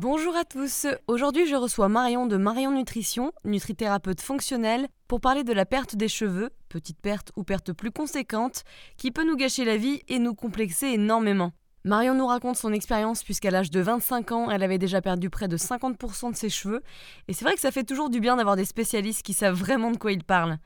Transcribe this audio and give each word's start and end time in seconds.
Bonjour 0.00 0.36
à 0.36 0.44
tous, 0.44 0.86
aujourd'hui 1.08 1.48
je 1.48 1.56
reçois 1.56 1.88
Marion 1.88 2.26
de 2.26 2.36
Marion 2.36 2.70
Nutrition, 2.70 3.32
nutrithérapeute 3.44 4.20
fonctionnelle, 4.20 4.86
pour 5.08 5.20
parler 5.20 5.42
de 5.42 5.52
la 5.52 5.66
perte 5.66 5.96
des 5.96 6.06
cheveux, 6.06 6.50
petite 6.68 7.00
perte 7.00 7.32
ou 7.34 7.42
perte 7.42 7.72
plus 7.72 7.90
conséquente, 7.90 8.62
qui 8.96 9.10
peut 9.10 9.24
nous 9.24 9.34
gâcher 9.34 9.64
la 9.64 9.76
vie 9.76 10.02
et 10.06 10.20
nous 10.20 10.34
complexer 10.34 10.86
énormément. 10.86 11.50
Marion 11.82 12.14
nous 12.14 12.28
raconte 12.28 12.54
son 12.54 12.72
expérience 12.72 13.24
puisqu'à 13.24 13.50
l'âge 13.50 13.72
de 13.72 13.80
25 13.80 14.30
ans, 14.30 14.50
elle 14.52 14.62
avait 14.62 14.78
déjà 14.78 15.02
perdu 15.02 15.30
près 15.30 15.48
de 15.48 15.56
50% 15.56 16.30
de 16.30 16.36
ses 16.36 16.48
cheveux, 16.48 16.84
et 17.26 17.32
c'est 17.32 17.44
vrai 17.44 17.54
que 17.54 17.60
ça 17.60 17.72
fait 17.72 17.82
toujours 17.82 18.08
du 18.08 18.20
bien 18.20 18.36
d'avoir 18.36 18.54
des 18.54 18.66
spécialistes 18.66 19.24
qui 19.24 19.32
savent 19.32 19.58
vraiment 19.58 19.90
de 19.90 19.96
quoi 19.96 20.12
ils 20.12 20.22
parlent. 20.22 20.60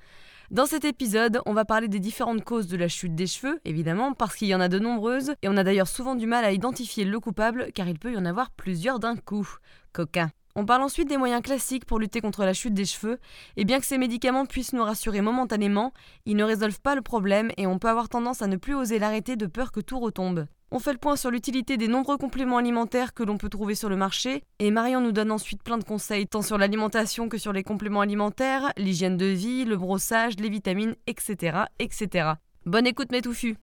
Dans 0.52 0.66
cet 0.66 0.84
épisode, 0.84 1.40
on 1.46 1.54
va 1.54 1.64
parler 1.64 1.88
des 1.88 1.98
différentes 1.98 2.44
causes 2.44 2.66
de 2.66 2.76
la 2.76 2.86
chute 2.86 3.14
des 3.14 3.26
cheveux, 3.26 3.58
évidemment, 3.64 4.12
parce 4.12 4.36
qu'il 4.36 4.48
y 4.48 4.54
en 4.54 4.60
a 4.60 4.68
de 4.68 4.78
nombreuses, 4.78 5.32
et 5.40 5.48
on 5.48 5.56
a 5.56 5.64
d'ailleurs 5.64 5.88
souvent 5.88 6.14
du 6.14 6.26
mal 6.26 6.44
à 6.44 6.52
identifier 6.52 7.06
le 7.06 7.18
coupable, 7.20 7.72
car 7.74 7.88
il 7.88 7.98
peut 7.98 8.12
y 8.12 8.18
en 8.18 8.26
avoir 8.26 8.50
plusieurs 8.50 8.98
d'un 8.98 9.16
coup. 9.16 9.48
Coquin. 9.94 10.30
On 10.54 10.66
parle 10.66 10.82
ensuite 10.82 11.08
des 11.08 11.16
moyens 11.16 11.42
classiques 11.42 11.86
pour 11.86 11.98
lutter 11.98 12.20
contre 12.20 12.44
la 12.44 12.52
chute 12.52 12.74
des 12.74 12.84
cheveux, 12.84 13.18
et 13.56 13.64
bien 13.64 13.80
que 13.80 13.86
ces 13.86 13.96
médicaments 13.96 14.44
puissent 14.44 14.74
nous 14.74 14.84
rassurer 14.84 15.22
momentanément, 15.22 15.92
ils 16.26 16.36
ne 16.36 16.44
résolvent 16.44 16.80
pas 16.80 16.94
le 16.94 17.00
problème 17.00 17.50
et 17.56 17.66
on 17.66 17.78
peut 17.78 17.88
avoir 17.88 18.10
tendance 18.10 18.42
à 18.42 18.46
ne 18.46 18.56
plus 18.56 18.74
oser 18.74 18.98
l'arrêter 18.98 19.36
de 19.36 19.46
peur 19.46 19.72
que 19.72 19.80
tout 19.80 19.98
retombe. 19.98 20.46
On 20.70 20.78
fait 20.78 20.92
le 20.92 20.98
point 20.98 21.16
sur 21.16 21.30
l'utilité 21.30 21.76
des 21.76 21.88
nombreux 21.88 22.18
compléments 22.18 22.58
alimentaires 22.58 23.14
que 23.14 23.22
l'on 23.22 23.38
peut 23.38 23.48
trouver 23.48 23.74
sur 23.74 23.88
le 23.88 23.96
marché, 23.96 24.42
et 24.58 24.70
Marion 24.70 25.00
nous 25.00 25.12
donne 25.12 25.30
ensuite 25.30 25.62
plein 25.62 25.78
de 25.78 25.84
conseils 25.84 26.26
tant 26.26 26.42
sur 26.42 26.58
l'alimentation 26.58 27.28
que 27.30 27.38
sur 27.38 27.52
les 27.52 27.62
compléments 27.62 28.00
alimentaires, 28.02 28.72
l'hygiène 28.76 29.16
de 29.16 29.26
vie, 29.26 29.64
le 29.64 29.76
brossage, 29.76 30.36
les 30.38 30.50
vitamines, 30.50 30.96
etc. 31.06 31.64
etc. 31.78 32.32
Bonne 32.66 32.86
écoute 32.86 33.10
mes 33.10 33.22
touffus 33.22 33.56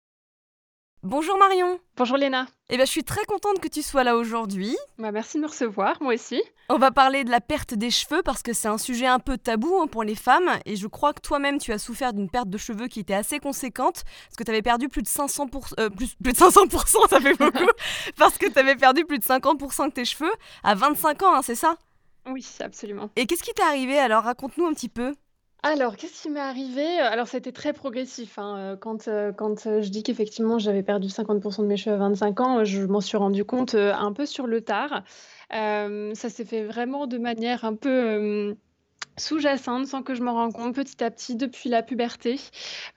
Bonjour 1.05 1.39
Marion 1.39 1.79
Bonjour 1.97 2.17
Léna 2.17 2.47
Eh 2.71 2.77
bien 2.77 2.85
je 2.85 2.91
suis 2.91 3.05
très 3.05 3.25
contente 3.25 3.61
que 3.61 3.69
tu 3.69 3.83
sois 3.83 4.03
là 4.03 4.17
aujourd'hui. 4.17 4.77
Bah, 4.99 5.13
merci 5.13 5.37
de 5.37 5.43
me 5.43 5.47
recevoir, 5.47 5.97
moi 6.03 6.15
aussi. 6.15 6.43
On 6.71 6.77
va 6.77 6.91
parler 6.91 7.23
de 7.23 7.31
la 7.31 7.41
perte 7.41 7.75
des 7.75 7.91
cheveux 7.91 8.21
parce 8.25 8.43
que 8.43 8.53
c'est 8.53 8.67
un 8.67 8.79
sujet 8.79 9.07
un 9.07 9.21
peu 9.21 9.39
tabou 9.39 9.79
hein, 9.81 9.87
pour 9.87 10.03
les 10.03 10.17
femmes 10.17 10.51
et 10.67 10.75
je 10.75 10.89
crois 10.89 11.13
que 11.13 11.21
toi-même 11.21 11.59
tu 11.59 11.73
as 11.73 11.79
souffert 11.79 12.13
d'une 12.13 12.29
perte 12.29 12.51
de 12.51 12.59
cheveux 12.59 12.89
qui 12.89 12.99
était 12.99 13.15
assez 13.15 13.39
conséquente 13.39 14.03
parce 14.05 14.37
que 14.37 14.43
tu 14.43 14.51
avais 14.51 14.61
perdu 14.61 14.89
plus 14.89 15.03
de 15.03 15.07
500%, 15.07 15.75
euh, 15.79 15.89
plus, 15.89 16.17
plus 16.17 16.33
de 16.33 16.37
500%, 16.37 17.09
ça 17.09 17.21
fait 17.21 17.39
beaucoup, 17.39 17.71
parce 18.17 18.37
que 18.37 18.47
tu 18.51 18.59
avais 18.59 18.75
perdu 18.75 19.05
plus 19.05 19.21
de 19.21 19.25
50% 19.25 19.87
de 19.87 19.93
tes 19.93 20.05
cheveux 20.05 20.33
à 20.65 20.75
25 20.75 21.23
ans, 21.23 21.35
hein, 21.37 21.43
c'est 21.43 21.55
ça? 21.55 21.77
Oui, 22.27 22.45
absolument. 22.59 23.09
Et 23.15 23.27
qu'est-ce 23.27 23.45
qui 23.45 23.55
t'est 23.55 23.63
arrivé 23.63 23.99
alors? 24.01 24.25
Raconte-nous 24.25 24.67
un 24.67 24.75
petit 24.75 24.89
peu. 24.89 25.15
Alors, 25.65 25.97
qu'est-ce 25.97 26.23
qui 26.23 26.31
m'est 26.31 26.39
arrivé? 26.41 26.99
Alors, 27.01 27.27
c'était 27.27 27.51
très 27.53 27.73
progressif, 27.73 28.39
hein, 28.39 28.75
heu, 28.75 28.77
quand, 28.77 29.09
heu, 29.09 29.33
quand, 29.37 29.67
heu, 29.67 29.83
je 29.83 29.89
dis 29.91 30.03
qu'effectivement 30.05 30.59
j'avais 30.61 30.85
perdu 30.85 31.09
50% 31.09 31.63
de 31.63 31.67
mes 31.69 31.77
cheveux 31.77 31.97
à 31.97 31.99
25 31.99 32.41
ans, 32.41 32.65
je 32.65 32.83
m'en 32.87 33.01
suis 33.01 33.17
rendu 33.17 33.45
compte, 33.45 33.75
un 33.75 34.13
peu 34.13 34.25
sur 34.25 34.47
le 34.47 34.61
tard. 34.61 35.03
Ça 35.51 36.29
s'est 36.31 36.45
fait 36.45 36.65
vraiment 36.65 37.07
de 37.09 37.19
manière 37.19 37.65
un 37.65 37.75
peu, 37.75 38.57
sous-jacente 39.19 39.87
sans 39.87 40.03
que 40.03 40.15
je 40.15 40.23
m'en 40.23 40.33
rende 40.35 40.53
compte 40.53 40.75
petit 40.75 41.03
à 41.05 41.11
petit 41.11 41.37
depuis 41.37 41.69
la 41.69 41.83
puberté, 41.83 42.41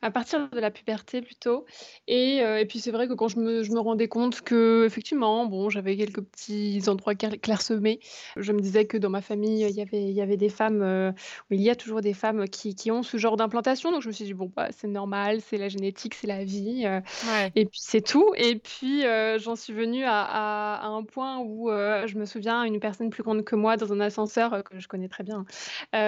à 0.01 0.11
partir 0.11 0.49
de 0.49 0.59
la 0.59 0.71
puberté 0.71 1.21
plutôt 1.21 1.65
et 2.07 2.41
heu 2.43 2.59
et 2.59 2.65
puis 2.65 2.79
c'est 2.79 2.91
vrai 2.91 3.07
que 3.07 3.13
quand 3.13 3.27
je 3.27 3.39
me 3.39 3.63
je 3.63 3.71
me 3.71 3.79
rendais 3.79 4.07
compte 4.07 4.41
que 4.41 4.85
effectivement 4.85 5.45
bon, 5.47 5.69
j'avais 5.69 5.97
quelques 5.97 6.21
petits 6.21 6.81
endroits 6.87 7.15
clair 7.15 7.31
clairsemés. 7.41 7.99
Je 8.37 8.51
me 8.53 8.59
disais 8.61 8.85
que 8.85 8.97
dans 8.97 9.09
ma 9.09 9.21
famille, 9.21 9.61
il 9.67 9.75
y 9.75 9.81
avait 9.81 10.03
il 10.03 10.11
y 10.13 10.21
avait 10.21 10.37
des 10.37 10.49
femmes, 10.49 10.81
ou 11.49 11.53
il 11.53 11.61
y 11.61 11.69
a 11.69 11.75
toujours 11.75 12.01
des 12.01 12.13
femmes 12.13 12.47
qui 12.47 12.75
qui 12.75 12.91
ont 12.91 13.03
ce 13.03 13.17
genre 13.17 13.37
d'implantation 13.37 13.91
donc 13.91 14.01
je 14.01 14.07
me 14.07 14.13
suis 14.13 14.25
dit: 14.25 14.33
«Bon, 14.33 14.51
bah, 14.55 14.69
c'est 14.71 14.87
normal, 14.87 15.41
c'est 15.41 15.57
la 15.57 15.69
génétique, 15.69 16.13
c'est 16.15 16.27
la 16.27 16.43
vie, 16.45 16.85
heu» 16.85 17.01
Ouais. 17.23 17.53
et 17.55 17.65
puis 17.65 17.79
c'est 17.81 18.01
tout 18.01 18.33
et 18.37 18.57
puis, 18.59 19.03
j'en 19.39 19.55
suis 19.55 19.73
venue 19.73 20.03
à 20.05 20.21
à 20.23 20.75
à 20.83 20.87
un 20.87 21.03
point 21.03 21.39
où, 21.39 21.69
je 21.71 22.17
me 22.17 22.25
souviens 22.25 22.63
une 22.63 22.79
personne 22.79 23.09
plus 23.09 23.23
grande 23.23 23.43
que 23.45 23.55
moi 23.55 23.77
dans 23.77 23.93
un 23.93 23.99
ascenseur, 24.01 24.63
que 24.63 24.79
je 24.79 24.87
connais 24.87 25.09
très 25.09 25.23
bien, 25.23 25.45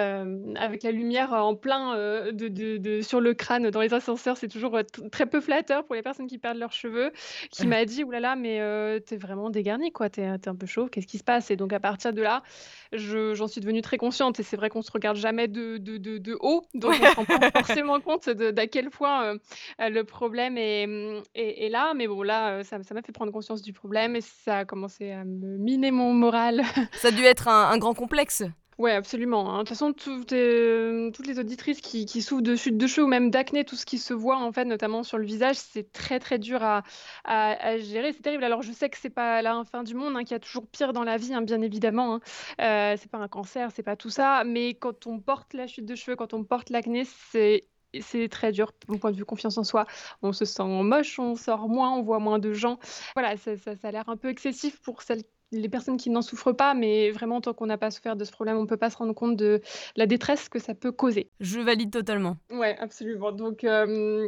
Hem, 0.03 0.53
avec 0.57 0.83
la 0.83 0.91
lumière 0.91 1.33
en 1.33 1.55
plein, 1.55 1.95
heu, 1.97 2.31
de 2.33 2.47
de 2.47 2.77
de 2.77 3.01
sur 3.01 3.21
le 3.21 3.33
crâne 3.33 3.69
dans 3.69 3.81
les 3.81 3.93
ascenseurs, 3.93 4.37
c'est 4.37 4.47
toujours, 4.47 4.79
très 5.11 5.25
peu 5.25 5.41
flatteur 5.41 5.85
pour 5.85 5.95
les 5.95 6.01
personnes 6.01 6.27
qui 6.27 6.37
perdent 6.37 6.57
leurs 6.57 6.73
cheveux, 6.73 7.11
qui 7.51 7.65
m'a 7.67 7.85
dit: 7.85 8.03
«Ouh 8.03 8.11
là 8.11 8.19
là, 8.19 8.35
mais 8.35 8.59
heu, 8.61 9.01
tu 9.05 9.13
es 9.13 9.17
vraiment 9.17 9.49
dégarnie 9.49 9.91
quoi, 9.91 10.09
tu 10.09 10.21
es, 10.21 10.25
un 10.25 10.55
peu 10.55 10.65
chauve, 10.65 10.89
qu'est-ce 10.89 11.07
qui 11.07 11.17
se 11.17 11.23
passe?» 11.23 11.51
et 11.51 11.55
donc 11.55 11.73
à 11.73 11.79
partir 11.79 12.13
de 12.13 12.21
là, 12.21 12.43
je 12.91 13.33
j'en 13.33 13.47
suis 13.47 13.61
devenue 13.61 13.81
très 13.81 13.97
consciente 13.97 14.39
et 14.39 14.43
c'est 14.43 14.57
vrai 14.57 14.69
qu'on 14.69 14.81
se 14.81 14.91
regarde 14.91 15.17
jamais 15.17 15.47
de 15.47 16.37
haut, 16.41 16.63
donc 16.73 16.93
on 17.01 17.05
se 17.05 17.15
rend 17.15 17.25
pas 17.25 17.51
forcément 17.65 17.99
compte 17.99 18.29
d'à 18.29 18.67
quel 18.67 18.89
point, 18.89 19.35
le 19.79 20.01
problème 20.03 20.57
est, 20.57 20.87
mmh, 20.87 21.21
est 21.35 21.65
est 21.65 21.69
là. 21.69 21.93
Mais 21.95 22.07
bon 22.07 22.21
là, 22.23 22.63
ça 22.63 22.81
ça 22.83 22.93
m'a 22.93 23.01
fait 23.01 23.11
prendre 23.11 23.31
conscience 23.31 23.61
du 23.61 23.73
problème 23.73 24.15
et 24.15 24.21
ça 24.21 24.59
a 24.59 24.65
commencé 24.65 25.11
à 25.11 25.23
me 25.23 25.57
miner 25.57 25.91
mon 25.91 26.13
moral. 26.13 26.63
Ça 26.93 27.09
a 27.09 27.11
dû 27.11 27.23
être 27.23 27.47
un, 27.47 27.69
un 27.69 27.77
grand 27.77 27.93
complexe. 27.93 28.43
Ouais, 28.79 28.91
absolument, 28.91 29.49
hein. 29.51 29.57
De 29.59 29.59
toute 29.59 29.69
façon, 29.69 29.93
toutes, 29.93 30.31
hem, 30.31 31.11
toutes 31.11 31.27
les 31.27 31.39
auditrices 31.39 31.79
qui 31.81 32.07
souffrent 32.21 32.41
de 32.41 32.55
chute 32.55 32.77
de 32.77 32.87
cheveux 32.87 33.05
ou 33.05 33.09
même 33.09 33.29
d'acné, 33.29 33.65
tout 33.65 33.75
ce 33.75 33.85
qui 33.85 33.97
se 33.99 34.13
voit, 34.13 34.37
en 34.37 34.51
fait, 34.51 34.65
notamment 34.65 35.03
sur 35.03 35.17
le 35.17 35.25
visage, 35.25 35.55
c'est 35.57 35.91
très, 35.91 36.19
très 36.19 36.39
dur 36.39 36.61
à 36.63 36.83
gérer. 37.77 38.13
C'est 38.13 38.21
terrible. 38.21 38.43
Alors, 38.43 38.61
je 38.63 38.71
sais 38.71 38.89
que 38.89 38.97
c'est 38.97 39.09
pas 39.09 39.41
la 39.41 39.63
fin 39.63 39.83
du 39.83 39.93
monde, 39.95 40.15
hein, 40.15 40.23
qu'il 40.23 40.31
y 40.31 40.35
a 40.35 40.39
toujours 40.39 40.67
pire 40.67 40.93
dans 40.93 41.03
la 41.03 41.17
vie, 41.17 41.33
hein, 41.33 41.41
bien 41.41 41.61
évidemment, 41.61 42.15
hein. 42.15 42.19
Heu, 42.93 42.97
c'est 42.99 43.09
pas 43.11 43.19
un 43.19 43.27
cancer, 43.27 43.71
c'est 43.71 43.83
pas 43.83 43.95
tout 43.95 44.09
ça, 44.09 44.43
mais 44.43 44.73
quand 44.73 45.07
on 45.07 45.19
porte 45.19 45.53
la 45.53 45.67
chute 45.67 45.85
de 45.85 45.95
cheveux, 45.95 46.15
quand 46.15 46.33
on 46.33 46.43
porte 46.43 46.69
l'acné, 46.69 47.03
c'est 47.05 48.27
très 48.29 48.51
dur, 48.51 48.71
mon 48.87 48.97
point 48.97 49.11
de 49.11 49.17
vue 49.17 49.25
confiance 49.25 49.57
en 49.57 49.63
soi. 49.63 49.85
On 50.23 50.33
se 50.33 50.45
sent 50.45 50.63
moche, 50.65 51.19
on 51.19 51.35
sort 51.35 51.69
moins, 51.69 51.91
on 51.93 52.01
voit 52.01 52.19
moins 52.19 52.39
de 52.39 52.51
gens. 52.53 52.79
Voilà, 53.15 53.37
ça 53.37 53.55
ça 53.57 53.75
ça 53.75 53.89
a 53.89 53.91
l'air 53.91 54.09
un 54.09 54.17
peu 54.17 54.29
excessif 54.29 54.81
pour 54.81 55.01
celles 55.03 55.21
les 55.53 55.69
personnes 55.69 55.97
qui 55.97 56.09
n'en 56.09 56.21
souffrent 56.21 56.55
pas, 56.55 56.73
mais 56.73 57.11
vraiment 57.11 57.41
tant 57.41 57.53
qu'on 57.53 57.65
n'a 57.67 57.77
pas 57.77 57.91
souffert 57.91 58.15
de 58.15 58.25
ce 58.25 58.31
problème, 58.31 58.57
on 58.57 58.63
ne 58.63 58.67
peut 58.67 58.77
pas 58.77 58.89
se 58.89 58.97
rendre 58.97 59.13
compte 59.13 59.37
de 59.37 59.61
la 59.95 60.05
détresse 60.05 60.49
que 60.49 60.59
ça 60.59 60.75
peut 60.75 60.91
causer. 60.91 61.29
Je 61.39 61.59
valide 61.59 61.91
totalement. 61.91 62.37
Ouais, 62.51 62.75
absolument. 62.79 63.31
Donc, 63.31 63.63
hem 63.63 64.27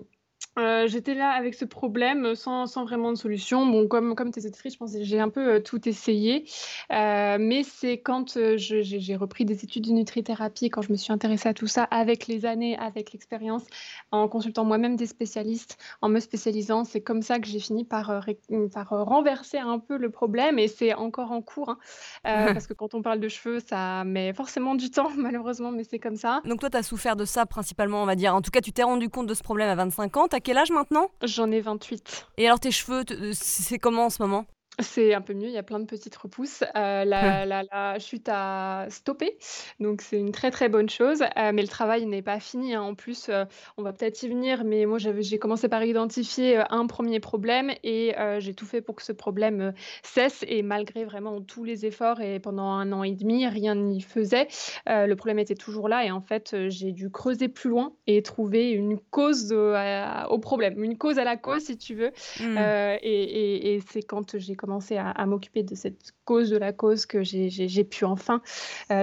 Heu, 0.57 0.87
j'étais 0.87 1.13
là 1.13 1.31
avec 1.31 1.53
ce 1.53 1.65
problème, 1.65 2.35
sans 2.35 2.65
sans 2.65 2.85
vraiment 2.85 3.11
de 3.11 3.17
solution. 3.17 3.65
Bon, 3.65 3.87
comme 3.87 4.15
comme 4.15 4.31
tes 4.31 4.45
auditrices, 4.45 4.73
je 4.73 4.77
pense 4.77 4.93
que 4.93 5.03
j'ai 5.03 5.19
un 5.19 5.29
peu, 5.29 5.55
heu, 5.55 5.63
tout 5.63 5.87
essayé, 5.87 6.45
mais 6.89 7.63
c'est 7.63 7.99
quand, 7.99 8.37
j'ai 8.55 9.15
repris 9.15 9.45
des 9.45 9.63
études 9.63 9.87
de 9.87 9.91
nutrithérapie, 9.91 10.69
quand 10.69 10.81
je 10.81 10.91
me 10.91 10.97
suis 10.97 11.11
intéressée 11.11 11.49
à 11.49 11.53
tout 11.53 11.67
ça 11.67 11.83
avec 11.83 12.27
les 12.27 12.45
années, 12.45 12.77
avec 12.77 13.11
l'expérience, 13.11 13.63
en 14.11 14.27
consultant 14.27 14.63
moi-même 14.63 14.95
des 14.95 15.07
spécialistes, 15.07 15.77
en 16.01 16.09
me 16.09 16.19
spécialisant. 16.19 16.83
C'est 16.85 17.01
comme 17.01 17.21
ça 17.21 17.39
que 17.39 17.47
j'ai 17.47 17.59
fini 17.59 17.83
par, 17.83 18.11
mmh, 18.49 18.69
par, 18.69 18.89
renverser 18.89 19.57
un 19.57 19.79
peu 19.79 19.97
le 19.97 20.09
problème 20.09 20.59
et 20.59 20.67
c'est 20.67 20.93
encore 20.93 21.31
en 21.31 21.41
cours, 21.41 21.77
hein, 22.23 22.53
parce 22.53 22.67
que 22.67 22.73
quand 22.73 22.93
on 22.93 23.01
parle 23.01 23.19
de 23.19 23.27
cheveux, 23.27 23.59
ça 23.59 24.03
met 24.03 24.33
forcément 24.33 24.75
du 24.75 24.89
temps 24.89 25.09
malheureusement, 25.17 25.71
mais 25.71 25.83
c'est 25.83 25.99
comme 25.99 26.15
ça. 26.15 26.41
Donc 26.45 26.59
toi, 26.59 26.69
tu 26.69 26.77
as 26.77 26.83
souffert 26.83 27.15
de 27.15 27.25
ça 27.25 27.45
principalement, 27.45 28.01
on 28.01 28.05
va 28.05 28.15
dire. 28.15 28.35
En 28.35 28.41
tout 28.41 28.51
cas, 28.51 28.61
tu 28.61 28.71
t'es 28.71 28.83
rendu 28.83 29.09
compte 29.09 29.27
de 29.27 29.33
ce 29.33 29.43
problème 29.43 29.69
à 29.69 29.75
25 29.75 30.17
ans. 30.17 30.27
Quel 30.45 30.59
âge 30.59 30.69
maintenant? 30.69 31.09
J'en 31.23 31.49
ai 31.51 31.59
28. 31.59 32.27
Et 32.37 32.45
alors 32.45 32.59
tes 32.59 32.69
cheveux, 32.69 33.03
te- 33.03 33.15
euh, 33.15 33.31
c'est 33.33 33.79
comment 33.79 34.05
en 34.05 34.09
ce 34.11 34.21
moment? 34.21 34.45
C'est 34.79 35.13
un 35.13 35.21
peu 35.21 35.33
mieux, 35.33 35.47
il 35.47 35.53
y 35.53 35.57
a 35.57 35.63
plein 35.63 35.79
de 35.79 35.85
petites 35.85 36.15
repousses. 36.17 36.61
Heu, 36.63 36.69
la 36.75 37.45
la 37.45 37.63
la 37.71 37.97
chute 37.99 38.27
a 38.29 38.87
stoppé, 38.89 39.37
donc 39.79 40.01
c'est 40.01 40.17
une 40.19 40.31
très, 40.33 40.51
très 40.51 40.67
bonne 40.67 40.89
chose, 40.89 41.21
heu, 41.21 41.51
mais 41.53 41.61
le 41.61 41.67
travail 41.67 42.05
n'est 42.05 42.21
pas 42.21 42.39
fini, 42.41 42.73
hein. 42.73 42.81
En 42.81 42.93
plus, 42.93 43.29
heu, 43.29 43.45
on 43.77 43.83
va 43.83 43.93
peut-être 43.93 44.21
y 44.23 44.27
venir, 44.27 44.65
mais 44.65 44.85
moi 44.85 44.97
j'ai 44.99 45.39
commencé 45.39 45.69
par 45.69 45.83
identifier, 45.85 46.61
un 46.69 46.87
premier 46.87 47.21
problème 47.21 47.71
et 47.83 48.13
j'ai 48.39 48.53
tout 48.53 48.65
fait 48.65 48.81
pour 48.81 48.95
que 48.95 49.03
ce 49.03 49.13
problème, 49.13 49.73
cesse. 50.03 50.43
Et 50.47 50.61
malgré 50.61 51.05
vraiment 51.05 51.41
tous 51.41 51.63
les 51.63 51.85
efforts 51.85 52.19
et 52.21 52.39
pendant 52.39 52.67
un 52.69 52.91
an 52.91 53.03
et 53.03 53.13
demi, 53.13 53.47
rien 53.47 53.75
n'y 53.75 54.01
faisait. 54.01 54.47
Le 54.87 55.13
problème 55.15 55.39
était 55.39 55.55
toujours 55.55 55.87
là. 55.87 56.03
Et 56.05 56.11
en 56.11 56.21
fait, 56.21 56.55
j'ai 56.69 56.91
dû 56.91 57.09
creuser 57.09 57.47
plus 57.47 57.69
loin 57.69 57.93
et 58.07 58.21
trouver 58.23 58.71
une 58.71 58.99
cause, 58.99 59.53
au 59.53 60.39
problème, 60.39 60.83
une 60.83 60.97
cause 60.97 61.17
à 61.19 61.23
la 61.23 61.37
cause 61.37 61.63
si 61.63 61.77
tu 61.77 61.95
veux, 61.95 62.11
et 62.57 62.99
et 63.05 63.75
et 63.75 63.79
c'est 63.87 64.01
quand 64.03 64.37
j'ai 64.37 64.55
commencé 64.65 64.97
à, 64.97 65.25
m'occuper 65.25 65.61
de 65.63 65.75
cette 65.75 66.13
cause 66.25 66.49
de 66.49 66.57
la 66.57 66.73
cause 66.73 67.05
que 67.05 67.23
j'ai 67.23 67.83
pu 67.83 68.05
enfin 68.05 68.41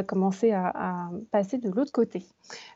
commencer 0.09 0.51
à 0.53 1.09
passer 1.31 1.59
de 1.59 1.71
l'autre 1.71 1.93
côté. 1.93 2.25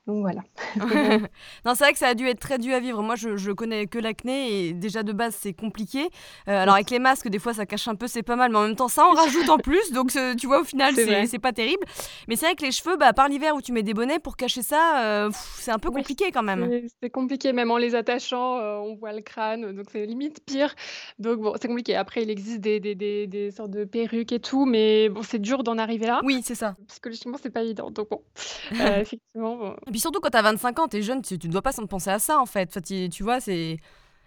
Donc 0.07 0.21
voilà. 0.21 0.43
non, 1.65 1.75
c'est 1.75 1.85
vrai 1.85 1.93
que 1.93 1.99
ça 1.99 2.09
a 2.09 2.15
dû 2.15 2.27
être 2.27 2.39
très 2.39 2.59
dur 2.59 2.75
à 2.75 2.81
vivre. 2.81 3.03
Moi, 3.03 3.17
je, 3.17 3.37
je 3.37 3.51
connais 3.51 3.87
que 3.87 3.99
l'acné 3.99 4.69
et 4.69 4.73
déjà 4.73 5.03
de 5.03 5.13
base, 5.13 5.37
c'est 5.39 5.53
compliqué. 5.53 6.05
Euh, 6.49 6.63
alors, 6.63 6.75
avec 6.75 6.91
les 6.91 6.99
masques, 6.99 7.29
des 7.29 7.39
fois, 7.39 7.55
ça 7.55 7.67
cache 7.67 7.89
un 7.89 7.97
peu, 7.97 8.07
c'est 8.07 8.23
pas 8.23 8.37
mal. 8.37 8.53
Mais 8.53 8.59
en 8.59 8.63
même 8.63 8.77
temps, 8.77 8.89
ça 8.89 9.05
en 9.05 9.13
rajoute 9.13 9.49
en 9.49 9.59
plus. 9.59 9.93
Donc, 9.93 10.13
tu 10.39 10.47
vois, 10.47 10.61
au 10.61 10.65
final, 10.65 10.95
c'est 10.95 11.39
pas 11.39 11.53
terrible. 11.53 11.85
Mais 12.29 12.37
c'est 12.37 12.47
vrai 12.47 12.55
que 12.55 12.63
les 12.63 12.73
cheveux, 12.73 12.97
bah, 12.97 13.13
par 13.13 13.29
l'hiver 13.29 13.55
où 13.57 13.63
tu 13.63 13.73
mets 13.73 13.83
des 13.83 13.95
bonnets 13.95 14.19
pour 14.19 14.37
cacher 14.37 14.63
ça, 14.63 15.05
euh, 15.05 15.31
c'est 15.57 15.71
un 15.71 15.79
peu 15.79 15.91
compliqué 15.91 16.31
quand 16.33 16.43
même. 16.43 16.87
C'est 17.03 17.11
compliqué, 17.11 17.53
même 17.53 17.71
en 17.71 17.77
les 17.77 17.95
attachant, 17.95 18.59
euh, 18.59 18.77
on 18.77 18.95
voit 18.95 19.13
le 19.13 19.23
crâne. 19.23 19.73
Donc, 19.73 19.87
c'est 19.91 20.07
limite 20.07 20.45
pire. 20.45 20.75
Donc, 21.19 21.41
bon, 21.41 21.55
c'est 21.61 21.69
compliqué. 21.69 21.97
Après, 21.97 22.23
il 22.23 22.31
existe 22.31 22.61
des, 22.61 22.81
des, 22.81 22.95
des, 22.95 23.27
des, 23.27 23.51
sortes 23.51 23.71
de 23.71 23.85
perruques 23.85 24.33
et 24.33 24.41
tout. 24.41 24.67
Mais 24.67 25.09
bon, 25.09 25.23
c'est 25.23 25.41
dur 25.41 25.65
d'en 25.65 25.79
arriver 25.79 26.07
là. 26.07 26.21
Oui, 26.25 26.43
c'est 26.45 26.55
ça. 26.55 26.77
Psychologiquement, 26.89 27.39
c'est 27.43 27.51
pas 27.51 27.63
évident. 27.63 27.91
Donc, 27.91 28.09
bon, 28.11 28.23
effectivement. 28.71 29.66
Et 29.87 29.91
puis 29.91 30.01
surtout 30.01 30.21
quand 30.21 30.31
t'as 30.31 30.43
25 30.43 30.79
ans, 30.79 30.89
t'es 30.89 31.03
jeune, 31.03 31.23
tu, 31.23 31.35
ne 31.35 31.53
dois 31.53 31.63
pas 31.63 31.73
penser 31.89 32.11
à 32.11 32.19
ça 32.19 32.39
en 32.39 32.47
fait. 32.47 32.81
tu, 32.85 33.09
tu 33.09 33.23
vois, 33.23 33.41
c'est 33.41 33.79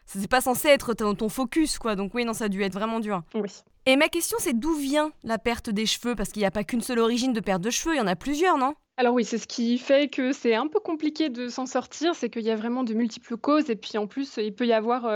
c'est 0.06 0.28
pas 0.28 0.42
censé 0.42 0.70
être 0.70 0.96
ton, 0.96 1.14
ton, 1.14 1.30
focus 1.30 1.78
quoi. 1.78 1.96
Donc 1.96 2.14
oui, 2.16 2.26
non, 2.26 2.34
ça 2.34 2.46
a 2.46 2.50
dû 2.50 2.64
être 2.64 2.74
vraiment 2.74 3.00
dur. 3.00 3.22
Oui. 3.36 3.50
Et 3.86 3.96
ma 3.96 4.10
question 4.10 4.38
c'est 4.40 4.58
d'où 4.58 4.74
vient 4.74 5.12
la 5.24 5.38
perte 5.38 5.70
des 5.70 5.86
cheveux? 5.86 6.16
Parce 6.16 6.30
qu'il 6.30 6.42
n'y 6.42 6.48
a 6.48 6.52
pas 6.52 6.64
qu'une 6.64 6.82
seule 6.82 7.00
origine 7.00 7.34
de 7.34 7.40
perte 7.40 7.62
de 7.62 7.70
cheveux, 7.70 7.96
il 7.96 8.00
y 8.00 8.02
en 8.02 8.08
a 8.08 8.16
plusieurs, 8.16 8.58
non? 8.58 8.76
Alors 9.00 9.14
oui, 9.14 9.24
c'est 9.24 9.38
ce 9.38 9.48
qui 9.48 9.78
fait 9.78 10.10
que 10.10 10.34
c'est 10.34 10.56
un 10.56 10.68
peu 10.68 10.82
compliqué 10.82 11.30
de 11.30 11.48
s'en 11.48 11.66
sortir, 11.66 12.16
c'est 12.16 12.30
qu'il 12.30 12.42
y 12.42 12.52
a 12.52 12.58
vraiment 12.58 12.84
de 12.84 12.94
multiples 12.94 13.38
causes 13.38 13.70
et 13.70 13.78
puis 13.78 13.98
en 13.98 14.08
plus, 14.08 14.36
il 14.36 14.54
peut 14.54 14.68
y 14.68 14.74
avoir, 14.74 15.10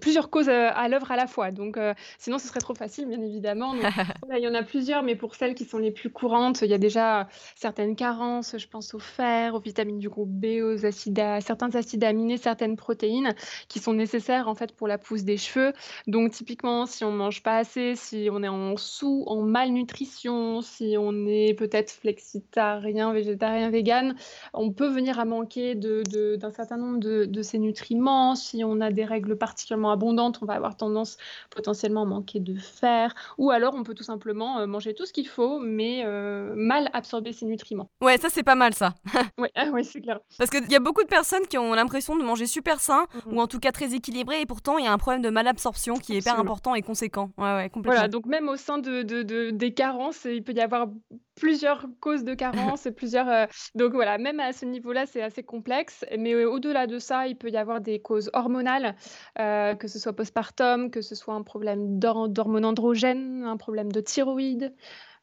plusieurs 0.00 0.30
causes, 0.30 0.48
à 0.48 0.88
l'œuvre 0.88 1.12
à 1.12 1.16
la 1.16 1.26
fois. 1.26 1.50
Donc 1.50 1.78
sinon 2.18 2.38
ce 2.38 2.48
serait 2.48 2.60
trop 2.60 2.74
facile 2.74 3.06
bien 3.06 3.20
évidemment. 3.20 3.74
il 4.34 4.42
y 4.42 4.48
en 4.48 4.54
a 4.54 4.62
plusieurs, 4.62 5.02
mais 5.02 5.14
pour 5.14 5.34
celles 5.34 5.54
qui 5.54 5.66
sont 5.66 5.76
les 5.76 5.90
plus 5.90 6.08
courantes, 6.08 6.62
il 6.62 6.70
y 6.70 6.72
a 6.72 6.78
déjà 6.78 7.28
certaines 7.54 7.96
carences, 7.96 8.56
je 8.56 8.66
pense 8.66 8.94
au 8.94 8.98
fer, 8.98 9.54
aux 9.54 9.60
vitamines 9.60 9.98
du 9.98 10.08
groupe 10.08 10.30
B, 10.30 10.62
aux 10.62 10.86
acides 10.86 11.22
certains 11.40 11.74
acides 11.74 12.02
aminés, 12.02 12.38
certaines 12.38 12.76
protéines 12.76 13.34
qui 13.68 13.78
sont 13.78 13.92
nécessaires 13.92 14.48
en 14.48 14.54
fait 14.54 14.72
pour 14.72 14.88
la 14.88 14.96
pousse 14.96 15.24
des 15.24 15.36
cheveux. 15.36 15.74
Donc 16.06 16.32
typiquement, 16.32 16.86
si 16.86 17.04
on 17.04 17.12
mange 17.12 17.42
pas 17.42 17.58
assez, 17.58 17.94
si 17.94 18.30
on 18.32 18.42
est 18.42 18.48
en 18.48 18.78
sous 18.78 19.24
en 19.26 19.42
malnutrition, 19.42 20.62
si 20.62 20.96
on 20.98 21.26
est 21.26 21.52
peut-être 21.52 21.90
flexible 21.90 22.46
végétarien, 22.54 23.12
végétarien, 23.12 23.70
vegan, 23.70 24.14
on 24.52 24.72
peut 24.72 24.88
venir 24.88 25.18
à 25.18 25.24
manquer 25.24 25.74
de, 25.74 26.36
d'un 26.36 26.50
certain 26.50 26.76
nombre 26.76 26.98
de, 26.98 27.42
ces 27.42 27.58
nutriments. 27.58 28.34
Si 28.36 28.64
on 28.64 28.80
a 28.80 28.90
des 28.90 29.04
règles 29.04 29.36
particulièrement 29.36 29.90
abondantes, 29.90 30.38
on 30.42 30.46
va 30.46 30.54
avoir 30.54 30.76
tendance 30.76 31.18
potentiellement 31.50 32.02
à 32.02 32.06
manquer 32.06 32.40
de 32.40 32.54
fer. 32.54 33.14
Ou 33.38 33.50
alors, 33.50 33.74
on 33.74 33.82
peut 33.82 33.94
tout 33.94 34.04
simplement 34.04 34.58
euh, 34.58 34.66
manger 34.66 34.94
tout 34.94 35.04
ce 35.04 35.12
qu'il 35.12 35.28
faut, 35.28 35.58
mais 35.58 36.02
euh, 36.04 36.54
mal 36.56 36.90
absorber 36.92 37.32
ces 37.32 37.46
nutriments. 37.46 37.90
Ouais, 38.00 38.18
ça, 38.18 38.28
c'est 38.30 38.42
pas 38.42 38.54
mal, 38.54 38.74
ça. 38.74 38.94
ouais, 39.38 39.50
ah 39.54 39.66
ouais, 39.70 39.82
c'est 39.82 40.00
clair. 40.00 40.20
Parce 40.38 40.50
qu'il 40.50 40.70
y 40.70 40.76
a 40.76 40.80
beaucoup 40.80 41.02
de 41.02 41.08
personnes 41.08 41.46
qui 41.48 41.58
ont 41.58 41.74
l'impression 41.74 42.16
de 42.16 42.22
manger 42.22 42.46
super 42.46 42.80
sain, 42.80 43.06
mhm. 43.26 43.36
ou 43.36 43.40
en 43.40 43.46
tout 43.46 43.58
cas 43.58 43.72
très 43.72 43.94
équilibré, 43.94 44.40
et 44.40 44.46
pourtant, 44.46 44.78
il 44.78 44.84
y 44.84 44.88
a 44.88 44.92
un 44.92 44.98
problème 44.98 45.22
de 45.22 45.30
malabsorption 45.30 45.96
qui 45.96 46.14
est 46.14 46.18
hyper 46.18 46.38
important 46.38 46.74
et 46.74 46.82
conséquent. 46.82 47.30
Ouais, 47.36 47.54
ouais, 47.54 47.70
complètement. 47.70 47.94
Voilà, 47.94 48.08
donc 48.08 48.26
même 48.26 48.48
au 48.48 48.56
sein 48.56 48.78
de, 48.78 49.02
de, 49.02 49.50
des 49.50 49.74
carences, 49.74 50.24
il 50.24 50.42
peut 50.42 50.52
y 50.52 50.60
avoir 50.60 50.88
plusieurs 51.34 51.86
causes 52.00 52.24
de 52.24 52.34
carence, 52.34 52.88
plusieurs. 52.96 53.28
Euh, 53.28 53.46
donc 53.74 53.92
voilà, 53.92 54.18
même 54.18 54.40
à 54.40 54.52
ce 54.52 54.64
niveau-là, 54.64 55.06
c'est 55.06 55.22
assez 55.22 55.42
complexe. 55.42 56.04
Mais 56.18 56.44
au-delà 56.44 56.86
de 56.86 56.98
ça, 56.98 57.26
il 57.26 57.36
peut 57.36 57.50
y 57.50 57.56
avoir 57.56 57.80
des 57.80 58.00
causes 58.00 58.30
hormonales, 58.32 58.96
euh, 59.38 59.74
que 59.74 59.88
ce 59.88 59.98
soit 59.98 60.12
postpartum, 60.12 60.90
que 60.90 61.00
ce 61.00 61.14
soit 61.14 61.34
un 61.34 61.42
problème 61.42 61.98
d'hormones 61.98 62.64
androgènes, 62.64 63.44
un 63.44 63.56
problème 63.56 63.90
de 63.92 64.00
thyroïde. 64.00 64.74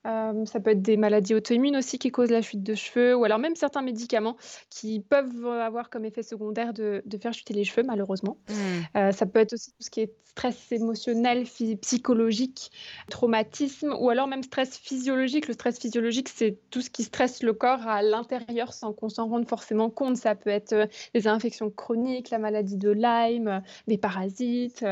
Euh, 0.07 0.45
ça 0.45 0.59
peut 0.59 0.71
être 0.71 0.81
des 0.81 0.97
maladies 0.97 1.35
auto-immunes 1.35 1.77
aussi 1.77 1.99
qui 1.99 2.11
causent 2.11 2.31
la 2.31 2.41
chute 2.41 2.63
de 2.63 2.73
cheveux, 2.73 3.15
ou 3.15 3.23
alors 3.23 3.39
même 3.39 3.55
certains 3.55 3.81
médicaments 3.81 4.35
qui 4.69 4.99
peuvent 4.99 5.45
avoir 5.45 5.89
comme 5.89 6.05
effet 6.05 6.23
secondaire 6.23 6.73
de, 6.73 7.03
faire 7.21 7.33
chuter 7.33 7.53
les 7.53 7.63
cheveux, 7.63 7.85
malheureusement. 7.85 8.37
Mmh. 8.49 8.53
Euh, 8.97 9.11
ça 9.11 9.25
peut 9.25 9.39
être 9.39 9.53
aussi 9.53 9.71
tout 9.71 9.83
ce 9.83 9.91
qui 9.91 10.01
est 10.01 10.13
stress 10.25 10.71
émotionnel, 10.71 11.45
psychologique, 11.81 12.71
traumatisme, 13.09 13.93
ou 13.99 14.09
alors 14.09 14.27
même 14.27 14.43
stress 14.43 14.77
physiologique. 14.77 15.47
Le 15.47 15.53
stress 15.53 15.77
physiologique, 15.77 16.29
c'est 16.29 16.57
tout 16.69 16.81
ce 16.81 16.89
qui 16.89 17.03
stresse 17.03 17.43
le 17.43 17.53
corps 17.53 17.85
à 17.85 18.01
l'intérieur 18.01 18.73
sans 18.73 18.93
qu'on 18.93 19.09
s'en 19.09 19.27
rende 19.27 19.47
forcément 19.47 19.89
compte. 19.89 20.15
Ça 20.15 20.33
peut 20.35 20.49
être 20.49 20.73
euh, 20.73 20.87
des 21.13 21.27
infections 21.27 21.69
chroniques, 21.69 22.29
la 22.29 22.39
maladie 22.39 22.77
de 22.77 22.89
Lyme, 22.89 23.61
des 23.87 23.97
parasites, 23.97 24.85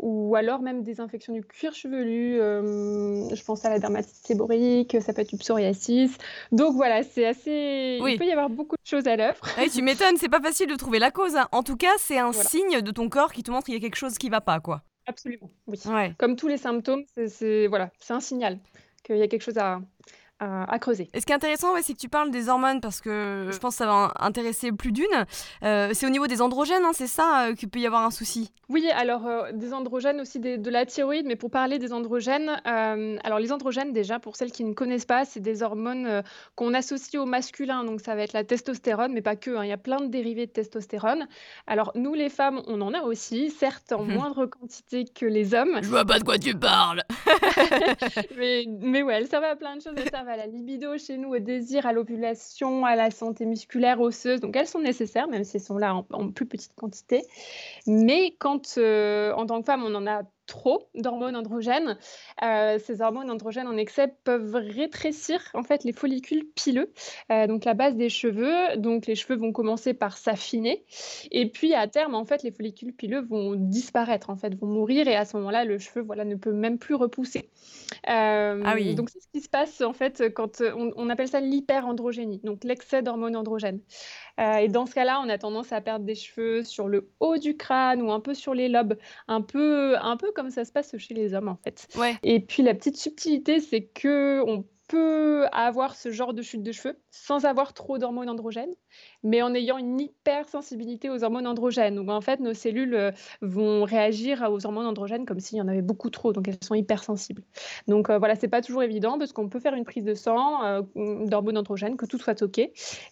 ou 0.00 0.34
alors 0.34 0.60
même 0.60 0.82
des 0.82 1.00
infections 1.00 1.32
du 1.32 1.44
cuir 1.44 1.72
chevelu. 1.72 2.36
je 2.36 3.44
pense 3.44 3.64
à 3.64 3.70
la 3.70 3.78
dermatite 3.78 4.33
ça 5.00 5.12
peut 5.12 5.22
être 5.22 5.32
une 5.32 5.38
psoriasis. 5.38 6.16
Donc 6.52 6.74
voilà, 6.74 7.02
c'est 7.02 7.26
assez. 7.26 7.98
Il 8.00 8.18
peut 8.18 8.26
y 8.26 8.32
avoir 8.32 8.50
beaucoup 8.50 8.76
de 8.76 8.86
choses 8.88 9.06
à 9.06 9.16
l'œuvre. 9.16 9.40
Oui, 9.58 9.70
tu 9.70 9.82
m'étonnes, 9.82 10.16
c'est 10.16 10.28
pas 10.28 10.40
facile 10.40 10.68
de 10.68 10.76
trouver 10.76 10.98
la 10.98 11.10
cause. 11.10 11.36
Hein. 11.36 11.48
En 11.52 11.62
tout 11.62 11.76
cas, 11.76 11.92
c'est 11.98 12.18
un 12.18 12.32
signe 12.32 12.80
de 12.80 12.90
ton 12.90 13.08
corps 13.08 13.32
qui 13.32 13.42
te 13.42 13.50
montre 13.50 13.66
qu'il 13.66 13.74
y 13.74 13.76
a 13.76 13.80
quelque 13.80 13.96
chose 13.96 14.18
qui 14.18 14.28
va 14.28 14.40
pas, 14.40 14.60
quoi. 14.60 14.82
Absolument, 15.06 15.50
oui. 15.66 15.78
Comme 16.18 16.36
tous 16.36 16.48
les 16.48 16.56
symptômes, 16.56 17.04
c'est 17.26 17.66
voilà, 17.66 17.90
c'est 17.98 18.14
un 18.14 18.20
signal 18.20 18.58
qu'il 19.02 19.18
y 19.18 19.22
a 19.22 19.28
quelque 19.28 19.42
chose 19.42 19.58
à, 19.58 19.80
à, 20.40 20.78
creuser. 20.78 21.08
Et 21.14 21.20
ce 21.20 21.26
qui 21.26 21.32
est 21.32 21.34
intéressant, 21.34 21.68
c'est 21.82 21.94
que 21.94 21.98
tu 21.98 22.08
parles 22.08 22.30
des 22.30 22.48
hormones 22.48 22.80
parce 22.80 23.00
que 23.00 23.48
je 23.50 23.58
pense 23.58 23.74
que 23.74 23.78
ça 23.78 23.86
va 23.86 24.12
intéresser 24.18 24.72
plus 24.72 24.92
d'une. 24.92 25.04
Euh, 25.62 25.90
c'est 25.94 26.06
au 26.06 26.10
niveau 26.10 26.26
des 26.26 26.42
androgènes, 26.42 26.84
hein, 26.84 26.92
c'est 26.92 27.06
ça 27.06 27.46
euh, 27.46 27.54
qu'il 27.54 27.68
peut 27.68 27.78
y 27.78 27.86
avoir 27.86 28.04
un 28.04 28.10
souci? 28.10 28.52
Oui, 28.68 28.88
alors 28.90 29.26
euh, 29.26 29.52
des 29.52 29.72
androgènes 29.72 30.20
aussi 30.20 30.40
de 30.40 30.70
la 30.70 30.86
thyroïde, 30.86 31.26
mais 31.26 31.36
pour 31.36 31.50
parler 31.50 31.78
des 31.78 31.92
androgènes, 31.92 32.50
alors 32.64 33.38
les 33.38 33.52
androgènes 33.52 33.92
déjà, 33.92 34.18
pour 34.18 34.36
celles 34.36 34.52
qui 34.52 34.64
ne 34.64 34.74
connaissent 34.74 35.04
pas, 35.04 35.24
c'est 35.24 35.40
des 35.40 35.62
hormones 35.62 36.22
qu'on 36.54 36.74
associe 36.74 37.20
au 37.20 37.26
masculin, 37.26 37.84
donc 37.84 38.00
ça 38.00 38.14
va 38.14 38.22
être 38.22 38.32
la 38.32 38.44
testostérone, 38.44 39.12
mais 39.12 39.22
pas 39.22 39.36
que, 39.36 39.50
hein, 39.50 39.64
il 39.64 39.68
y 39.68 39.72
a 39.72 39.78
plein 39.78 40.00
de 40.00 40.06
dérivés 40.06 40.46
de 40.46 40.52
testostérone. 40.52 41.26
Alors 41.66 41.92
nous 41.94 42.14
les 42.14 42.28
femmes, 42.28 42.62
on 42.66 42.80
en 42.80 42.92
a 42.94 43.02
aussi, 43.02 43.50
certes 43.50 43.92
en 43.92 44.04
moindre 44.04 44.46
quantité 44.46 45.04
que 45.04 45.26
les 45.26 45.54
hommes. 45.54 45.78
Je 45.82 45.88
vois 45.88 46.04
pas 46.04 46.18
de 46.18 46.24
quoi 46.24 46.38
tu 46.38 46.54
parles 46.54 47.02
mais, 48.36 48.64
mais 48.80 49.02
ouais, 49.02 49.14
elles 49.14 49.28
servent 49.28 49.44
à 49.44 49.56
plein 49.56 49.76
de 49.76 49.82
choses, 49.82 49.94
elles 49.96 50.10
à 50.28 50.36
la 50.36 50.46
libido 50.46 50.96
chez 50.98 51.16
nous, 51.16 51.34
au 51.34 51.38
désir, 51.38 51.86
à 51.86 51.92
l'ovulation, 51.92 52.84
à 52.84 52.96
la 52.96 53.10
santé 53.10 53.46
musculaire, 53.46 54.00
osseuse. 54.00 54.40
Donc 54.40 54.56
elles 54.56 54.66
sont 54.66 54.80
nécessaires, 54.80 55.28
même 55.28 55.44
si 55.44 55.56
elles 55.56 55.62
sont 55.62 55.78
là 55.78 55.94
en, 56.10 56.30
plus 56.30 56.46
petite 56.46 56.74
quantité. 56.74 57.22
Mais 57.86 58.34
quand, 58.38 58.78
euh, 58.78 59.32
en 59.34 59.46
tant 59.46 59.60
que 59.60 59.66
femme, 59.66 59.84
on 59.84 59.94
en 59.94 60.06
a 60.06 60.22
trop 60.46 60.88
d'hormones 60.94 61.36
androgènes. 61.36 61.98
Euh, 62.42 62.78
ces 62.78 63.00
hormones 63.00 63.30
androgènes 63.30 63.66
en 63.66 63.76
excès 63.76 64.14
peuvent 64.24 64.54
rétrécir 64.54 65.40
en 65.54 65.62
fait 65.62 65.84
les 65.84 65.92
follicules 65.92 66.44
pileux, 66.54 66.92
euh, 67.30 67.46
donc 67.46 67.64
la 67.64 67.74
base 67.74 67.96
des 67.96 68.08
cheveux. 68.08 68.76
Donc 68.76 69.06
les 69.06 69.14
cheveux 69.14 69.36
vont 69.36 69.52
commencer 69.52 69.94
par 69.94 70.16
s'affiner 70.16 70.84
et 71.30 71.48
puis 71.48 71.74
à 71.74 71.86
terme 71.88 72.14
en 72.14 72.24
fait 72.24 72.42
les 72.42 72.50
follicules 72.50 72.92
pileux 72.92 73.22
vont 73.22 73.54
disparaître 73.54 74.30
en 74.30 74.36
fait, 74.36 74.54
vont 74.54 74.66
mourir 74.66 75.08
et 75.08 75.16
à 75.16 75.24
ce 75.24 75.36
moment-là 75.38 75.64
le 75.64 75.78
cheveu 75.78 76.02
voilà 76.02 76.24
ne 76.24 76.36
peut 76.36 76.52
même 76.52 76.78
plus 76.78 76.94
repousser. 76.94 77.50
Euh, 78.08 78.62
ah 78.64 78.74
oui. 78.74 78.94
Donc 78.94 79.10
c'est 79.10 79.20
ce 79.20 79.28
qui 79.32 79.40
se 79.40 79.48
passe 79.48 79.80
en 79.80 79.92
fait 79.92 80.32
quand 80.34 80.60
on, 80.60 80.92
on 80.96 81.10
appelle 81.10 81.28
ça 81.28 81.40
l'hyperandrogénie, 81.40 82.40
donc 82.44 82.64
l'excès 82.64 83.02
d'hormones 83.02 83.36
androgènes. 83.36 83.80
et 84.38 84.68
dans 84.68 84.86
ce 84.86 84.94
cas-là, 84.94 85.20
on 85.24 85.28
a 85.28 85.38
tendance 85.38 85.72
à 85.72 85.80
perdre 85.80 86.04
des 86.04 86.14
cheveux 86.14 86.64
sur 86.64 86.88
le 86.88 87.10
haut 87.20 87.38
du 87.38 87.56
crâne 87.56 88.02
ou 88.02 88.12
un 88.12 88.20
peu 88.20 88.34
sur 88.34 88.54
les 88.54 88.68
lobes, 88.68 88.96
un 89.28 89.40
peu 89.40 89.96
un 89.98 90.16
peu 90.16 90.32
comme 90.34 90.50
ça 90.50 90.64
se 90.64 90.72
passe 90.72 90.96
chez 90.98 91.14
les 91.14 91.34
hommes 91.34 91.48
en 91.48 91.56
fait. 91.56 91.88
Ouais. 91.96 92.16
Et 92.22 92.40
puis 92.40 92.62
la 92.62 92.74
petite 92.74 92.96
subtilité, 92.96 93.60
c'est 93.60 93.84
que 93.84 94.42
on 94.46 94.64
peut 94.88 95.46
avoir 95.52 95.94
ce 95.94 96.10
genre 96.10 96.34
de 96.34 96.42
chute 96.42 96.62
de 96.62 96.72
cheveux 96.72 96.98
sans 97.10 97.46
avoir 97.46 97.72
trop 97.72 97.98
d'hormones 97.98 98.28
androgènes, 98.28 98.74
mais 99.22 99.40
en 99.40 99.54
ayant 99.54 99.78
une 99.78 99.98
hypersensibilité 99.98 101.08
aux 101.08 101.24
hormones 101.24 101.46
androgènes. 101.46 101.94
Donc 101.94 102.10
en 102.10 102.20
fait, 102.20 102.40
nos 102.40 102.54
cellules 102.54 102.94
euh, 102.94 103.10
vont 103.40 103.84
réagir 103.84 104.46
aux 104.50 104.66
hormones 104.66 104.86
androgènes 104.86 105.24
comme 105.24 105.40
s'il 105.40 105.58
y 105.58 105.60
en 105.60 105.68
avait 105.68 105.82
beaucoup 105.82 106.10
trop, 106.10 106.32
donc 106.32 106.48
elles 106.48 106.62
sont 106.62 106.74
hypersensibles. 106.74 107.42
Donc 107.88 108.10
euh, 108.10 108.18
voilà, 108.18 108.34
c'est 108.34 108.48
pas 108.48 108.60
toujours 108.60 108.82
évident 108.82 109.18
parce 109.18 109.32
qu'on 109.32 109.48
peut 109.48 109.60
faire 109.60 109.74
une 109.74 109.84
prise 109.84 110.04
de 110.04 110.14
sang 110.14 110.64
euh, 110.64 110.82
d'hormones 111.24 111.58
androgènes, 111.58 111.96
que 111.96 112.06
tout 112.06 112.18
soit 112.18 112.42
ok, 112.42 112.60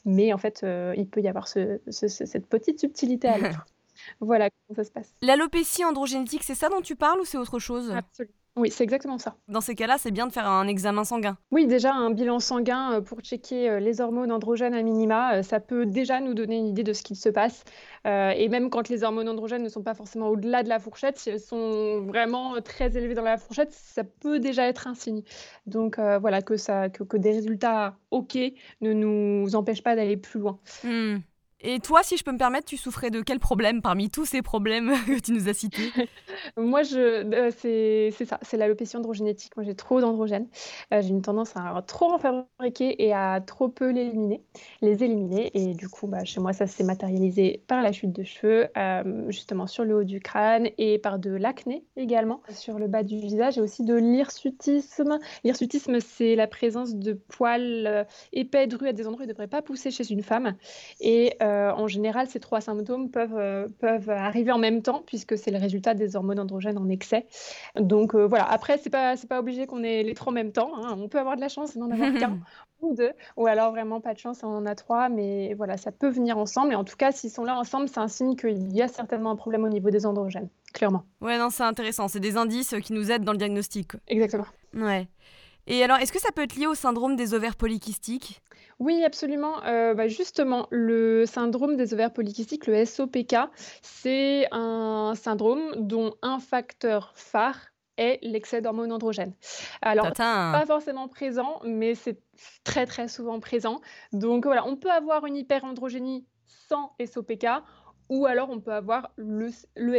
mais 0.05 0.33
en 0.33 0.39
fait, 0.39 0.65
il 0.97 1.07
peut 1.07 1.21
y 1.21 1.29
avoir 1.29 1.49
cette 1.49 2.47
petite 2.49 2.81
subtilité 2.81 3.29
à 3.29 3.39
l'œuvre. 3.39 3.65
Voilà 4.21 4.49
comment 4.51 4.77
ça 4.77 4.85
se 4.85 4.91
passe. 4.93 5.15
L'alopécie 5.23 5.85
androgénétique, 5.85 6.43
c'est 6.43 6.55
ça 6.55 6.69
dont 6.69 6.81
tu 6.81 6.97
parles 6.97 7.21
ou 7.21 7.25
c'est 7.25 7.39
autre 7.39 7.59
chose? 7.59 7.91
Absolument. 7.91 8.35
Oui, 8.55 8.71
c'est 8.71 8.85
exactement 8.85 9.17
ça. 9.17 9.37
Dans 9.49 9.63
ces 9.63 9.75
cas-là, 9.75 9.97
c'est 9.99 10.11
bien 10.11 10.27
de 10.27 10.33
faire 10.33 10.47
un 10.47 10.69
examen 10.69 11.05
sanguin. 11.05 11.39
Oui, 11.53 11.67
déjà 11.67 11.95
un 11.95 12.11
bilan 12.11 12.39
sanguin 12.39 12.93
euh, 12.93 13.01
pour 13.01 13.21
checker 13.21 13.71
euh, 13.71 13.81
les 13.81 14.03
hormones 14.03 14.31
androgènes 14.31 14.75
à 14.75 14.83
minima, 14.83 15.37
euh, 15.37 15.43
ça 15.43 15.59
peut 15.59 15.87
déjà 15.87 16.21
nous 16.21 16.35
donner 16.35 16.59
une 16.59 16.67
idée 16.67 16.83
de 16.83 16.93
ce 16.93 17.03
qu'il 17.03 17.17
se 17.17 17.31
passe. 17.31 17.65
et 18.05 18.49
même 18.51 18.69
quand 18.69 18.91
les 18.91 19.05
hormones 19.05 19.29
androgènes 19.29 19.63
ne 19.63 19.71
sont 19.71 19.83
pas 19.83 19.95
forcément 19.95 20.29
au-delà 20.29 20.63
de 20.63 20.69
la 20.69 20.81
fourchette, 20.81 21.19
si 21.19 21.31
elles 21.31 21.41
sont 21.41 22.03
vraiment 22.03 22.61
très 22.61 22.95
élevées 22.97 23.15
dans 23.15 23.23
la 23.23 23.39
fourchette, 23.39 23.73
ça 23.73 24.05
peut 24.05 24.39
déjà 24.39 24.67
être 24.69 24.87
un 24.87 24.95
signe. 24.95 25.23
Donc 25.67 25.99
voilà, 25.99 26.43
que, 26.43 26.57
ça, 26.57 26.91
que, 26.91 27.17
des 27.17 27.31
résultats 27.31 27.97
OK 28.11 28.37
ne 28.81 28.93
nous 28.93 29.55
empêchent 29.55 29.85
pas 29.85 29.97
d'aller 29.97 30.17
plus 30.17 30.41
loin. 30.41 30.59
Hmm. 30.85 31.19
Et 31.65 31.79
toi, 31.79 32.03
si 32.03 32.17
je 32.17 32.25
peux 32.25 32.33
me 32.33 32.39
permettre, 32.39 32.67
tu 32.67 32.77
souffrais 32.77 33.11
de 33.11 33.21
quel 33.21 33.39
problème 33.39 33.83
parmi 33.83 34.11
tous 34.11 34.27
ces 34.27 34.43
problèmes 34.43 34.93
que 35.07 35.21
tu 35.21 35.33
nous 35.33 35.49
as 35.49 35.55
cités? 35.55 35.93
Moi, 36.57 36.83
euh, 36.95 37.51
c'est 37.57 38.11
c'est 38.17 38.25
ça, 38.25 38.41
c'est 38.43 38.57
l'alopécie 38.57 38.97
androgénétique. 38.97 39.57
Moi, 39.57 39.65
j'ai 39.65 39.77
trop 39.77 40.01
d'androgènes. 40.01 40.49
Euh, 40.93 41.01
j'ai 41.03 41.11
une 41.11 41.23
tendance 41.23 41.57
à 41.57 41.81
trop 41.87 42.13
en 42.13 42.19
fabriquer 42.19 43.05
et 43.05 43.13
à 43.13 43.41
trop 43.41 43.69
peu 43.69 43.91
l'éliminer, 43.91 44.43
les 44.81 45.05
éliminer. 45.05 45.53
Et 45.55 45.75
du 45.75 45.89
coup, 45.89 46.09
bah, 46.09 46.25
chez 46.25 46.41
moi, 46.41 46.53
ça 46.53 46.67
s'est 46.67 46.83
matérialisé 46.83 47.63
par 47.69 47.81
la 47.81 47.93
chute 47.93 48.13
de 48.13 48.25
cheveux, 48.25 48.67
euh, 48.77 49.31
justement 49.31 49.69
sur 49.69 49.85
le 49.85 49.99
haut 49.99 50.05
du 50.05 50.19
crâne 50.19 50.69
et 50.79 50.99
par 50.99 51.21
de 51.21 51.31
l'acné 51.31 51.85
également 51.97 52.43
sur 52.51 52.81
le 52.81 52.89
bas 52.89 53.05
du 53.05 53.19
visage 53.19 53.59
et 53.59 53.61
aussi 53.61 53.85
de 53.85 53.95
l'hirsutisme. 53.95 55.19
L'hirsutisme, 55.45 56.01
c'est 56.01 56.35
la 56.35 56.49
présence 56.49 56.97
de 56.97 57.13
poils 57.13 58.07
épais, 58.33 58.67
drus 58.67 58.89
à 58.89 58.93
des 58.93 59.07
endroits 59.07 59.21
où 59.21 59.25
ils 59.25 59.29
ne 59.29 59.33
devraient 59.33 59.47
pas 59.47 59.63
pousser 59.63 59.93
chez 59.93 60.11
une 60.11 60.23
femme. 60.23 60.57
Et 61.01 61.37
en 61.77 61.87
général, 61.87 62.27
ces 62.29 62.41
trois 62.41 62.61
symptômes 62.61 63.11
peuvent, 63.11 63.69
peuvent 63.79 64.11
arriver 64.11 64.53
en 64.53 64.59
même 64.59 64.83
temps 64.83 65.03
puisque 65.07 65.37
c'est 65.39 65.51
le 65.51 65.59
résultat 65.59 65.95
des 65.95 66.17
hormones 66.17 66.41
androgènes 66.41 66.79
en 66.79 66.89
excès. 66.89 67.27
Donc 67.77 68.15
voilà, 68.15 68.45
après, 68.45 68.79
ce 68.79 68.85
n'est 68.85 68.91
pas, 68.91 69.15
pas 69.29 69.41
obligé 69.41 69.67
qu'on 69.67 69.83
ait 69.83 70.03
les 70.03 70.15
trois 70.15 70.33
en 70.33 70.35
même 70.35 70.53
temps. 70.53 70.73
Hein. 70.77 70.97
On 70.99 71.09
peut 71.09 71.19
avoir 71.19 71.37
de 71.37 71.41
la 71.41 71.49
chance 71.49 71.77
d'en 71.77 71.91
avoir 71.91 72.13
qu'un 72.19 72.39
ou 72.83 72.95
deux, 72.95 73.13
ou 73.37 73.47
alors 73.47 73.71
vraiment 73.71 74.01
pas 74.01 74.13
de 74.13 74.19
chance, 74.19 74.43
on 74.43 74.49
en 74.49 74.67
a 74.67 74.75
trois, 74.75 75.09
mais 75.09 75.55
voilà, 75.55 75.77
ça 75.77 75.93
peut 75.93 76.09
venir 76.09 76.37
ensemble. 76.39 76.73
Et 76.73 76.77
en 76.77 76.85
tout 76.85 76.97
cas, 76.97 77.13
s'ils 77.13 77.31
sont 77.31 77.45
là 77.45 77.59
ensemble, 77.59 77.89
c'est 77.89 78.01
un 78.01 78.09
signe 78.09 78.37
qu'il 78.37 78.73
y 78.73 78.83
a 78.83 78.89
certainement 78.89 79.31
un 79.31 79.37
problème 79.37 79.65
au 79.65 79.69
niveau 79.69 79.91
des 79.91 80.05
androgènes, 80.05 80.49
clairement. 80.73 81.05
Ouais, 81.21 81.39
non, 81.39 81.49
c'est 81.51 81.63
intéressant. 81.63 82.09
C'est 82.09 82.21
des 82.21 82.37
indices 82.37 82.75
qui 82.83 82.93
nous 82.93 83.11
aident 83.11 83.25
dans 83.25 83.33
le 83.33 83.39
diagnostic. 83.39 83.93
Exactement. 84.09 84.47
Ouais. 84.75 85.09
Et 85.67 85.83
alors, 85.85 85.99
est-ce 85.99 86.13
que 86.13 86.21
ça 86.21 86.33
peut 86.33 86.43
être 86.43 86.57
lié 86.57 86.67
au 86.67 86.75
syndrome 86.75 87.17
des 87.17 87.35
ovaires 87.35 87.57
polykystiques? 87.57 88.41
Oui, 88.79 89.05
absolument. 89.05 89.63
Euh, 89.65 89.95
bah, 89.95 90.09
justement, 90.09 90.67
le 90.71 91.25
syndrome 91.27 91.77
des 91.77 91.95
ovaires 91.95 92.13
polykystiques, 92.13 92.67
le 92.67 92.85
SOPK, 92.85 93.37
c'est 93.81 94.49
un 94.51 95.15
syndrome 95.15 95.75
dont 95.77 96.15
un 96.23 96.41
facteur 96.41 97.13
phare 97.15 97.59
est 97.97 98.19
l'excès 98.23 98.61
d'hormones 98.61 98.91
androgènes. 98.91 99.35
Alors, 99.83 100.13
pas 100.13 100.65
forcément 100.67 101.09
présent, 101.09 101.61
mais 101.65 101.95
c'est 101.95 102.21
très 102.65 102.87
très 102.87 103.07
souvent 103.07 103.39
présent. 103.39 103.81
Donc 104.13 104.47
voilà, 104.47 104.67
on 104.67 104.77
peut 104.77 104.91
avoir 104.91 105.27
une 105.27 105.37
hyperandrogénie 105.37 106.27
sans 106.69 106.95
SOPK, 107.05 107.47
ou 108.09 108.27
alors 108.27 108.51
on 108.51 108.61
peut 108.61 108.73
avoir 108.73 109.11
le, 109.17 109.51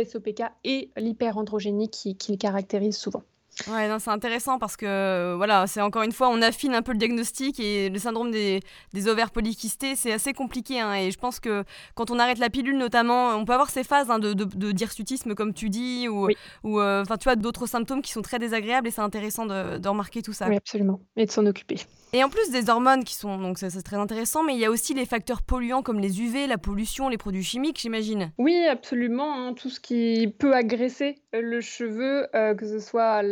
SOPK 0.03 0.43
et 0.63 0.91
l'hyperandrogénie 0.97 1.89
qui, 1.89 2.17
qui 2.17 2.31
le 2.31 2.37
caractérisent 2.37 2.97
souvent. 2.97 3.23
Ouais, 3.67 3.89
c'est 3.99 4.09
intéressant 4.09 4.57
parce 4.57 4.75
que 4.75 5.33
voilà, 5.35 5.67
c'est 5.67 5.81
encore 5.81 6.01
une 6.01 6.11
fois, 6.11 6.29
on 6.29 6.41
affine 6.41 6.73
un 6.73 6.81
peu 6.81 6.91
le 6.91 6.97
diagnostic 6.97 7.59
et 7.59 7.89
le 7.89 7.99
syndrome 7.99 8.31
des, 8.31 8.61
des 8.93 9.07
ovaires 9.07 9.31
polykystés, 9.31 9.95
c'est 9.95 10.11
assez 10.11 10.33
compliqué. 10.33 10.79
Hein, 10.79 10.93
et 10.95 11.11
je 11.11 11.19
pense 11.19 11.39
que 11.39 11.63
quand 11.95 12.09
on 12.09 12.19
arrête 12.19 12.39
la 12.39 12.49
pilule, 12.49 12.77
notamment, 12.77 13.29
on 13.35 13.45
peut 13.45 13.53
avoir 13.53 13.69
ces 13.69 13.83
phases 13.83 14.09
hein, 14.09 14.19
de, 14.19 14.33
de, 14.33 15.33
comme 15.35 15.53
tu 15.53 15.69
dis, 15.69 16.07
ou, 16.07 16.27
ou 16.63 16.79
euh, 16.79 17.01
enfin, 17.01 17.17
tu 17.17 17.25
vois, 17.25 17.35
d'autres 17.35 17.67
symptômes 17.67 18.01
qui 18.01 18.11
sont 18.11 18.21
très 18.21 18.39
désagréables 18.39 18.87
et 18.87 18.91
c'est 18.91 19.01
intéressant 19.01 19.45
de, 19.45 19.77
de, 19.77 19.89
remarquer 19.89 20.21
tout 20.21 20.33
ça. 20.33 20.47
Oui, 20.49 20.55
absolument. 20.55 20.99
Et 21.15 21.25
de 21.25 21.31
s'en 21.31 21.45
occuper. 21.45 21.77
Et 22.15 22.23
en 22.23 22.29
plus 22.29 22.51
des 22.51 22.69
hormones 22.69 23.03
qui 23.03 23.15
sont, 23.15 23.39
donc 23.39 23.57
c'est 23.57 23.81
très 23.81 23.95
intéressant, 23.95 24.43
mais 24.43 24.53
il 24.53 24.59
y 24.59 24.65
a 24.65 24.69
aussi 24.69 24.93
les 24.93 25.07
facteurs 25.07 25.41
polluants 25.41 25.81
comme 25.81 25.99
les 25.99 26.21
UV, 26.21 26.45
la 26.45 26.59
pollution, 26.59 27.09
les 27.09 27.17
produits 27.17 27.43
chimiques, 27.43 27.79
j'imagine. 27.79 28.31
Oui, 28.37 28.67
absolument. 28.69 29.33
Hein, 29.33 29.53
tout 29.55 29.71
ce 29.71 29.79
qui 29.79 30.31
peut 30.37 30.53
agresser 30.53 31.15
le 31.33 31.59
cheveu, 31.59 32.27
euh, 32.35 32.53
que 32.53 32.67
ce 32.67 32.77
soit 32.77 33.23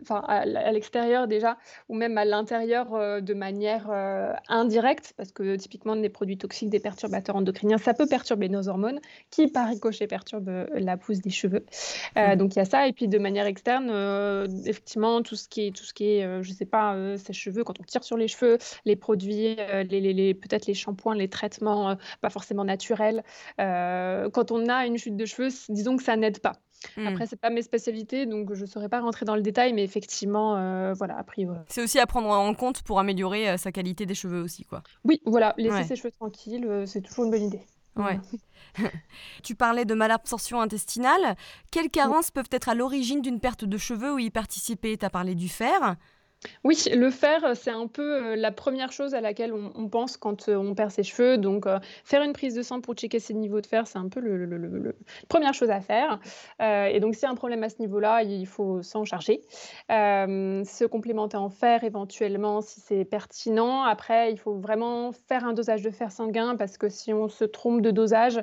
enfin, 0.00 0.22
à 0.26 0.72
l'extérieur 0.72 1.28
déjà, 1.28 1.58
ou 1.90 1.94
même 1.94 2.16
à 2.16 2.24
l'intérieur 2.24 2.94
euh, 2.94 3.20
de 3.20 3.34
manière 3.34 3.88
euh, 3.90 4.32
indirecte, 4.48 5.12
parce 5.18 5.30
que 5.30 5.56
typiquement 5.56 5.94
des 5.94 6.08
produits 6.08 6.38
toxiques, 6.38 6.70
des 6.70 6.80
perturbateurs 6.80 7.36
endocriniens, 7.36 7.76
ça 7.76 7.92
peut 7.92 8.06
perturber 8.06 8.48
nos 8.48 8.66
hormones, 8.66 9.00
qui 9.30 9.48
par 9.48 9.68
ricochet 9.68 10.06
perturbent 10.06 10.66
la 10.72 10.96
pousse 10.96 11.20
des 11.20 11.28
cheveux. 11.28 11.66
Mmh. 12.16 12.36
Donc 12.36 12.56
il 12.56 12.60
y 12.60 12.62
a 12.62 12.64
ça, 12.64 12.88
et 12.88 12.94
puis 12.94 13.08
de 13.08 13.18
manière 13.18 13.44
externe, 13.44 13.90
effectivement, 14.64 15.20
tout 15.20 15.36
ce 15.36 15.48
qui 15.48 15.66
est, 15.66 15.76
tout 15.76 15.84
ce 15.84 15.92
qui 15.92 16.04
est 16.04 16.42
je 16.42 16.52
sais 16.52 16.64
pas, 16.64 16.96
ses 17.18 17.34
cheveux, 17.34 17.62
quand 17.62 17.78
on 17.78 17.84
tire 17.84 18.02
sur 18.02 18.16
les 18.16 18.21
cheveux, 18.28 18.58
les 18.84 18.96
produits, 18.96 19.56
les, 19.56 20.00
les, 20.00 20.12
les 20.12 20.34
peut-être 20.34 20.66
les 20.66 20.74
shampoings, 20.74 21.14
les 21.14 21.28
traitements 21.28 21.96
pas 22.20 22.30
forcément 22.30 22.64
naturels. 22.64 23.22
quand 23.58 24.50
on 24.50 24.68
a 24.68 24.86
une 24.86 24.98
chute 24.98 25.16
de 25.16 25.24
cheveux, 25.24 25.48
disons 25.68 25.96
que 25.96 26.02
ça 26.02 26.16
n'aide 26.16 26.40
pas. 26.40 26.54
Mmh. 26.96 27.06
Après, 27.06 27.26
c'est 27.26 27.40
pas 27.40 27.50
mes 27.50 27.62
spécialités, 27.62 28.26
donc 28.26 28.54
je 28.54 28.62
ne 28.62 28.66
saurais 28.66 28.88
pas 28.88 29.00
rentrer 29.00 29.24
dans 29.24 29.36
le 29.36 29.42
détail, 29.42 29.72
mais 29.72 29.84
effectivement, 29.84 30.56
euh, 30.56 30.92
voilà, 30.94 31.16
a 31.16 31.24
priori. 31.24 31.58
C'est 31.68 31.82
aussi 31.82 31.98
à 31.98 32.06
prendre 32.06 32.28
en 32.28 32.54
compte 32.54 32.82
pour 32.82 32.98
améliorer 32.98 33.50
euh, 33.50 33.56
sa 33.56 33.72
qualité 33.72 34.06
des 34.06 34.14
cheveux 34.14 34.42
aussi, 34.42 34.64
quoi. 34.64 34.82
Oui, 35.04 35.20
voilà, 35.24 35.54
laisser 35.58 35.84
ses 35.84 35.96
cheveux 35.96 36.10
tranquilles, 36.10 36.66
euh, 36.66 36.86
c'est 36.86 37.00
toujours 37.00 37.24
une 37.24 37.30
bonne 37.30 37.44
idée. 37.44 37.62
Ouais. 37.96 38.18
tu 39.42 39.54
parlais 39.54 39.84
de 39.84 39.94
malabsorption 39.94 40.60
intestinale. 40.60 41.36
Quelles 41.70 41.90
carences 41.90 42.30
peuvent 42.30 42.48
être 42.50 42.70
à 42.70 42.74
l'origine 42.74 43.20
d'une 43.20 43.38
perte 43.38 43.64
de 43.64 43.76
cheveux 43.76 44.14
ou 44.14 44.18
y 44.18 44.30
participer? 44.30 44.96
Tu 44.96 45.04
as 45.04 45.10
parlé 45.10 45.34
du 45.34 45.48
fer. 45.48 45.96
Oui, 46.64 46.76
le 46.92 47.10
fer, 47.10 47.40
c'est 47.54 47.70
un 47.70 47.86
peu, 47.86 48.34
la 48.34 48.50
première 48.52 48.92
chose 48.92 49.14
à 49.14 49.20
laquelle 49.20 49.52
on 49.52 49.88
pense 49.88 50.16
quand, 50.16 50.48
on 50.48 50.74
perd 50.74 50.90
ses 50.90 51.02
cheveux. 51.02 51.38
Donc, 51.38 51.66
faire 52.04 52.22
une 52.22 52.32
prise 52.32 52.54
de 52.54 52.62
sang 52.62 52.80
pour 52.80 52.94
checker 52.94 53.18
ses 53.20 53.34
niveaux 53.34 53.60
de 53.60 53.66
fer, 53.66 53.86
c'est 53.86 53.98
un 53.98 54.08
peu 54.08 54.20
le 54.20 54.94
première 55.28 55.54
chose 55.54 55.70
à 55.70 55.80
faire. 55.80 56.18
et 56.60 57.00
donc 57.00 57.14
s'il 57.14 57.24
y 57.24 57.26
a 57.26 57.30
un 57.30 57.34
problème 57.34 57.62
à 57.62 57.68
ce 57.68 57.78
niveau-là, 57.80 58.22
il 58.22 58.46
faut 58.46 58.82
s'en 58.82 59.04
charger. 59.04 59.42
se 59.88 60.84
complémenter 60.84 61.36
en 61.36 61.48
fer 61.48 61.84
éventuellement 61.84 62.60
si 62.60 62.80
c'est 62.80 63.04
pertinent. 63.04 63.82
Après, 63.82 64.32
il 64.32 64.38
faut 64.38 64.54
vraiment 64.54 65.12
faire 65.12 65.44
un 65.44 65.52
dosage 65.52 65.82
de 65.82 65.90
fer 65.90 66.10
sanguin 66.10 66.56
parce 66.56 66.78
que 66.78 66.88
si 66.88 67.12
on 67.12 67.28
se 67.28 67.44
trompe 67.44 67.82
de 67.82 67.90
dosage, 67.90 68.42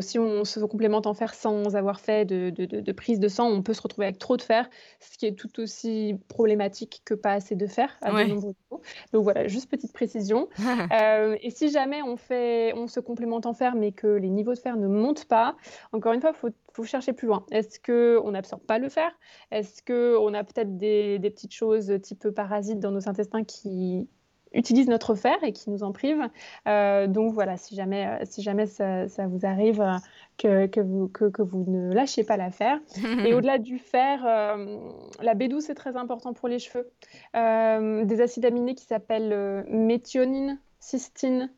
si 0.00 0.18
on 0.18 0.44
se 0.44 0.60
complémente 0.60 1.06
en 1.06 1.14
fer 1.14 1.34
sans 1.34 1.76
avoir 1.76 2.00
fait 2.00 2.24
de 2.24 2.50
de 2.50 2.92
prise 2.92 3.20
de 3.20 3.28
sang, 3.28 3.48
on 3.48 3.62
peut 3.62 3.74
se 3.74 3.82
retrouver 3.82 4.06
avec 4.06 4.18
trop 4.18 4.36
de 4.36 4.42
fer, 4.42 4.68
ce 5.00 5.18
qui 5.18 5.26
est 5.26 5.34
tout 5.34 5.60
aussi 5.60 6.16
problématique 6.28 7.02
que 7.04 7.14
pas 7.24 7.32
assez 7.32 7.56
de 7.56 7.66
fer 7.66 7.90
à 8.02 8.10
de 8.10 8.28
nombreux 8.28 8.48
niveaux. 8.48 8.82
Donc 9.14 9.24
voilà, 9.24 9.48
juste 9.48 9.70
petite 9.70 9.92
précision. 9.92 10.48
Euh, 10.92 11.36
et 11.40 11.50
si 11.50 11.70
jamais 11.70 12.02
on, 12.02 12.16
fait, 12.16 12.72
on 12.76 12.86
se 12.86 13.00
complémente 13.00 13.46
en 13.46 13.54
fer, 13.54 13.74
mais 13.74 13.92
que 13.92 14.06
les 14.06 14.28
niveaux 14.28 14.52
de 14.52 14.58
fer 14.58 14.76
ne 14.76 14.86
montent 14.86 15.24
pas, 15.24 15.56
encore 15.92 16.12
une 16.12 16.20
fois, 16.20 16.32
il 16.34 16.36
faut, 16.36 16.50
faut, 16.72 16.84
chercher 16.84 17.12
plus 17.12 17.26
loin. 17.26 17.44
Est-ce 17.50 17.80
qu'on 17.80 18.30
n'absorbe 18.30 18.62
pas 18.62 18.78
le 18.78 18.88
fer? 18.88 19.10
Est-ce 19.50 19.82
qu'on 19.82 20.34
a 20.34 20.44
peut-être 20.44 20.76
des, 20.76 21.18
des 21.18 21.30
petites 21.30 21.54
choses 21.54 21.92
type 22.02 22.28
parasites 22.30 22.80
dans 22.80 22.90
nos 22.90 23.08
intestins 23.08 23.44
qui 23.44 24.08
utilisent 24.54 24.88
notre 24.88 25.14
fer 25.14 25.36
et 25.42 25.52
qui 25.52 25.70
nous 25.70 25.82
en 25.82 25.92
privent. 25.92 26.28
Euh, 26.66 27.06
donc 27.06 27.32
voilà, 27.32 27.56
si 27.56 27.74
jamais, 27.74 28.06
euh, 28.06 28.24
si 28.24 28.42
jamais 28.42 28.66
ça, 28.66 29.06
vous 29.26 29.44
arrive, 29.44 29.80
euh, 29.80 29.96
que, 30.38 30.66
que, 30.66 30.80
vous, 30.80 31.08
que, 31.08 31.26
que, 31.26 31.42
vous 31.42 31.64
ne 31.68 31.92
lâchez 31.92 32.24
pas 32.24 32.36
l'affaire. 32.36 32.80
et 33.24 33.34
au-delà 33.34 33.58
du 33.58 33.78
fer, 33.78 34.24
la 34.24 35.34
B12 35.34 35.60
c'est 35.60 35.74
très 35.74 35.96
important 35.96 36.32
pour 36.32 36.48
les 36.48 36.58
cheveux. 36.58 36.90
des 37.34 38.20
acides 38.20 38.44
aminés 38.44 38.74
qui 38.74 38.84
s'appellent 38.84 39.64
méthionine, 39.68 40.58
cystine. 40.84 41.50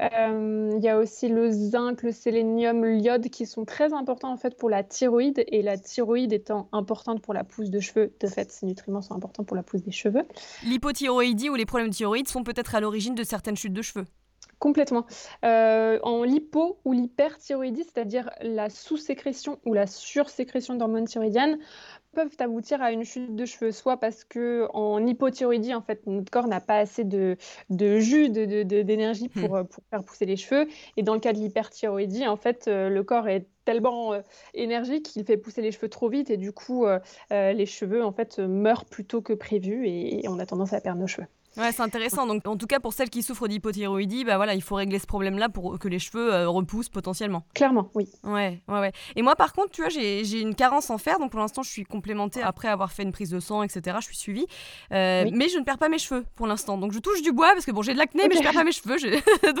Euh, 0.00 0.70
il 0.76 0.82
y 0.82 0.88
a 0.88 0.98
aussi 0.98 1.28
le 1.28 1.50
zinc, 1.50 2.02
le 2.02 2.12
sélénium, 2.12 2.84
l'iode 2.84 3.28
qui 3.28 3.44
sont 3.44 3.64
très 3.64 3.92
importants 3.92 4.32
en 4.32 4.36
fait 4.36 4.56
pour 4.56 4.70
la 4.70 4.82
thyroïde 4.82 5.44
et 5.48 5.62
la 5.62 5.76
thyroïde 5.76 6.32
étant 6.32 6.68
importante 6.72 7.20
pour 7.20 7.34
la 7.34 7.44
pousse 7.44 7.70
de 7.70 7.80
cheveux, 7.80 8.12
de 8.20 8.26
fait 8.26 8.50
ces 8.50 8.66
nutriments 8.66 9.02
sont 9.02 9.14
importants 9.14 9.44
pour 9.44 9.56
la 9.56 9.62
pousse 9.62 9.82
des 9.82 9.90
cheveux. 9.90 10.24
L'hypothyroïdie 10.64 11.50
ou 11.50 11.54
les 11.54 11.66
problèmes 11.66 11.90
de 11.90 11.94
thyroïde 11.94 12.28
sont 12.28 12.44
peut-être 12.44 12.74
à 12.74 12.80
l'origine 12.80 13.14
de 13.14 13.24
certaines 13.24 13.56
chutes 13.56 13.74
de 13.74 13.82
cheveux. 13.82 14.06
Complètement. 14.60 15.06
Euh, 15.42 15.98
en 16.02 16.22
lipo 16.22 16.78
ou 16.84 16.92
l'hyperthyroïdie, 16.92 17.82
c'est-à-dire 17.82 18.28
la 18.42 18.68
sous-sécrétion 18.68 19.58
ou 19.64 19.72
la 19.72 19.86
sursécrétion 19.86 20.74
d'hormones 20.74 21.06
thyroïdiennes, 21.06 21.58
peuvent 22.12 22.36
aboutir 22.38 22.82
à 22.82 22.92
une 22.92 23.04
chute 23.04 23.34
de 23.34 23.44
cheveux, 23.44 23.72
soit 23.72 23.98
parce 23.98 24.24
que 24.24 24.66
en 24.72 25.06
hypothyroïdie, 25.06 25.74
en 25.74 25.82
fait, 25.82 26.06
notre 26.06 26.30
corps 26.30 26.48
n'a 26.48 26.60
pas 26.60 26.78
assez 26.78 27.04
de, 27.04 27.36
de 27.70 27.98
jus, 27.98 28.30
d'énergie 28.30 29.28
de, 29.28 29.40
de, 29.40 29.46
pour, 29.46 29.56
hmm. 29.56 29.66
pour, 29.66 29.84
faire 29.90 30.04
pousser 30.04 30.26
les 30.26 30.36
cheveux. 30.36 30.68
Et 30.96 31.02
dans 31.02 31.14
le 31.14 31.20
cas 31.20 31.32
de 31.32 31.38
l'hyperthyroïdie, 31.38 32.26
en 32.26 32.36
fait, 32.36 32.66
euh, 32.68 32.88
le 32.88 33.02
corps 33.02 33.28
est 33.28 33.46
tellement 33.64 34.12
euh, 34.12 34.20
énergique 34.54 35.06
qu'il 35.06 35.24
fait 35.24 35.36
pousser 35.36 35.62
les 35.62 35.72
cheveux 35.72 35.88
trop 35.88 36.08
vite 36.08 36.30
et 36.30 36.36
du 36.36 36.52
coup, 36.52 36.86
les 37.30 37.66
cheveux, 37.66 38.04
en 38.04 38.12
fait, 38.12 38.38
meurent 38.38 38.84
plus 38.84 39.04
tôt 39.04 39.22
que 39.22 39.32
prévu 39.32 39.86
et 39.86 40.22
on 40.28 40.38
a 40.38 40.46
tendance 40.46 40.72
à 40.72 40.80
perdre 40.80 41.00
nos 41.00 41.06
cheveux. 41.06 41.26
Ouais, 41.56 41.72
c'est 41.72 41.82
intéressant. 41.82 42.26
Donc, 42.26 42.46
en 42.46 42.56
tout 42.56 42.66
cas, 42.66 42.78
pour 42.78 42.92
celles 42.92 43.10
qui 43.10 43.22
souffrent 43.22 43.48
d'hypothyroïdie, 43.48 44.24
bah 44.24 44.36
voilà, 44.36 44.54
il 44.54 44.62
faut 44.62 44.76
régler 44.76 44.98
ce 44.98 45.06
problème-là 45.06 45.48
pour 45.48 45.78
que 45.78 45.88
les 45.88 45.98
cheveux 45.98 46.32
euh, 46.32 46.48
repoussent 46.48 46.88
potentiellement. 46.88 47.42
Clairement, 47.54 47.90
oui. 47.94 48.08
Ouais, 48.22 48.62
ouais, 48.68 48.80
ouais. 48.80 48.92
Et 49.16 49.22
moi, 49.22 49.34
par 49.34 49.52
contre, 49.52 49.70
tu 49.70 49.82
vois, 49.82 49.90
j'ai 49.90 50.40
une 50.40 50.54
carence 50.54 50.90
en 50.90 50.98
fer, 50.98 51.18
donc 51.18 51.30
pour 51.32 51.40
l'instant, 51.40 51.62
je 51.62 51.70
suis 51.70 51.84
complémentée 51.84 52.42
après 52.42 52.68
avoir 52.68 52.92
fait 52.92 53.02
une 53.02 53.12
prise 53.12 53.30
de 53.30 53.40
sang, 53.40 53.62
etc. 53.62 53.96
Je 54.00 54.06
suis 54.06 54.16
suivie, 54.16 54.46
euh, 54.92 55.28
mais 55.32 55.48
je 55.48 55.58
ne 55.58 55.64
perds 55.64 55.78
pas 55.78 55.88
mes 55.88 55.98
cheveux 55.98 56.24
pour 56.36 56.46
l'instant. 56.46 56.78
Donc, 56.78 56.92
je 56.92 56.98
touche 57.00 57.22
du 57.22 57.32
bois 57.32 57.52
parce 57.52 57.66
que 57.66 57.72
bon, 57.72 57.82
j'ai 57.82 57.94
de 57.94 57.98
l'acné, 57.98 58.28
mais 58.28 58.36
je 58.36 58.42
perds 58.42 58.52
pas 58.52 58.64
mes 58.64 58.72
cheveux. 58.72 58.90
Euh, 59.44 59.52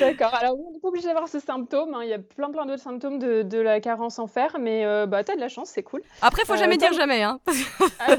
D'accord. 0.00 0.34
Alors, 0.34 0.58
on 0.58 0.72
n'est 0.72 0.78
pas 0.78 0.88
obligé 0.88 1.06
d'avoir 1.06 1.28
ce 1.28 1.40
symptôme. 1.40 1.94
Hein. 1.94 2.00
Il 2.02 2.08
y 2.08 2.12
a 2.12 2.18
plein, 2.18 2.50
plein 2.50 2.66
d'autres 2.66 2.82
symptômes 2.82 3.18
de, 3.18 3.42
de, 3.42 3.58
la 3.58 3.80
carence 3.80 4.18
en 4.18 4.26
fer, 4.26 4.56
mais 4.60 4.84
euh, 4.84 5.06
bah, 5.06 5.24
t'as 5.24 5.34
de 5.34 5.40
la 5.40 5.48
chance, 5.48 5.70
c'est 5.70 5.82
cool. 5.82 6.02
Après, 6.22 6.44
faut 6.44 6.56
jamais 6.56 6.76
dire 6.76 6.92
jamais, 6.92 7.22
hein. 7.22 7.40
Ah, 8.00 8.16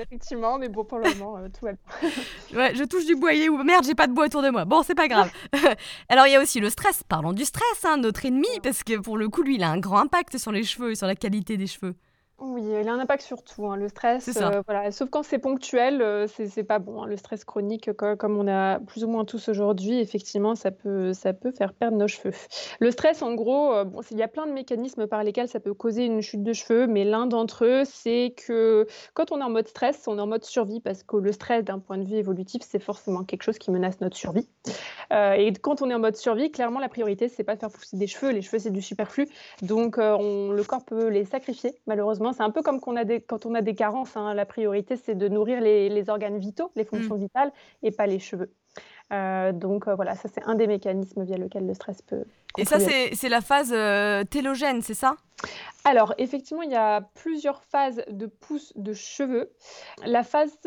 effectivement, 0.00 0.58
mais 0.58 0.68
bon, 0.68 0.84
pour 0.84 0.98
le 0.98 1.12
moment, 1.14 1.38
tout 1.48 1.64
va 1.64 1.72
bien. 1.72 2.10
Ouais, 2.54 2.74
je 2.74 2.84
touche 2.84 3.06
du 3.06 3.16
boyer 3.16 3.48
ou 3.48 3.62
merde, 3.62 3.84
j'ai 3.84 3.94
pas 3.94 4.06
de 4.06 4.12
bois 4.12 4.26
autour 4.26 4.42
de 4.42 4.50
moi. 4.50 4.64
Bon, 4.64 4.82
c'est 4.82 4.94
pas 4.94 5.08
grave. 5.08 5.30
Alors, 6.08 6.26
il 6.26 6.32
y 6.32 6.36
a 6.36 6.40
aussi 6.40 6.60
le 6.60 6.70
stress. 6.70 7.02
Parlons 7.08 7.32
du 7.32 7.44
stress, 7.44 7.84
hein, 7.84 7.98
notre 7.98 8.24
ennemi, 8.24 8.48
parce 8.62 8.82
que 8.82 8.98
pour 8.98 9.16
le 9.16 9.28
coup, 9.28 9.42
lui, 9.42 9.56
il 9.56 9.62
a 9.62 9.70
un 9.70 9.78
grand 9.78 10.00
impact 10.00 10.38
sur 10.38 10.52
les 10.52 10.64
cheveux 10.64 10.92
et 10.92 10.94
sur 10.94 11.06
la 11.06 11.14
qualité 11.14 11.56
des 11.56 11.66
cheveux. 11.66 11.94
Oui, 12.42 12.62
il 12.64 12.88
a 12.88 12.92
un 12.94 12.98
impact 12.98 13.22
sur 13.22 13.42
tout, 13.42 13.66
hein. 13.66 13.76
Le 13.76 13.88
stress, 13.88 14.34
euh, 14.38 14.62
voilà, 14.66 14.90
sauf 14.92 15.10
quand 15.10 15.22
c'est 15.22 15.38
ponctuel, 15.38 16.00
euh, 16.00 16.26
c'est 16.26 16.64
pas 16.64 16.78
bon, 16.78 17.02
hein. 17.02 17.06
Le 17.06 17.18
stress 17.18 17.44
chronique, 17.44 17.92
comme 17.92 18.38
on 18.38 18.48
a 18.48 18.80
plus 18.80 19.04
ou 19.04 19.08
moins 19.08 19.26
tous 19.26 19.50
aujourd'hui, 19.50 20.00
effectivement, 20.00 20.54
ça 20.54 20.70
peut 20.70 21.12
ça 21.12 21.34
peut 21.34 21.52
faire 21.52 21.74
perdre 21.74 21.98
nos 21.98 22.08
cheveux. 22.08 22.32
Le 22.78 22.90
stress, 22.92 23.20
en 23.20 23.34
gros, 23.34 23.74
euh, 23.74 23.84
bon, 23.84 24.00
il 24.10 24.16
y 24.16 24.22
a 24.22 24.28
plein 24.28 24.46
de 24.46 24.52
mécanismes 24.52 25.06
par 25.06 25.22
lesquels 25.22 25.48
ça 25.48 25.60
peut 25.60 25.74
causer 25.74 26.06
une 26.06 26.22
chute 26.22 26.42
de 26.42 26.54
cheveux, 26.54 26.86
mais 26.86 27.04
l'un 27.04 27.26
d'entre 27.26 27.66
eux, 27.66 27.82
c'est 27.84 28.34
que 28.34 28.86
quand 29.12 29.32
on 29.32 29.40
est 29.40 29.44
en 29.44 29.50
mode 29.50 29.68
stress, 29.68 30.08
on 30.08 30.16
est 30.16 30.22
en 30.22 30.26
mode 30.26 30.44
survie 30.44 30.80
parce 30.80 31.02
que 31.02 31.18
le 31.18 31.32
stress, 31.32 31.62
d'un 31.62 31.78
point 31.78 31.98
de 31.98 32.04
vue 32.04 32.16
évolutif, 32.16 32.62
c'est 32.66 32.78
forcément 32.78 33.22
quelque 33.22 33.42
chose 33.42 33.58
qui 33.58 33.70
menace 33.70 34.00
notre 34.00 34.16
survie. 34.16 34.48
et 35.10 35.52
quand 35.60 35.82
on 35.82 35.90
est 35.90 35.94
en 35.94 35.98
mode 35.98 36.16
survie, 36.16 36.50
clairement, 36.50 36.80
la 36.80 36.88
priorité, 36.88 37.28
c'est 37.28 37.44
pas 37.44 37.54
de 37.54 37.60
faire 37.60 37.70
pousser 37.70 37.98
des 37.98 38.06
cheveux. 38.06 38.32
Les 38.32 38.40
cheveux, 38.40 38.58
c'est 38.58 38.70
du 38.70 38.80
superflu, 38.80 39.28
donc 39.60 39.98
on 39.98 40.52
le 40.52 40.64
corps 40.64 40.86
peut 40.86 41.08
les 41.08 41.26
sacrifier, 41.26 41.74
malheureusement 41.86 42.29
c'est 42.32 42.42
un 42.42 42.50
peu 42.50 42.62
comme 42.62 42.80
quand 42.80 43.46
on 43.46 43.54
a 43.54 43.62
des 43.62 43.74
carences. 43.74 44.16
Hein. 44.16 44.34
La 44.34 44.46
priorité, 44.46 44.96
c'est 44.96 45.14
de 45.14 45.28
nourrir 45.28 45.60
les, 45.60 46.10
organes 46.10 46.38
vitaux, 46.38 46.70
les 46.76 46.84
fonctions 46.84 47.16
mmh. 47.16 47.20
vitales, 47.20 47.52
et 47.82 47.90
pas 47.90 48.06
les 48.06 48.18
cheveux. 48.18 48.52
Euh, 49.12 49.52
donc 49.52 49.88
euh, 49.88 49.94
voilà, 49.96 50.14
ça 50.14 50.28
c'est 50.32 50.42
un 50.44 50.54
des 50.54 50.68
mécanismes 50.68 51.24
via 51.24 51.36
lequel 51.36 51.66
le 51.66 51.74
stress 51.74 52.00
peut. 52.02 52.24
Et 52.58 52.64
ça, 52.64 52.78
c'est 52.80 53.28
la 53.28 53.40
phase 53.40 53.72
euh, 53.72 54.24
télogène, 54.24 54.82
c'est 54.82 54.94
ça? 54.94 55.14
Alors, 55.84 56.14
effectivement, 56.18 56.62
il 56.62 56.70
y 56.70 56.76
a 56.76 57.00
plusieurs 57.00 57.62
phases 57.62 58.02
de 58.10 58.26
pousse 58.26 58.72
de 58.76 58.92
cheveux. 58.92 59.52
La 60.04 60.24
phase 60.24 60.58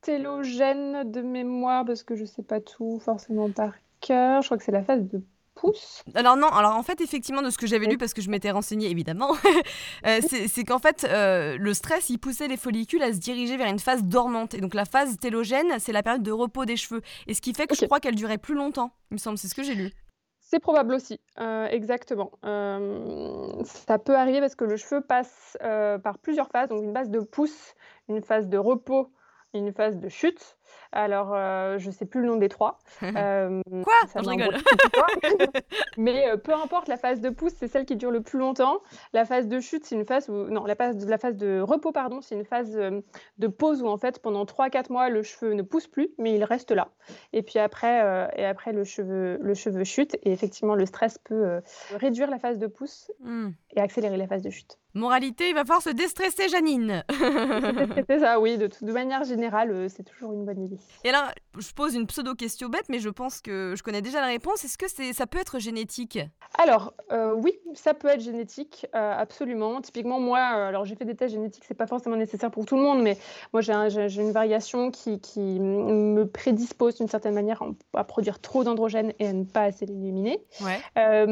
télogène 0.00 1.10
de 1.10 1.22
mémoire, 1.22 1.84
parce 1.84 2.02
que 2.02 2.16
je 2.16 2.22
ne 2.22 2.26
sais 2.26 2.42
pas 2.42 2.60
tout 2.60 2.98
forcément 2.98 3.50
par 3.50 3.74
cœur, 4.00 4.42
je 4.42 4.48
crois 4.48 4.58
que 4.58 4.64
c'est 4.64 4.72
la 4.72 4.82
phase 4.82 5.04
de 5.04 5.22
alors 6.14 6.36
non, 6.36 6.48
alors 6.48 6.76
en 6.76 6.82
fait 6.82 7.00
effectivement 7.00 7.42
de 7.42 7.50
ce 7.50 7.58
que 7.58 7.66
j'avais 7.66 7.86
lu 7.86 7.98
parce 7.98 8.14
que 8.14 8.22
je 8.22 8.30
m'étais 8.30 8.50
renseignée 8.50 8.90
évidemment, 8.90 9.32
euh, 10.06 10.20
c'est 10.22 10.64
qu'en 10.64 10.78
fait 10.78 11.04
euh, 11.04 11.56
le 11.58 11.74
stress 11.74 12.10
il 12.10 12.18
poussait 12.18 12.48
les 12.48 12.56
follicules 12.56 13.02
à 13.02 13.12
se 13.12 13.18
diriger 13.18 13.56
vers 13.56 13.68
une 13.68 13.78
phase 13.78 14.02
dormante 14.02 14.54
et 14.54 14.60
donc 14.60 14.74
la 14.74 14.84
phase 14.84 15.16
télogène 15.18 15.78
c'est 15.78 15.92
la 15.92 16.02
période 16.02 16.22
de 16.22 16.32
repos 16.32 16.64
des 16.64 16.76
cheveux 16.76 17.02
et 17.26 17.34
ce 17.34 17.40
qui 17.40 17.54
fait 17.54 17.66
que 17.66 17.74
je 17.74 17.84
crois 17.84 18.00
qu'elle 18.00 18.14
durait 18.14 18.38
plus 18.38 18.54
longtemps, 18.54 18.92
il 19.10 19.14
me 19.14 19.18
semble, 19.18 19.38
c'est 19.38 19.48
ce 19.48 19.54
que 19.54 19.62
j'ai 19.62 19.74
lu. 19.74 19.90
C'est 20.40 20.60
probable 20.60 20.94
aussi, 20.94 21.18
euh, 21.40 21.66
exactement. 21.68 22.30
ça 23.64 23.98
peut 23.98 24.14
arriver 24.14 24.40
parce 24.40 24.54
que 24.54 24.64
le 24.64 24.76
cheveu 24.76 25.00
passe 25.00 25.56
par 25.60 26.18
plusieurs 26.18 26.48
phases, 26.48 26.68
donc 26.68 26.82
une 26.82 26.92
phase 26.92 27.10
de 27.10 27.20
pousse, 27.20 27.74
une 28.08 28.22
phase 28.22 28.48
de 28.48 28.58
repos, 28.58 29.10
une 29.54 29.72
phase 29.72 29.98
de 29.98 30.08
chute. 30.08 30.58
Alors, 30.92 31.32
euh, 31.34 31.78
je 31.78 31.88
ne 31.88 31.92
sais 31.92 32.04
plus 32.04 32.20
le 32.20 32.28
nom 32.28 32.36
des 32.36 32.48
trois. 32.48 32.78
Euh, 33.22 33.60
Quoi? 33.84 34.22
Je 34.22 34.28
rigole. 34.28 34.56
Mais 35.96 36.28
euh, 36.28 36.36
peu 36.36 36.52
importe, 36.54 36.88
la 36.88 36.96
phase 36.96 37.20
de 37.20 37.30
pousse, 37.30 37.52
c'est 37.56 37.68
celle 37.68 37.84
qui 37.84 37.96
dure 37.96 38.10
le 38.10 38.20
plus 38.20 38.38
longtemps. 38.38 38.80
La 39.12 39.24
phase 39.24 39.48
de 39.48 39.60
chute, 39.60 39.84
c'est 39.84 39.94
une 39.94 40.04
phase 40.04 40.28
où... 40.28 40.32
Non, 40.32 40.64
la 40.64 40.74
phase, 40.74 41.06
la 41.06 41.18
phase 41.18 41.36
de 41.36 41.60
repos, 41.60 41.92
pardon, 41.92 42.20
c'est 42.20 42.34
une 42.34 42.44
phase 42.44 42.72
de 42.72 43.46
pause 43.46 43.82
où, 43.82 43.86
en 43.86 43.98
fait, 43.98 44.18
pendant 44.20 44.44
3-4 44.44 44.90
mois, 44.90 45.08
le 45.08 45.22
cheveu 45.22 45.52
ne 45.52 45.62
pousse 45.62 45.86
plus, 45.86 46.10
mais 46.18 46.34
il 46.34 46.44
reste 46.44 46.70
là. 46.70 46.88
Et 47.32 47.42
puis 47.42 47.58
après, 47.58 48.30
et 48.36 48.44
après 48.44 48.72
le, 48.72 48.84
cheveu, 48.84 49.38
le 49.40 49.54
cheveu 49.54 49.84
chute. 49.84 50.16
Et 50.22 50.32
effectivement, 50.32 50.74
le 50.74 50.86
stress 50.86 51.18
peut 51.18 51.60
réduire 51.94 52.30
la 52.30 52.38
phase 52.38 52.58
de 52.58 52.66
pousse 52.66 53.10
hmm. 53.20 53.50
et 53.76 53.80
accélérer 53.80 54.16
la 54.16 54.26
phase 54.26 54.42
de 54.42 54.50
chute. 54.50 54.78
Moralité, 54.94 55.48
il 55.48 55.54
va 55.54 55.64
falloir 55.64 55.80
se 55.80 55.90
déstresser, 55.90 56.48
Janine. 56.48 57.02
C'est 58.08 58.18
ça, 58.18 58.40
oui. 58.40 58.58
De, 58.58 58.92
manière 58.92 59.24
générale, 59.24 59.88
c'est 59.88 60.02
toujours 60.02 60.32
une 60.32 60.44
bonne 60.44 60.62
et 61.04 61.08
alors, 61.08 61.32
je 61.58 61.72
pose 61.72 61.94
une 61.94 62.06
pseudo-question 62.06 62.68
bête, 62.68 62.86
mais 62.88 62.98
je 62.98 63.08
pense 63.08 63.40
que 63.40 63.74
je 63.76 63.82
connais 63.82 64.02
déjà 64.02 64.20
la 64.20 64.28
réponse. 64.28 64.64
Est-ce 64.64 64.78
que 64.78 64.88
c'est, 64.88 65.12
ça 65.12 65.26
peut 65.26 65.38
être 65.38 65.58
génétique? 65.58 66.18
Alors, 66.58 66.94
euh, 67.12 67.32
oui, 67.34 67.58
ça 67.74 67.94
peut 67.94 68.08
être 68.08 68.20
génétique, 68.20 68.86
euh, 68.94 69.14
absolument. 69.16 69.80
Typiquement, 69.80 70.20
moi, 70.20 70.38
euh, 70.38 70.68
alors 70.68 70.84
j'ai 70.84 70.96
fait 70.96 71.04
des 71.04 71.14
tests 71.14 71.34
génétiques, 71.34 71.64
c'est 71.66 71.74
pas 71.74 71.86
forcément 71.86 72.16
nécessaire 72.16 72.50
pour 72.50 72.64
tout 72.64 72.76
le 72.76 72.82
monde, 72.82 73.02
mais 73.02 73.18
moi, 73.52 73.60
j'ai, 73.60 73.72
une 73.72 74.32
variation 74.32 74.90
qui, 74.90 75.20
qui, 75.20 75.60
me 75.60 76.24
prédispose 76.24 76.96
d'une 76.96 77.08
certaine 77.08 77.34
manière 77.34 77.62
à 77.94 78.04
produire 78.04 78.40
trop 78.40 78.64
d'androgènes 78.64 79.12
et 79.18 79.26
à 79.26 79.32
ne 79.32 79.44
pas 79.44 79.62
assez 79.62 79.86
l'éliminer. 79.86 80.42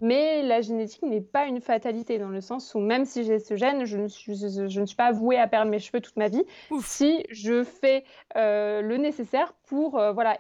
mais 0.03 0.43
la 0.43 0.61
génétique 0.61 1.03
n'est 1.03 1.21
pas 1.21 1.47
une 1.47 1.61
fatalité, 1.61 2.19
dans 2.19 2.29
le 2.29 2.41
sens 2.41 2.75
où 2.75 2.81
même 2.81 3.05
si 3.05 3.25
j'ai 3.25 3.39
ce 3.39 3.57
gène, 3.57 3.85
je 3.85 3.97
ne 3.97 4.09
suis, 4.09 4.37
je, 4.37 4.81
ne 4.81 4.87
suis 4.87 4.97
pas 4.97 5.13
vouée 5.13 5.39
à 5.39 5.47
perdre 5.47 5.71
mes 5.71 5.79
cheveux 5.79 6.01
toute 6.01 6.17
ma 6.17 6.29
vie. 6.29 6.45
Si 6.83 7.25
je 7.31 7.65
fais 7.65 8.05
le 8.35 8.97
nécessaire 8.97 9.55
pour 9.71 10.01
euh, 10.01 10.13
voilà, 10.13 10.37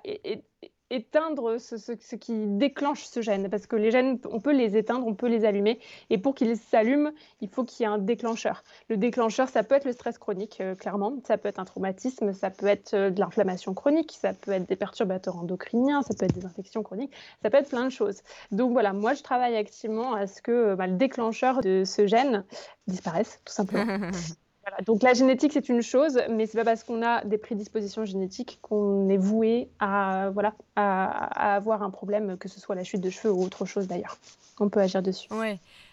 éteindre 0.90 1.58
ce, 1.58 2.16
qui 2.16 2.46
déclenche 2.46 3.04
ce 3.04 3.22
gène. 3.22 3.48
Parce 3.48 3.68
que 3.68 3.76
les 3.76 3.92
gènes, 3.92 4.18
on 4.28 4.40
peut 4.40 4.52
les 4.52 4.76
éteindre, 4.76 5.06
on 5.06 5.14
peut 5.14 5.28
les 5.28 5.44
allumer. 5.44 5.78
Et 6.10 6.18
pour 6.18 6.34
qu'ils 6.34 6.56
s'allument, 6.56 7.12
il 7.40 7.48
faut 7.48 7.62
qu'il 7.62 7.84
y 7.84 7.88
ait 7.88 7.92
un 7.92 7.98
déclencheur. 7.98 8.64
Le 8.88 8.96
déclencheur, 8.96 9.48
ça 9.48 9.62
peut 9.62 9.76
être 9.76 9.84
le 9.84 9.92
stress 9.92 10.18
chronique, 10.18 10.60
euh, 10.60 10.74
clairement. 10.74 11.14
Ça 11.28 11.38
peut 11.38 11.48
être 11.48 11.60
un 11.60 11.64
traumatisme, 11.64 12.32
ça 12.32 12.50
peut 12.50 12.66
être 12.66 12.94
euh, 12.94 13.10
de 13.10 13.20
l'inflammation 13.20 13.72
chronique, 13.72 14.18
ça 14.20 14.34
peut 14.34 14.50
être 14.50 14.68
des 14.68 14.76
perturbateurs 14.76 15.36
endocriniens, 15.36 16.02
ça 16.02 16.12
peut 16.18 16.24
être 16.24 16.34
des 16.34 16.44
infections 16.44 16.82
chroniques, 16.82 17.12
ça 17.40 17.50
peut 17.50 17.58
être 17.58 17.68
plein 17.68 17.84
de 17.84 17.90
choses. 17.90 18.22
Donc 18.50 18.72
voilà, 18.72 18.92
moi, 18.92 19.14
je 19.14 19.22
travaille 19.22 19.54
activement 19.54 20.14
à 20.14 20.26
ce 20.26 20.42
que 20.42 20.74
bah, 20.74 20.88
le 20.88 20.96
déclencheur 20.96 21.60
de 21.60 21.84
ce 21.84 22.08
gène 22.08 22.44
disparaisse, 22.88 23.40
tout 23.44 23.52
simplement. 23.52 23.86
Donc 24.86 25.02
la 25.02 25.14
génétique, 25.14 25.52
c'est 25.52 25.68
une 25.68 25.82
chose, 25.82 26.18
mais 26.30 26.46
c'est 26.46 26.58
pas 26.58 26.64
parce 26.64 26.84
qu'on 26.84 27.02
a 27.02 27.24
des 27.24 27.38
prédispositions 27.38 28.04
génétiques 28.04 28.58
qu'on 28.62 29.08
est 29.08 29.16
voué 29.16 29.68
à, 29.78 30.30
voilà, 30.32 30.54
à, 30.76 31.54
avoir 31.54 31.82
un 31.82 31.90
problème, 31.90 32.36
que 32.38 32.48
ce 32.48 32.60
soit 32.60 32.74
la 32.74 32.84
chute 32.84 33.00
de 33.00 33.10
cheveux 33.10 33.32
ou 33.32 33.42
autre 33.42 33.64
chose 33.64 33.86
d'ailleurs. 33.86 34.18
On 34.58 34.68
peut 34.68 34.80
agir 34.80 35.02
dessus. 35.02 35.28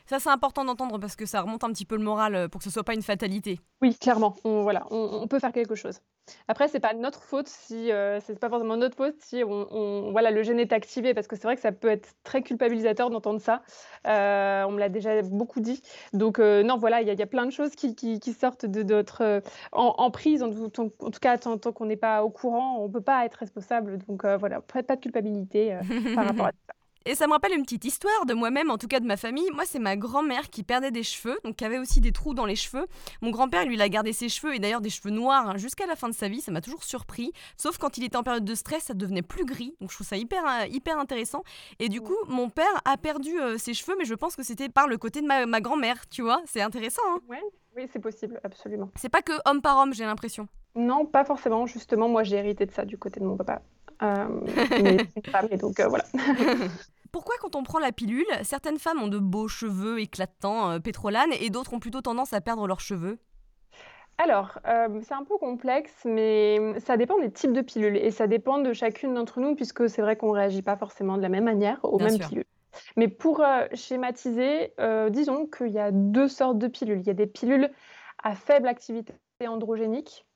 Ça, 0.08 0.20
c'est 0.20 0.30
important 0.30 0.64
d'entendre 0.64 1.00
parce 1.00 1.18
que 1.18 1.26
ça 1.26 1.42
remonte 1.42 1.66
un 1.66 1.70
petit 1.70 1.84
peu 1.84 1.98
le 1.98 2.04
moral 2.04 2.34
euh, 2.34 2.48
pour 2.48 2.60
que 2.60 2.64
ce 2.64 2.70
soit 2.70 2.84
pas 2.84 2.94
une 2.94 3.02
fatalité. 3.02 3.60
Oui, 3.82 3.94
clairement. 3.94 4.36
On, 4.46 4.62
voilà, 4.62 4.86
on, 4.90 5.28
peut 5.28 5.40
faire 5.40 5.52
quelque 5.52 5.76
chose. 5.76 6.00
Après, 6.48 6.70
c'est 6.70 6.80
pas 6.80 6.94
notre 6.94 7.22
faute 7.22 7.48
si 7.50 7.92
euh, 7.92 8.20
c'est 8.22 8.40
pas 8.40 8.50
forcément 8.50 8.78
notre 8.78 8.96
faute 8.96 9.16
si 9.20 9.44
on, 9.46 10.12
voilà 10.12 10.32
le 10.32 10.44
gène 10.44 10.60
est 10.60 10.74
activé 10.74 11.14
parce 11.14 11.28
que 11.28 11.36
c'est 11.36 11.44
vrai 11.44 11.56
que 11.56 11.62
ça 11.62 11.72
peut 11.72 11.90
être 11.90 12.10
très 12.24 12.42
culpabilisateur 12.42 13.10
d'entendre 13.10 13.42
ça. 13.42 13.62
Euh, 14.08 14.64
on 14.64 14.72
me 14.72 14.80
l'a 14.80 14.90
déjà 14.90 15.22
beaucoup 15.22 15.60
dit. 15.60 15.82
Donc 16.14 16.40
non, 16.40 16.78
voilà, 16.78 17.02
il 17.02 17.08
y, 17.08 17.22
a 17.22 17.28
plein 17.28 17.46
de 17.46 17.52
choses 17.52 17.76
qui, 17.76 17.94
qui, 17.96 18.34
sortent 18.34 18.66
de 18.66 18.84
notre 18.84 19.42
en, 19.74 20.12
prise. 20.12 20.42
En, 20.42 20.52
tout, 20.52 20.94
en 21.00 21.12
tout 21.12 21.20
cas, 21.20 21.38
tant, 21.38 21.58
tant 21.58 21.74
qu'on 21.74 21.86
n'est 21.86 21.98
pas 21.98 22.24
au 22.24 22.30
courant, 22.30 22.80
on 22.80 22.90
peut 22.90 23.02
pas 23.02 23.26
être 23.26 23.36
responsable. 23.36 23.98
Donc 24.08 24.26
voilà, 24.26 24.62
pas 24.62 24.96
de 24.96 25.02
culpabilité 25.02 25.78
par 26.16 26.26
rapport 26.26 26.48
à 26.48 26.52
ça. 26.68 26.77
Et 27.08 27.16
ça 27.16 27.26
me 27.26 27.32
rappelle 27.32 27.54
une 27.54 27.64
petite 27.64 27.86
histoire 27.86 28.26
de 28.26 28.34
moi-même, 28.34 28.70
en 28.70 28.78
tout 28.78 28.90
cas 28.90 29.00
de 29.00 29.06
ma 29.06 29.16
famille. 29.16 29.50
Moi, 29.54 29.64
c'est 29.66 29.80
ma 29.80 29.96
grand-mère 29.96 30.50
qui 30.50 30.62
perdait 30.62 30.92
des 30.92 31.04
cheveux, 31.04 31.40
donc 31.46 31.56
qui 31.56 31.64
avait 31.64 31.80
aussi 31.80 32.02
des 32.02 32.12
trous 32.12 32.34
dans 32.34 32.46
les 32.46 32.58
cheveux. 32.58 32.86
Mon 33.22 33.32
grand-père, 33.32 33.66
lui, 33.66 33.76
il 33.76 33.82
a 33.82 33.88
gardé 33.88 34.12
ses 34.12 34.28
cheveux, 34.28 34.54
et 34.54 34.60
d'ailleurs 34.60 34.82
des 34.82 34.90
cheveux 34.90 35.10
noirs 35.10 35.52
hein, 35.52 35.58
jusqu'à 35.58 35.86
la 35.86 35.96
fin 35.96 36.10
de 36.10 36.14
sa 36.14 36.28
vie. 36.28 36.42
Ça 36.42 36.52
m'a 36.52 36.60
toujours 36.60 36.84
surpris. 36.84 37.32
Sauf 37.56 37.78
quand 37.78 37.98
il 37.98 38.04
était 38.04 38.18
en 38.18 38.24
période 38.24 38.44
de 38.44 38.56
stress, 38.56 38.84
ça 38.84 38.94
devenait 38.94 39.22
plus 39.22 39.46
gris. 39.46 39.74
Donc 39.80 39.90
je 39.90 39.96
trouve 39.96 40.06
ça 40.06 40.18
hyper, 40.18 40.44
euh, 40.46 40.66
hyper 40.68 41.00
intéressant. 41.00 41.44
Et 41.80 41.88
du 41.88 42.02
coup, 42.02 42.18
mon 42.28 42.50
père 42.50 42.66
a 42.84 42.98
perdu 42.98 43.40
euh, 43.40 43.58
ses 43.58 43.74
cheveux, 43.74 43.96
mais 43.98 44.04
je 44.04 44.14
pense 44.14 44.36
que 44.36 44.44
c'était 44.44 44.68
par 44.68 44.90
le 44.90 44.98
côté 44.98 45.22
de 45.22 45.28
ma, 45.28 45.62
grand-mère, 45.62 46.10
tu 46.10 46.24
vois. 46.24 46.42
C'est 46.46 46.62
intéressant. 46.62 47.04
Hein 47.10 47.20
ouais, 47.30 47.42
oui, 47.78 47.88
c'est 47.90 48.00
possible, 48.00 48.38
absolument. 48.44 48.90
C'est 48.96 49.08
pas 49.08 49.22
que 49.22 49.32
homme 49.46 49.62
par 49.62 49.78
homme, 49.78 49.94
j'ai 49.94 50.04
l'impression. 50.04 50.50
Non, 50.76 51.06
pas 51.06 51.24
forcément. 51.24 51.66
Justement, 51.68 52.10
moi, 52.10 52.24
j'ai 52.24 52.36
hérité 52.36 52.66
de 52.66 52.72
ça 52.72 52.84
du 52.84 52.98
côté 52.98 53.22
de 53.22 53.26
mon 53.26 53.38
papa. 53.38 53.62
Euh, 54.04 54.28
mais 54.84 54.98
c'est 54.98 55.26
une 55.26 55.32
femme, 55.32 55.48
et 55.52 55.58
donc 55.58 55.80
voilà. 55.80 56.04
Pourquoi 57.18 57.34
quand 57.42 57.56
on 57.56 57.64
prend 57.64 57.80
la 57.80 57.92
pilule, 57.92 58.28
certaines 58.44 58.78
femmes 58.78 59.02
ont 59.02 59.08
de 59.08 59.18
beaux 59.18 59.48
cheveux 59.48 60.00
éclatants, 60.00 60.70
euh, 60.70 60.80
pétrolanes, 60.80 61.34
et 61.42 61.50
d'autres 61.50 61.74
ont 61.74 61.80
plutôt 61.80 62.02
tendance 62.02 62.32
à 62.32 62.42
perdre 62.42 62.68
leurs 62.68 62.80
cheveux? 62.80 63.18
Alors, 64.20 64.60
euh, 64.68 65.02
c'est 65.02 65.16
un 65.16 65.24
peu 65.24 65.36
complexe, 65.40 65.96
mais 66.06 66.80
ça 66.80 66.96
dépend 66.96 67.18
des 67.18 67.32
types 67.32 67.54
de 67.54 67.62
pilules 67.62 67.98
et 67.98 68.12
ça 68.12 68.28
dépend 68.28 68.60
de 68.60 68.72
chacune 68.72 69.16
d'entre 69.16 69.40
nous, 69.40 69.56
puisque 69.56 69.90
c'est 69.90 70.04
vrai 70.04 70.16
qu'on 70.16 70.28
ne 70.28 70.34
réagit 70.34 70.62
pas 70.62 70.78
forcément 70.78 71.18
de 71.18 71.24
la 71.24 71.30
même 71.30 71.46
manière 71.46 71.80
aux 71.82 71.98
mêmes 71.98 72.20
pilules. 72.20 72.46
Mais 72.98 73.08
pour 73.08 73.42
euh, 73.42 73.66
schématiser, 73.74 74.76
disons 75.10 75.48
qu'il 75.48 75.70
y 75.70 75.80
a 75.80 75.90
deux 75.90 76.28
sortes 76.28 76.60
de 76.60 76.68
pilules. 76.68 77.00
Il 77.00 77.08
y 77.08 77.10
a 77.10 77.16
des 77.16 77.26
pilules 77.26 77.72
à 78.22 78.36
faible 78.36 78.68
activité 78.68 79.16
androgénique 79.44 80.28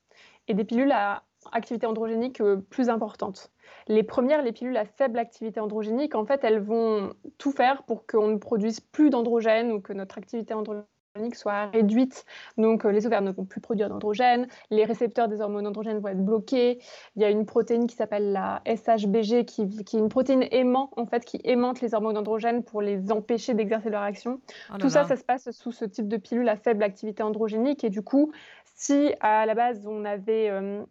et 0.48 0.54
des 0.54 0.64
pilules 0.64 0.90
à 0.90 1.22
activité 1.52 1.86
androgénique 1.86 2.42
plus 2.70 2.88
importante. 2.88 3.50
Les 3.88 4.02
premières, 4.02 4.42
les 4.42 4.52
pilules 4.52 4.76
à 4.76 4.84
faible 4.84 5.18
activité 5.18 5.60
androgénique, 5.60 6.14
en 6.14 6.24
fait, 6.24 6.44
elles 6.44 6.60
vont 6.60 7.14
tout 7.38 7.52
faire 7.52 7.82
pour 7.84 8.06
qu'on 8.06 8.28
ne 8.28 8.36
produise 8.36 8.80
plus 8.80 9.10
d'androgène 9.10 9.72
ou 9.72 9.80
que 9.80 9.92
notre 9.92 10.18
activité 10.18 10.54
androgénique 10.54 10.86
soit 11.34 11.66
réduite. 11.66 12.24
Donc, 12.56 12.84
euh, 12.84 12.92
les 12.92 13.06
ovaires 13.06 13.20
ne 13.20 13.30
vont 13.30 13.44
plus 13.44 13.60
produire 13.60 13.88
d'androgène, 13.88 14.48
les 14.70 14.84
récepteurs 14.84 15.28
des 15.28 15.40
hormones 15.40 15.66
androgènes 15.66 15.98
vont 15.98 16.08
être 16.08 16.24
bloqués. 16.24 16.78
Il 17.16 17.22
y 17.22 17.24
a 17.24 17.30
une 17.30 17.44
protéine 17.44 17.86
qui 17.86 17.96
s'appelle 17.96 18.32
la 18.32 18.62
SHBG, 18.64 19.44
qui, 19.44 19.68
qui, 19.84 19.96
est 19.96 20.00
une 20.00 20.08
protéine 20.08 20.46
aimant, 20.50 20.90
en 20.96 21.04
fait, 21.04 21.24
qui 21.24 21.40
aimante 21.44 21.80
les 21.80 21.94
hormones 21.94 22.16
androgènes 22.16 22.64
pour 22.64 22.80
les 22.80 23.12
empêcher 23.12 23.52
d'exercer 23.52 23.90
leur 23.90 24.02
action. 24.02 24.40
Oh 24.72 24.78
tout 24.78 24.88
ça, 24.88 25.04
ça 25.04 25.16
se 25.16 25.24
passe 25.24 25.50
sous 25.50 25.72
ce 25.72 25.84
type 25.84 26.08
de 26.08 26.16
pilule 26.16 26.48
à 26.48 26.56
faible 26.56 26.82
activité 26.82 27.22
androgénique. 27.22 27.84
Et 27.84 27.90
du 27.90 28.02
coup, 28.02 28.32
si 28.74 29.12
à 29.20 29.44
la 29.44 29.54
base, 29.54 29.86
on 29.86 30.04
avait... 30.04 30.48
Euh, 30.48 30.82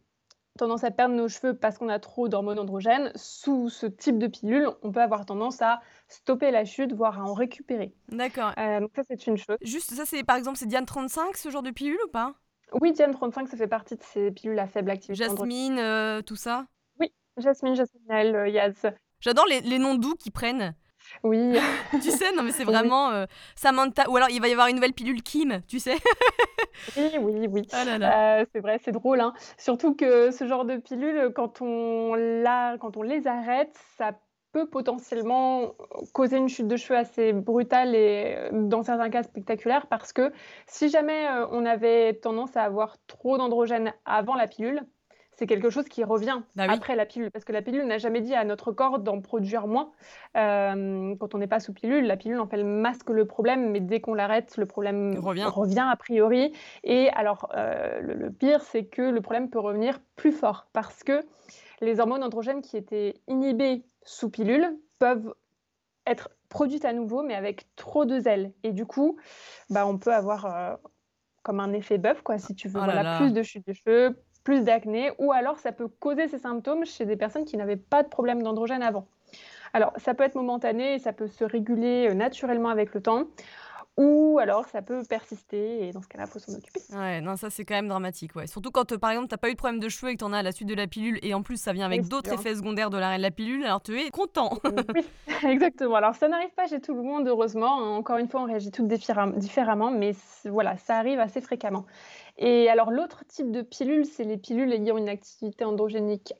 tendance 0.57 0.83
à 0.83 0.91
perdre 0.91 1.15
nos 1.15 1.27
cheveux 1.27 1.55
parce 1.55 1.77
qu'on 1.77 1.89
a 1.89 1.99
trop 1.99 2.27
d'hormones 2.27 2.59
androgènes, 2.59 3.11
sous 3.15 3.69
ce 3.69 3.85
type 3.85 4.17
de 4.17 4.27
pilule, 4.27 4.69
on 4.83 4.91
peut 4.91 5.01
avoir 5.01 5.25
tendance 5.25 5.61
à 5.61 5.81
stopper 6.07 6.51
la 6.51 6.65
chute, 6.65 6.93
voire 6.93 7.19
à 7.19 7.23
en 7.23 7.33
récupérer. 7.33 7.93
D'accord. 8.09 8.51
Euh, 8.57 8.79
donc 8.81 8.91
ça, 8.95 9.01
c'est 9.07 9.27
une 9.27 9.37
chose. 9.37 9.57
Juste, 9.61 9.93
ça, 9.93 10.05
c'est 10.05 10.23
par 10.23 10.35
exemple, 10.35 10.57
c'est 10.57 10.67
Diane 10.67 10.85
35, 10.85 11.37
ce 11.37 11.49
genre 11.49 11.63
de 11.63 11.71
pilule 11.71 11.99
ou 12.05 12.09
pas? 12.09 12.33
Oui, 12.79 12.93
Diane 12.93 13.11
35, 13.11 13.47
ça 13.49 13.57
fait 13.57 13.67
partie 13.67 13.95
de 13.95 14.03
ces 14.03 14.31
pilules 14.31 14.59
à 14.59 14.67
faible 14.67 14.91
activité. 14.91 15.25
Jasmine, 15.25 15.77
euh, 15.79 16.21
tout 16.21 16.35
ça? 16.35 16.65
Oui, 16.99 17.11
Jasmine, 17.37 17.75
Jasmine, 17.75 18.11
euh, 18.11 18.47
Yaz. 18.47 18.85
J'adore 19.19 19.45
les, 19.45 19.61
les 19.61 19.79
noms 19.79 19.95
doux 19.95 20.15
qui 20.15 20.31
prennent. 20.31 20.73
Oui. 21.23 21.57
tu 22.01 22.11
sais, 22.11 22.31
non 22.35 22.43
mais 22.43 22.51
c'est 22.51 22.63
vraiment 22.71 23.09
euh, 23.11 23.25
Samantha. 23.55 24.09
Ou 24.09 24.17
alors 24.17 24.29
il 24.29 24.41
va 24.41 24.47
y 24.47 24.51
avoir 24.51 24.67
une 24.67 24.75
nouvelle 24.75 24.93
pilule 24.93 25.21
Kim, 25.21 25.61
tu 25.67 25.79
sais. 25.79 25.97
oui, 26.97 27.11
oui, 27.19 27.47
oui. 27.49 27.67
Ah 27.71 27.85
là 27.85 27.97
là. 27.97 28.39
Euh, 28.39 28.45
c'est 28.53 28.59
vrai, 28.59 28.79
c'est 28.83 28.91
drôle. 28.91 29.21
Hein. 29.21 29.33
Surtout 29.57 29.95
que 29.95 30.31
ce 30.31 30.47
genre 30.47 30.65
de 30.65 30.77
pilule, 30.77 31.31
quand 31.35 31.61
on, 31.61 32.15
la, 32.15 32.77
quand 32.79 32.97
on 32.97 33.01
les 33.01 33.27
arrête, 33.27 33.75
ça 33.97 34.11
peut 34.51 34.67
potentiellement 34.67 35.75
causer 36.13 36.37
une 36.37 36.49
chute 36.49 36.67
de 36.67 36.75
cheveux 36.75 36.99
assez 36.99 37.31
brutale 37.31 37.95
et 37.95 38.35
euh, 38.37 38.49
dans 38.51 38.83
certains 38.83 39.09
cas 39.09 39.23
spectaculaire 39.23 39.87
parce 39.87 40.11
que 40.11 40.33
si 40.67 40.89
jamais 40.89 41.25
on 41.51 41.65
avait 41.65 42.15
tendance 42.15 42.57
à 42.57 42.63
avoir 42.63 42.97
trop 43.07 43.37
d'androgènes 43.37 43.93
avant 44.03 44.35
la 44.35 44.47
pilule, 44.47 44.81
c'est 45.41 45.47
quelque 45.47 45.71
chose 45.71 45.85
qui 45.85 46.03
revient 46.03 46.39
Bah 46.55 46.65
oui. 46.67 46.75
après 46.75 46.95
la 46.95 47.07
pilule, 47.07 47.31
parce 47.31 47.45
que 47.45 47.51
la 47.51 47.63
pilule 47.63 47.83
n'a 47.87 47.97
jamais 47.97 48.21
dit 48.21 48.35
à 48.35 48.43
notre 48.43 48.71
corps 48.71 48.99
d'en 48.99 49.21
produire 49.21 49.65
moins. 49.65 49.89
Euh, 50.37 51.15
quand 51.19 51.33
on 51.33 51.39
n'est 51.39 51.47
pas 51.47 51.59
sous 51.59 51.73
pilule, 51.73 52.05
la 52.05 52.15
pilule 52.15 52.39
en 52.39 52.45
fait 52.45 52.61
masque 52.63 53.09
le 53.09 53.25
problème, 53.25 53.71
mais 53.71 53.79
dès 53.79 54.01
qu'on 54.01 54.13
l'arrête, 54.13 54.55
le 54.57 54.67
problème 54.67 55.17
Revient. 55.17 55.83
a 55.89 55.95
priori. 55.95 56.53
Et 56.83 57.09
alors 57.09 57.51
euh, 57.55 58.01
le, 58.01 58.13
le 58.13 58.29
pire, 58.31 58.61
c'est 58.61 58.85
que 58.85 59.01
le 59.01 59.19
problème 59.21 59.49
peut 59.49 59.57
revenir 59.59 59.99
plus 60.15 60.31
fort, 60.31 60.67
parce 60.73 61.01
que 61.01 61.25
les 61.81 61.99
hormones 61.99 62.23
androgènes 62.23 62.61
qui 62.61 62.77
étaient 62.77 63.15
inhibées 63.27 63.83
sous 64.03 64.29
pilule 64.29 64.77
peuvent 64.99 65.33
être 66.05 66.29
produites 66.49 66.85
à 66.85 66.93
nouveau, 66.93 67.23
mais 67.23 67.33
avec 67.33 67.65
trop 67.75 68.05
de 68.05 68.19
zèle. 68.19 68.53
Et 68.61 68.73
du 68.73 68.85
coup, 68.85 69.17
bah, 69.71 69.87
on 69.87 69.97
peut 69.97 70.13
avoir 70.13 70.45
euh, 70.45 70.75
comme 71.41 71.59
un 71.59 71.73
effet 71.73 71.97
bœuf, 71.97 72.21
quoi, 72.21 72.37
si 72.37 72.53
tu 72.53 72.67
veux. 72.67 72.77
Oh 72.79 72.85
là 72.85 72.93
voilà, 72.93 73.03
là. 73.03 73.17
plus 73.17 73.33
de 73.33 73.41
chute 73.41 73.65
de 73.65 73.73
cheveux, 73.73 74.15
plus 74.43 74.63
d'acné, 74.63 75.11
ou 75.19 75.31
alors 75.31 75.59
ça 75.59 75.71
peut 75.71 75.87
causer 75.87 76.27
ces 76.27 76.39
symptômes 76.39 76.85
chez 76.85 77.05
des 77.05 77.15
personnes 77.15 77.45
qui 77.45 77.57
n'avaient 77.57 77.75
pas 77.75 78.03
de 78.03 78.09
problème 78.09 78.41
d'androgène 78.41 78.83
avant. 78.83 79.07
Alors, 79.73 79.93
ça 79.97 80.13
peut 80.13 80.23
être 80.23 80.35
momentané 80.35 80.95
et 80.95 80.99
ça 80.99 81.13
peut 81.13 81.27
se 81.27 81.43
réguler 81.45 82.09
euh, 82.09 82.13
naturellement 82.13 82.69
avec 82.69 82.93
le 82.93 83.01
temps, 83.01 83.23
ou 83.97 84.39
alors 84.41 84.65
ça 84.67 84.81
peut 84.81 85.01
persister 85.07 85.87
et 85.87 85.91
dans 85.91 86.01
ce 86.01 86.07
cas-là, 86.07 86.25
il 86.27 86.31
faut 86.31 86.39
s'en 86.39 86.53
occuper. 86.53 86.81
Ouais, 86.93 87.21
non, 87.21 87.37
ça 87.37 87.49
c'est 87.49 87.63
quand 87.63 87.75
même 87.75 87.87
dramatique, 87.87 88.35
ouais. 88.35 88.47
Surtout 88.47 88.71
quand, 88.71 88.91
euh, 88.91 88.97
par 88.97 89.11
exemple, 89.11 89.27
t'as 89.29 89.37
pas 89.37 89.49
eu 89.49 89.53
de 89.53 89.57
problème 89.57 89.79
de 89.79 89.87
cheveux 89.87 90.11
et 90.11 90.15
que 90.15 90.19
t'en 90.19 90.33
as 90.33 90.39
à 90.39 90.43
la 90.43 90.51
suite 90.51 90.67
de 90.67 90.75
la 90.75 90.87
pilule, 90.87 91.19
et 91.21 91.33
en 91.33 91.41
plus 91.41 91.61
ça 91.61 91.71
vient 91.71 91.85
avec 91.85 92.07
d'autres 92.07 92.33
effets 92.33 92.55
secondaires 92.55 92.89
de 92.89 92.97
l'arrêt 92.97 93.17
de 93.17 93.21
la 93.21 93.31
pilule, 93.31 93.63
alors 93.63 93.81
tu 93.81 93.97
es 93.97 94.09
content. 94.09 94.57
Oui, 94.65 94.71
exactement. 95.49 95.95
Alors, 95.95 96.15
ça 96.15 96.27
n'arrive 96.27 96.51
pas 96.51 96.67
chez 96.67 96.81
tout 96.81 96.93
le 96.93 97.03
monde, 97.03 97.27
heureusement. 97.27 97.95
Encore 97.95 98.17
une 98.17 98.27
fois, 98.27 98.41
on 98.41 98.45
réagit 98.45 98.71
toutes 98.71 98.87
différem- 98.87 99.37
différemment, 99.37 99.91
mais 99.91 100.13
voilà, 100.45 100.77
ça 100.77 100.97
arrive 100.97 101.19
assez 101.19 101.39
fréquemment. 101.39 101.85
Et 102.43 102.69
alors, 102.69 102.89
l'autre 102.89 103.23
type 103.27 103.51
de 103.51 103.61
pilule, 103.61 104.03
c'est 104.03 104.23
les 104.23 104.37
pilules 104.37 104.73
ayant 104.73 104.97
une 104.97 105.09
activité 105.09 105.63
androgénique 105.63 106.33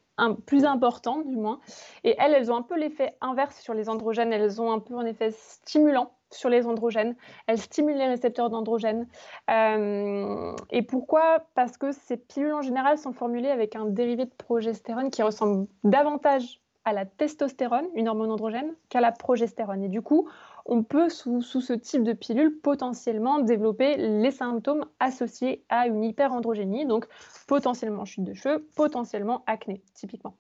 plus 0.46 0.66
importante, 0.66 1.28
du 1.28 1.36
moins. 1.36 1.60
Et 2.04 2.16
elles, 2.18 2.34
elles 2.34 2.52
ont 2.52 2.56
un 2.56 2.64
peu 2.64 2.78
l'effet 2.78 3.16
inverse 3.22 3.60
sur 3.60 3.76
les 3.76 3.88
androgènes. 3.88 4.34
Elles 4.34 4.60
ont 4.60 4.72
un 4.72 4.80
peu 4.80 4.96
un 4.96 5.06
effet 5.06 5.30
stimulant 5.32 6.12
sur 6.32 6.50
les 6.50 6.66
androgènes. 6.66 7.16
Elles 7.46 7.60
stimulent 7.60 7.98
les 7.98 8.08
récepteurs 8.08 8.50
d'androgènes. 8.50 9.08
Euh, 9.52 10.56
et 10.72 10.82
pourquoi? 10.82 11.46
Parce 11.54 11.78
que 11.78 11.92
ces 11.92 12.18
pilules, 12.18 12.54
en 12.54 12.64
général, 12.64 12.98
sont 12.98 13.14
formulées 13.14 13.52
avec 13.52 13.76
un 13.76 13.86
dérivé 13.86 14.26
de 14.26 14.32
progestérone 14.38 15.12
qui 15.12 15.22
ressemble 15.22 15.68
davantage 15.84 16.62
à 16.84 16.94
la 16.94 17.06
testostérone, 17.06 17.86
une 17.94 18.10
hormone 18.10 18.32
androgène, 18.32 18.74
qu'à 18.90 19.02
la 19.02 19.12
progestérone. 19.12 19.84
Et 19.84 19.90
du 19.90 20.02
coup, 20.02 20.28
on 20.65 20.84
peut, 20.84 21.10
sous, 21.10 21.41
sous 21.41 21.62
ce 21.62 21.74
type 21.74 22.04
de 22.04 22.13
pilule, 22.13 22.60
potentiellement 22.60 23.39
développer 23.39 23.97
les 23.97 24.32
symptômes 24.32 24.86
associés 25.00 25.63
à 25.69 25.88
une 25.88 26.04
hyperandrogénie, 26.04 26.86
donc 26.86 27.08
potentiellement 27.47 28.06
chute 28.06 28.24
de 28.24 28.34
cheveux, 28.34 28.67
potentiellement 28.76 29.43
acné, 29.47 29.82
typiquement. 29.93 30.36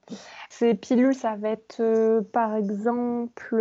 Ces 0.49 0.75
pilules, 0.75 1.15
ça 1.15 1.35
va 1.35 1.49
être, 1.49 1.79
euh, 1.79 2.21
par 2.21 2.55
exemple, 2.55 3.55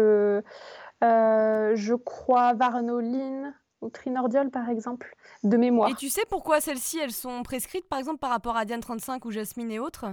euh, 1.03 1.73
je 1.75 1.95
crois, 1.95 2.55
varnoline 2.55 3.55
ou 3.81 3.89
trinordiol, 3.89 4.51
par 4.51 4.69
exemple, 4.69 5.17
de 5.43 5.57
mémoire. 5.57 5.89
Et 5.89 5.95
tu 5.95 6.09
sais 6.09 6.23
pourquoi 6.29 6.61
celles-ci, 6.61 6.99
elles 6.99 7.13
sont 7.13 7.43
prescrites, 7.43 7.89
par 7.89 7.99
exemple, 7.99 8.19
par 8.19 8.31
rapport 8.31 8.57
à 8.57 8.65
Diane 8.65 8.81
35 8.81 9.25
ou 9.25 9.31
Jasmine 9.31 9.71
et 9.71 9.79
autres? 9.79 10.07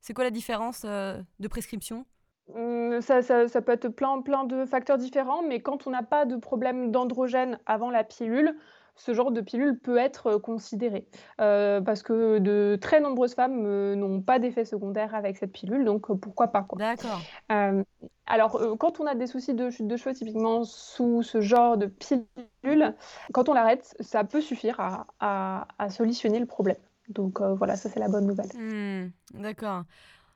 C'est 0.00 0.14
quoi 0.14 0.24
la 0.24 0.30
différence 0.30 0.82
euh, 0.84 1.20
de 1.40 1.48
prescription? 1.48 2.06
Ça, 3.00 3.22
ça- 3.22 3.48
ça 3.48 3.62
peut 3.62 3.72
être 3.72 3.88
plein, 3.88 4.20
plein 4.22 4.44
de 4.44 4.64
facteurs 4.64 4.98
différents, 4.98 5.42
mais 5.42 5.60
quand 5.60 5.86
on 5.86 5.90
n'a 5.90 6.02
pas 6.02 6.24
de 6.24 6.36
problème 6.36 6.90
d'androgène 6.90 7.58
avant 7.66 7.90
la 7.90 8.04
pilule, 8.04 8.56
ce 8.96 9.14
genre 9.14 9.30
de 9.30 9.40
pilule 9.40 9.78
peut 9.78 9.96
être 9.98 10.26
euh, 10.26 10.38
considéré. 10.40 11.06
Euh, 11.40 11.80
parce 11.80 12.02
que 12.02 12.38
de 12.38 12.76
très 12.80 13.00
nombreuses 13.00 13.34
femmes 13.34 13.64
euh, 13.64 13.94
n'ont 13.94 14.20
pas 14.22 14.38
d'effet 14.40 14.64
secondaire 14.64 15.14
avec 15.14 15.36
cette 15.36 15.52
pilule, 15.52 15.84
donc 15.84 16.12
pourquoi 16.20 16.48
pas, 16.48 16.62
quoi. 16.62 16.78
D'accord. 16.78 17.20
Euh, 17.52 17.84
alors, 18.26 18.76
quand 18.78 18.98
on 18.98 19.06
a 19.06 19.14
des 19.14 19.26
soucis 19.28 19.54
de 19.54 19.70
chute 19.70 19.86
de 19.86 19.96
cheveux, 19.96 20.14
typiquement 20.14 20.64
sous 20.64 21.22
ce 21.22 21.40
genre 21.40 21.76
de 21.76 21.86
pilule, 21.86 22.94
quand 23.32 23.48
on 23.48 23.54
l'arrête, 23.54 23.94
ça 24.00 24.24
peut 24.24 24.40
suffire 24.40 24.80
à, 24.80 25.06
à- 25.20 25.68
à 25.78 25.90
solutionner 25.90 26.40
le 26.40 26.46
problème. 26.46 26.76
Donc 27.08 27.40
voilà, 27.40 27.76
ça 27.76 27.88
c'est 27.88 28.00
la 28.00 28.08
bonne 28.08 28.26
nouvelle. 28.26 28.50
Hmm, 28.54 29.10
D'accord. 29.34 29.84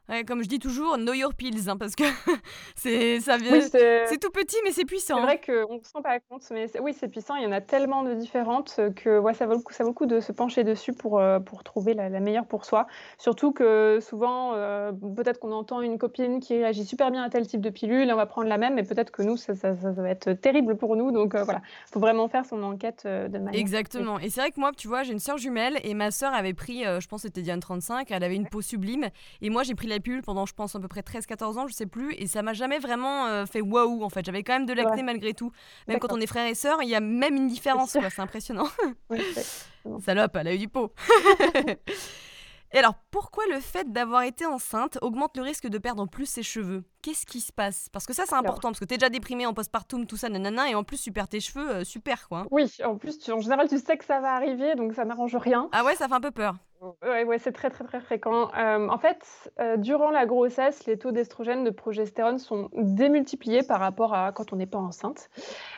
Ouais, 0.08 0.24
comme 0.24 0.42
je 0.42 0.48
dis 0.48 0.58
toujours, 0.58 0.96
know 0.96 1.12
your 1.12 1.32
pills, 1.32 1.68
hein, 1.68 1.76
parce 1.76 1.94
que 1.94 2.02
c'est 2.76 3.20
ça 3.20 3.36
vient. 3.36 3.52
Oui, 3.52 3.62
c'est 3.62 4.18
tout 4.20 4.30
petit, 4.30 4.56
mais 4.64 4.72
c'est 4.72 4.84
puissant. 4.84 5.14
C'est 5.16 5.20
hein. 5.22 5.24
vrai 5.26 5.40
qu'on 5.40 5.74
ne 5.78 5.82
se 5.84 5.92
rend 5.94 6.02
pas 6.02 6.18
compte, 6.20 6.42
mais 6.50 6.66
oui, 6.80 6.92
c'est 6.98 7.08
puissant. 7.08 7.36
Il 7.36 7.44
y 7.44 7.46
en 7.46 7.52
a 7.52 7.60
tellement 7.60 8.02
de 8.02 8.14
différentes 8.14 8.80
que 8.96 9.18
ouais, 9.18 9.32
ça 9.34 9.46
vaut 9.46 9.54
le 9.54 9.60
coup, 9.60 9.72
ça 9.72 9.84
vaut 9.84 9.90
le 9.90 9.94
coup 9.94 10.06
de 10.06 10.20
se 10.20 10.32
pencher 10.32 10.64
dessus 10.64 10.92
pour, 10.92 11.18
euh, 11.20 11.38
pour 11.38 11.62
trouver 11.62 11.94
la, 11.94 12.08
la 12.08 12.20
meilleure 12.20 12.46
pour 12.46 12.64
soi. 12.64 12.86
Surtout 13.16 13.52
que 13.52 14.00
souvent, 14.02 14.54
euh, 14.54 14.90
peut-être 15.16 15.38
qu'on 15.38 15.52
entend 15.52 15.80
une 15.80 15.98
copine 15.98 16.40
qui 16.40 16.54
réagit 16.56 16.84
super 16.84 17.10
bien 17.10 17.22
à 17.22 17.30
tel 17.30 17.46
type 17.46 17.60
de 17.60 17.70
pilule 17.70 18.08
et 18.08 18.12
on 18.12 18.16
va 18.16 18.26
prendre 18.26 18.48
la 18.48 18.58
même, 18.58 18.74
mais 18.74 18.82
peut-être 18.82 19.12
que 19.12 19.22
nous, 19.22 19.36
ça, 19.36 19.54
ça- 19.54 19.76
ça 19.76 19.92
va 19.92 20.10
être 20.10 20.32
terrible 20.32 20.76
pour 20.76 20.96
nous. 20.96 21.12
Donc 21.12 21.34
euh, 21.36 21.44
voilà, 21.44 21.62
il 21.88 21.92
faut 21.92 22.00
vraiment 22.00 22.28
faire 22.28 22.44
son 22.44 22.62
enquête 22.64 23.02
de 23.06 23.38
manière. 23.38 23.60
Exactement. 23.60 24.18
Et 24.18 24.30
c'est 24.30 24.40
vrai 24.40 24.50
que 24.50 24.58
moi, 24.58 24.72
tu 24.76 24.88
vois, 24.88 25.04
j'ai 25.04 25.12
une 25.12 25.20
sœur 25.20 25.38
jumelle 25.38 25.78
et 25.84 25.94
ma 25.94 26.10
sœur 26.10 26.34
avait 26.34 26.54
pris, 26.54 26.82
je 26.82 27.06
pense 27.06 27.22
que 27.22 27.28
c'était 27.28 27.42
Diane 27.42 27.60
35, 27.60 28.10
elle 28.10 28.24
avait 28.24 28.34
une 28.36 28.48
peau 28.48 28.62
sublime. 28.62 29.08
Et 29.40 29.48
moi, 29.50 29.62
j'ai 29.62 29.74
pris 29.76 29.86
la 29.92 30.00
pilule 30.00 30.22
pendant, 30.22 30.46
je 30.46 30.54
pense, 30.54 30.74
à 30.74 30.80
peu 30.80 30.88
près 30.88 31.00
13-14 31.02 31.58
ans, 31.58 31.66
je 31.68 31.72
sais 31.74 31.86
plus. 31.86 32.14
Et 32.14 32.26
ça 32.26 32.42
m'a 32.42 32.52
jamais 32.52 32.78
vraiment 32.78 33.26
euh, 33.26 33.46
fait 33.46 33.60
waouh, 33.60 34.02
en 34.02 34.08
fait. 34.10 34.24
J'avais 34.24 34.42
quand 34.42 34.54
même 34.54 34.66
de 34.66 34.72
l'acné 34.72 34.96
Ouais. 34.96 35.02
malgré 35.02 35.34
tout. 35.34 35.52
Même 35.88 35.98
quand 35.98 36.12
on 36.12 36.20
est 36.20 36.26
frères 36.26 36.46
et 36.48 36.54
sœurs, 36.54 36.82
il 36.82 36.88
y 36.88 36.94
a 36.94 37.00
même 37.00 37.34
une 37.36 37.48
différence. 37.48 37.90
C'est 37.90 38.20
impressionnant. 38.20 38.68
C'est- 39.10 39.66
Salope, 40.04 40.36
elle 40.36 40.48
a 40.48 40.54
eu 40.54 40.58
du 40.58 40.68
pot. 40.68 40.92
Et 42.74 42.78
alors, 42.78 42.94
pourquoi 43.10 43.44
le 43.50 43.60
fait 43.60 43.92
d'avoir 43.92 44.22
été 44.22 44.46
enceinte 44.46 44.98
augmente 45.02 45.36
le 45.36 45.42
risque 45.42 45.66
de 45.68 45.78
perdre 45.78 46.06
plus 46.06 46.26
ses 46.26 46.42
cheveux? 46.42 46.84
Qu'est-ce 47.02 47.26
qui 47.26 47.40
se 47.40 47.52
passe? 47.52 47.88
Parce 47.92 48.06
que 48.06 48.14
ça, 48.14 48.24
c'est 48.26 48.34
important, 48.34 48.68
parce 48.68 48.80
que 48.80 48.84
t'es 48.86 48.96
déjà 48.96 49.10
déprimée 49.10 49.44
en 49.44 49.52
postpartum, 49.52 50.06
tout 50.06 50.16
ça, 50.16 50.28
nanana, 50.30 50.70
et 50.70 50.74
en 50.74 50.82
plus, 50.84 51.02
tu 51.02 51.12
perds 51.12 51.28
tes 51.28 51.40
cheveux, 51.40 51.68
euh, 51.68 51.84
super, 51.84 52.28
quoi. 52.28 52.46
Oui, 52.50 52.72
en 52.84 52.96
plus, 52.96 53.18
tu- 53.18 53.30
en 53.32 53.40
général, 53.40 53.68
tu 53.68 53.78
sais 53.78 53.96
que 53.98 54.04
ça 54.04 54.20
va 54.20 54.32
arriver, 54.34 54.74
donc 54.74 54.94
ça 54.94 55.04
n'arrange 55.04 55.36
rien. 55.36 55.68
Ah 55.72 55.84
ouais, 55.84 55.96
ça 55.96 56.08
fait 56.08 56.14
un 56.14 56.20
peu 56.20 56.30
peur. 56.30 56.54
Ouais, 57.02 57.22
ouais, 57.24 57.38
c'est 57.38 57.52
très 57.52 57.70
très 57.70 57.84
très 57.84 58.00
fréquent. 58.00 58.50
Euh, 58.56 58.88
en 58.88 58.98
fait, 58.98 59.52
euh, 59.60 59.76
durant 59.76 60.10
la 60.10 60.26
grossesse, 60.26 60.84
les 60.86 60.98
taux 60.98 61.12
d'estrogène, 61.12 61.62
de 61.62 61.70
progestérone 61.70 62.38
sont 62.38 62.70
démultipliés 62.72 63.62
par 63.62 63.78
rapport 63.78 64.14
à 64.14 64.32
quand 64.32 64.52
on 64.52 64.56
n'est 64.56 64.66
pas 64.66 64.78
enceinte. 64.78 65.30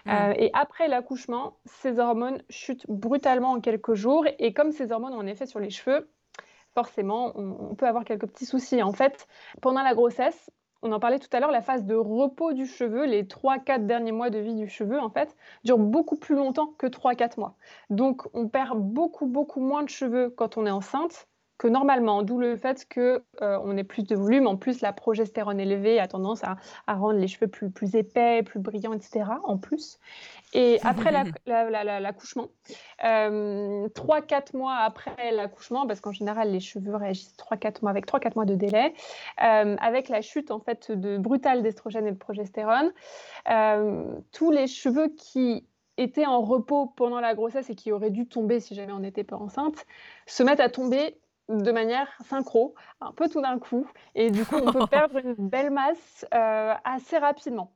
Mm. 0.07 0.11
Euh, 0.11 0.35
et 0.39 0.51
après 0.55 0.89
l'accouchement, 0.89 1.59
ces 1.67 1.99
hormones 1.99 2.43
chutent 2.49 2.87
brutalement 2.89 3.51
en 3.53 3.61
quelques 3.61 3.93
jours. 3.95 4.25
Et 4.39 4.55
comme 4.55 4.73
ces 4.73 4.93
hormones 4.93 5.13
ont 5.13 5.21
un 5.21 5.27
effet 5.27 5.45
sur 5.45 5.61
les 5.61 5.69
cheveux, 5.69 6.09
forcément, 6.75 7.33
on, 7.37 7.75
peut 7.75 7.87
avoir 7.87 8.05
quelques 8.05 8.27
petits 8.27 8.47
soucis. 8.47 8.83
En 8.83 8.93
fait, 8.93 9.27
pendant 9.63 9.83
la 9.83 9.95
grossesse, 9.95 10.51
on 10.83 10.93
en 10.93 11.01
parlait 11.01 11.19
tout 11.19 11.29
à 11.33 11.41
l'heure, 11.41 11.51
la 11.51 11.63
phase 11.63 11.85
de 11.85 11.95
repos 11.95 12.53
du 12.53 12.67
cheveu, 12.67 13.07
les 13.07 13.25
3-4 13.25 13.87
derniers 13.87 14.13
mois 14.13 14.31
de 14.31 14.39
vie 14.39 14.55
du 14.55 14.69
cheveu, 14.69 15.01
en 15.01 15.09
fait, 15.09 15.35
dure 15.65 15.79
beaucoup 15.79 16.17
plus 16.17 16.35
longtemps 16.35 16.75
que 16.79 16.87
3-4 16.87 17.39
mois. 17.39 17.57
Donc, 17.91 18.23
on 18.35 18.49
perd 18.49 18.79
beaucoup, 18.79 19.27
beaucoup 19.27 19.61
moins 19.61 19.83
de 19.83 19.89
cheveux 19.89 20.31
quand 20.31 20.57
on 20.59 20.67
est 20.67 20.71
enceinte 20.71 21.29
que 21.57 21.69
normalement, 21.69 22.23
d'où 22.23 22.39
le 22.39 22.57
fait 22.57 22.85
que 22.89 23.23
euh, 23.41 23.59
on 23.63 23.77
ait 23.77 23.85
plus 23.85 24.03
de 24.03 24.17
volume. 24.17 24.47
En 24.49 24.57
plus, 24.57 24.81
la 24.81 24.93
progestérone 24.93 25.61
élevée 25.61 26.01
a 26.01 26.09
tendance 26.09 26.43
à, 26.43 26.57
à 26.87 26.95
rendre 26.95 27.19
les 27.19 27.29
cheveux 27.29 27.47
plus, 27.47 27.71
plus 27.71 27.95
épais, 27.95 28.43
plus 28.43 28.59
brillants, 28.59 28.93
etc. 28.93 29.25
En 29.45 29.57
plus. 29.57 29.99
Et 30.53 30.79
après 30.85 31.11
la- 31.13 31.25
la- 31.47 31.71
la- 31.71 31.85
la- 31.85 32.01
l'accouchement, 32.01 32.49
euh, 33.05 33.89
3-4 33.95 34.55
mois 34.57 34.77
après 34.77 35.33
l'accouchement, 35.33 35.87
parce 35.87 36.01
qu'en 36.01 36.13
général, 36.13 36.51
les 36.51 36.61
cheveux 36.61 36.95
réagissent 36.97 37.37
3-4 37.37 37.83
mois 37.83 37.91
avec 37.91 38.07
3-4 38.07 38.35
mois 38.37 38.45
de 38.45 38.55
délai, 38.55 38.95
euh, 39.43 39.77
avec 39.81 40.09
la 40.09 40.23
chute 40.23 40.51
en 40.51 40.61
fait 40.61 40.91
de 40.93 41.19
brutale 41.19 41.63
d'estrogène 41.63 42.07
et 42.07 42.13
de 42.13 42.17
progestérone, 42.19 42.93
euh, 43.51 44.05
tous 44.33 44.51
les 44.51 44.67
cheveux 44.67 45.09
qui 45.17 45.67
étaient 45.97 46.27
en 46.27 46.41
repos 46.41 46.87
pendant 46.97 47.21
la 47.21 47.35
grossesse 47.35 47.71
et 47.71 47.75
qui 47.77 47.93
auraient 47.93 48.11
dû 48.11 48.27
tomber 48.27 48.59
si 48.61 48.75
jamais 48.75 48.93
on 48.93 48.99
n'était 49.01 49.23
pas 49.25 49.37
enceinte, 49.37 49.87
se 50.27 50.43
mettent 50.43 50.61
à 50.61 50.69
tomber 50.69 51.17
de 51.49 51.73
manière 51.73 52.09
synchro, 52.29 52.75
un 53.01 53.13
peu 53.13 53.29
tout 53.29 53.41
d'un 53.41 53.59
coup 53.59 53.87
et 54.15 54.31
du 54.31 54.45
coup, 54.45 54.57
on 54.57 54.73
peut 54.73 54.87
perdre 54.91 55.19
une 55.19 55.35
belle 55.35 55.71
masse, 55.71 56.25
heu, 56.35 56.73
assez 56.85 57.19
rapidement. 57.19 57.73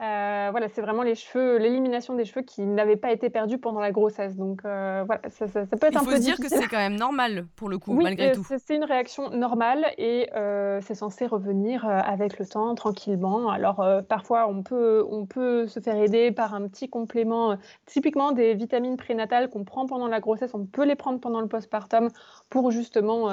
Heu, 0.00 0.50
voilà, 0.50 0.68
c'est 0.68 0.80
vraiment 0.80 1.02
les 1.02 1.14
cheveux 1.14 1.58
l'élimination 1.58 2.14
des 2.14 2.24
cheveux 2.24 2.42
qui 2.42 2.62
n'avaient 2.62 2.96
pas 2.96 3.12
été 3.12 3.30
perdus 3.30 3.58
pendant 3.58 3.80
la 3.80 3.92
grossesse 3.92 4.36
donc 4.36 4.64
heu, 4.64 5.02
voilà, 5.06 5.20
ça 5.30 5.48
ça 5.48 5.66
ça 5.66 5.76
peut 5.76 5.86
être 5.86 5.96
Il 5.96 5.98
un 5.98 6.04
faut 6.04 6.06
peu 6.06 6.16
se 6.16 6.20
dire 6.20 6.40
que 6.40 6.48
c'est 6.48 6.68
quand 6.68 6.78
même 6.78 6.96
normal, 6.96 7.46
pour 7.56 7.68
le 7.68 7.78
coup, 7.78 7.96
Oui, 7.96 8.04
malgré 8.04 8.30
heu, 8.30 8.32
tout. 8.32 8.46
c'est 8.58 8.76
une 8.76 8.84
réaction 8.84 9.30
normale 9.30 9.84
et 9.98 10.28
c'est 10.80 10.94
censé 10.94 11.26
revenir, 11.26 11.84
avec 11.84 12.38
le 12.38 12.46
temps, 12.46 12.74
tranquillement. 12.74 13.50
Alors, 13.50 13.84
parfois, 14.08 14.48
on 14.48 14.62
peut 14.62 15.04
on 15.10 15.26
peut 15.26 15.66
se 15.66 15.80
faire 15.80 15.96
aider 15.96 16.30
par 16.32 16.54
un 16.54 16.68
petit 16.68 16.88
complément, 16.88 17.56
typiquement 17.86 18.32
des 18.32 18.54
vitamines 18.54 18.96
prénatales 18.96 19.50
qu'on 19.50 19.64
prend 19.64 19.86
pendant 19.86 20.06
la 20.08 20.20
grossesse, 20.20 20.54
on 20.54 20.64
peut 20.64 20.84
les 20.84 20.94
prendre 20.96 21.20
pendant 21.20 21.40
le 21.40 21.48
postpartum 21.48 22.10
pour 22.50 22.70
justement, 22.70 23.28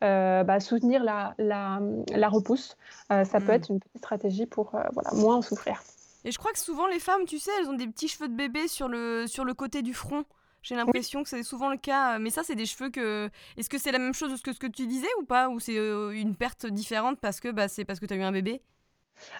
bah, 0.00 0.60
soutenir 0.60 1.04
la 1.04 1.34
la, 1.38 1.80
la 2.10 2.28
repousse. 2.28 2.76
Ça 3.08 3.40
peut 3.40 3.52
Mmh. 3.52 3.52
être 3.52 3.70
une 3.70 3.78
petite 3.80 3.98
stratégie 3.98 4.46
pour, 4.46 4.70
voilà, 4.92 5.10
moins 5.14 5.36
en 5.36 5.42
souffrir. 5.42 5.84
Et 6.24 6.30
je 6.32 6.38
crois 6.38 6.52
que 6.52 6.58
souvent 6.58 6.86
les 6.86 6.98
femmes, 7.00 7.24
tu 7.26 7.38
sais, 7.38 7.50
elles 7.60 7.68
ont 7.68 7.74
des 7.74 7.86
petits 7.88 8.08
cheveux 8.08 8.28
de 8.28 8.34
bébé 8.34 8.68
sur 8.68 8.88
le 8.88 9.26
sur 9.26 9.44
le 9.44 9.54
côté 9.54 9.82
du 9.82 9.94
front. 9.94 10.24
J'ai 10.62 10.76
Oui. 10.76 10.80
l'impression 10.84 11.24
que 11.24 11.28
c'est 11.28 11.42
souvent 11.42 11.70
le 11.70 11.76
cas, 11.76 12.20
mais 12.20 12.30
ça, 12.30 12.44
c'est 12.44 12.54
des 12.54 12.66
cheveux 12.66 12.90
que 12.90 13.28
est-ce 13.56 13.68
que 13.68 13.78
c'est 13.78 13.90
la 13.90 13.98
même 13.98 14.14
chose 14.14 14.40
que 14.42 14.52
ce 14.52 14.60
que 14.60 14.68
tu 14.68 14.86
disais 14.86 15.08
ou 15.20 15.24
pas? 15.24 15.48
Ou 15.48 15.58
c'est, 15.58 15.76
heu, 15.76 16.12
une 16.14 16.36
perte 16.36 16.66
différente 16.66 17.18
parce 17.20 17.40
que, 17.40 17.48
bah, 17.48 17.66
c'est 17.66 17.84
parce 17.84 17.98
que 17.98 18.06
tu 18.06 18.14
as 18.14 18.16
eu 18.16 18.22
un 18.22 18.30
bébé? 18.30 18.62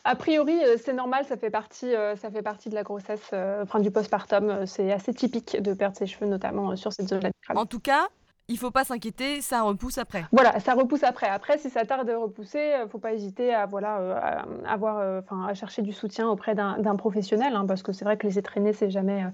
A 0.05 0.17
priori, 0.17 0.59
heu, 0.65 0.77
c'est 0.83 0.93
normal, 0.93 1.25
ça 1.25 1.37
fait 1.37 1.51
partie, 1.51 1.95
heu, 1.95 2.17
ça 2.17 2.31
fait 2.31 2.43
partie 2.43 2.71
de 2.71 2.75
la 2.75 2.83
grossesse, 2.83 3.31
enfin 3.63 3.79
du 3.79 3.91
postpartum, 3.93 4.67
c'est 4.67 4.93
assez 4.93 5.15
typique 5.15 5.61
de 5.63 5.75
perdre 5.75 5.97
ses 5.97 6.07
cheveux, 6.07 6.27
notamment, 6.27 6.75
sur 6.77 6.93
cette 6.93 7.09
zone-là. 7.09 7.31
En 7.55 7.67
tout 7.67 7.81
cas, 7.81 8.09
il 8.53 8.59
faut 8.59 8.71
pas 8.71 8.85
s'inquiéter, 8.85 9.41
ça 9.41 9.63
repousse 9.63 9.97
après. 9.99 10.25
Voilà, 10.31 10.61
ça 10.61 10.75
repousse 10.75 11.03
après. 11.05 11.27
Après, 11.29 11.57
si 11.59 11.71
ça 11.71 11.85
tarde 11.87 12.09
à 12.11 12.19
repousser, 12.19 12.75
heu, 12.83 12.87
faut 12.89 12.99
pas 12.99 13.15
hésiter 13.15 13.55
à 13.55 13.65
voilà, 13.67 14.01
heu, 14.01 14.13
à, 14.13 14.71
avoir, 14.73 15.01
heu, 15.01 15.21
enfin 15.25 15.47
à 15.47 15.55
chercher 15.55 15.81
du 15.83 15.93
soutien 15.93 16.29
auprès 16.29 16.55
d'un 16.55 16.97
professionnel, 16.97 17.55
hein, 17.57 17.65
parce 17.67 17.83
que 17.83 17.93
c'est 17.93 18.05
vrai 18.05 18.17
que 18.19 18.27
laisser 18.27 18.43
traîner, 18.43 18.73
c'est 18.75 18.91
jamais, 18.91 19.25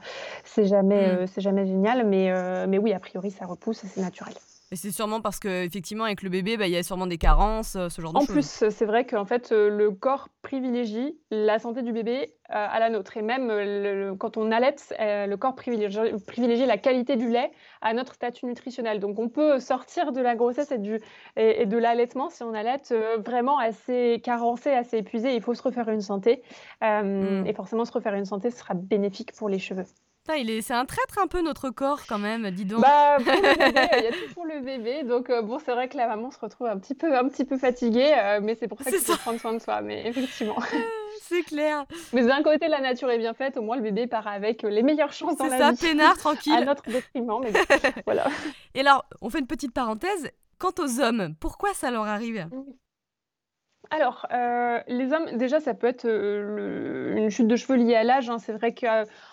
c'est 0.44 0.64
jamais, 0.66 1.16
Mmh. 1.16 1.20
heu, 1.22 1.26
c'est 1.26 1.40
jamais 1.40 1.66
génial, 1.66 2.06
mais 2.06 2.32
mais 2.68 2.78
oui, 2.78 2.92
a 2.92 3.00
priori, 3.00 3.30
ça 3.30 3.44
repousse 3.46 3.82
et 3.84 3.88
c'est 3.88 4.00
naturel. 4.00 4.34
C'est 4.72 4.92
sûrement 4.92 5.22
parce 5.22 5.38
qu'effectivement 5.40 6.04
avec 6.04 6.22
le 6.22 6.28
bébé, 6.28 6.58
bah, 6.58 6.66
il 6.66 6.72
y 6.72 6.76
a 6.76 6.82
sûrement 6.82 7.06
des 7.06 7.16
carences, 7.18 7.74
heu, 7.76 7.88
ce 7.88 8.02
genre 8.02 8.12
de 8.12 8.18
En 8.18 8.24
choses. 8.26 8.42
plus, 8.42 8.62
heu, 8.62 8.70
c'est 8.70 8.86
vrai 8.86 9.04
qu'en 9.06 9.26
fait, 9.26 9.52
heu, 9.52 9.68
le 9.68 9.90
corps 9.90 10.28
privilégie 10.42 11.20
la 11.30 11.58
santé 11.58 11.82
du 11.82 11.92
bébé, 11.92 12.34
heu, 12.50 12.54
à 12.54 12.78
la 12.80 12.88
nôtre 12.88 13.16
et 13.18 13.22
même, 13.22 13.48
le 13.48 14.08
le 14.08 14.14
quand 14.14 14.38
on 14.38 14.50
allaite, 14.50 14.94
heu, 14.98 15.26
le 15.26 15.36
corps 15.36 15.54
privilégie 15.54 15.98
privilégie 16.26 16.64
la 16.64 16.78
qualité 16.78 17.16
du 17.16 17.28
lait 17.28 17.50
à 17.82 17.92
notre 17.92 18.14
statut 18.14 18.46
nutritionnel. 18.46 18.98
Donc 18.98 19.18
on 19.18 19.28
peut 19.28 19.60
sortir 19.60 20.12
de 20.12 20.20
la 20.22 20.36
grossesse 20.36 20.72
et 20.72 20.78
du 20.78 20.98
et 21.36 21.62
et 21.62 21.66
de 21.66 21.76
l'allaitement 21.76 22.30
si 22.30 22.42
on 22.42 22.54
allaite, 22.54 22.92
heu, 22.92 23.18
vraiment 23.24 23.58
assez 23.58 24.20
carencé, 24.24 24.70
assez 24.70 24.96
épuisé. 24.98 25.34
Il 25.34 25.42
faut 25.42 25.54
se 25.54 25.62
refaire 25.62 25.88
une 25.90 26.00
santé, 26.00 26.42
Mmh. 27.20 27.48
et 27.48 27.52
forcément 27.54 27.84
se 27.84 27.92
refaire 27.92 28.14
une 28.14 28.24
santé, 28.24 28.50
sera 28.50 28.72
bénéfique 28.74 29.32
pour 29.36 29.48
les 29.50 29.58
cheveux. 29.58 29.84
C'est 30.62 30.74
un 30.74 30.84
traître 30.84 31.18
un 31.22 31.26
peu 31.26 31.40
notre 31.40 31.70
corps 31.70 32.00
quand 32.06 32.18
même, 32.18 32.50
dis 32.50 32.66
donc. 32.66 32.82
Bah, 32.82 33.16
pour 33.16 33.32
le 33.32 33.56
bébé, 33.56 33.88
il 33.98 34.04
y 34.04 34.06
a 34.06 34.12
tout 34.12 34.34
pour 34.34 34.44
le 34.44 34.60
bébé, 34.60 35.02
donc 35.04 35.30
heu, 35.30 35.40
bon, 35.40 35.58
c'est 35.58 35.72
vrai 35.72 35.88
que 35.88 35.96
la 35.96 36.06
maman 36.06 36.30
se 36.30 36.38
retrouve 36.38 36.66
un 36.66 36.78
petit 36.78 36.94
peu 36.94 37.16
un 37.16 37.26
petit 37.28 37.46
peu 37.46 37.56
fatiguée, 37.56 38.12
heu, 38.14 38.40
mais 38.42 38.54
c'est 38.54 38.68
pour 38.68 38.78
ça 38.78 38.84
C'est 38.90 38.98
qu'il 38.98 39.06
faut 39.06 39.12
ça, 39.12 39.18
prendre 39.18 39.40
soin 39.40 39.54
de 39.54 39.58
soi, 39.58 39.80
mais 39.80 40.06
effectivement. 40.06 40.56
c'est 41.22 41.42
clair. 41.44 41.86
Mais 42.12 42.24
d'un 42.24 42.42
côté, 42.42 42.68
la 42.68 42.80
nature 42.80 43.10
est 43.10 43.18
bien 43.18 43.32
faite, 43.32 43.56
au 43.56 43.62
moins 43.62 43.76
le 43.76 43.82
bébé 43.82 44.06
part 44.06 44.26
avec, 44.26 44.62
les 44.62 44.82
meilleures 44.82 45.12
chances 45.14 45.36
dans 45.38 45.44
C'est 45.46 45.58
la 45.58 45.58
ça, 45.58 45.70
vie, 45.72 45.76
peinard, 45.78 46.12
à 46.16 46.16
tranquille. 46.18 46.64
notre 46.66 46.84
détriment, 46.90 47.40
mais 47.42 47.52
voilà. 48.04 48.26
Et 48.74 48.80
alors, 48.80 49.06
on 49.22 49.30
fait 49.30 49.38
une 49.38 49.46
petite 49.46 49.72
parenthèse, 49.72 50.30
quant 50.58 50.72
aux 50.78 51.00
hommes, 51.00 51.34
pourquoi 51.40 51.72
ça 51.72 51.90
leur 51.90 52.04
arrive? 52.06 52.46
Mmh. 52.52 52.62
Alors, 53.90 54.26
heu, 54.34 54.80
les 54.88 55.12
hommes, 55.14 55.38
déjà, 55.38 55.60
ça 55.60 55.72
peut 55.72 55.86
être, 55.86 56.04
le 56.06 57.14
une 57.16 57.30
chute 57.30 57.46
de 57.48 57.56
cheveux 57.56 57.76
liée 57.78 57.94
à 57.94 58.04
l'âge, 58.04 58.28
hein. 58.28 58.38
C'est 58.38 58.52
vrai 58.52 58.74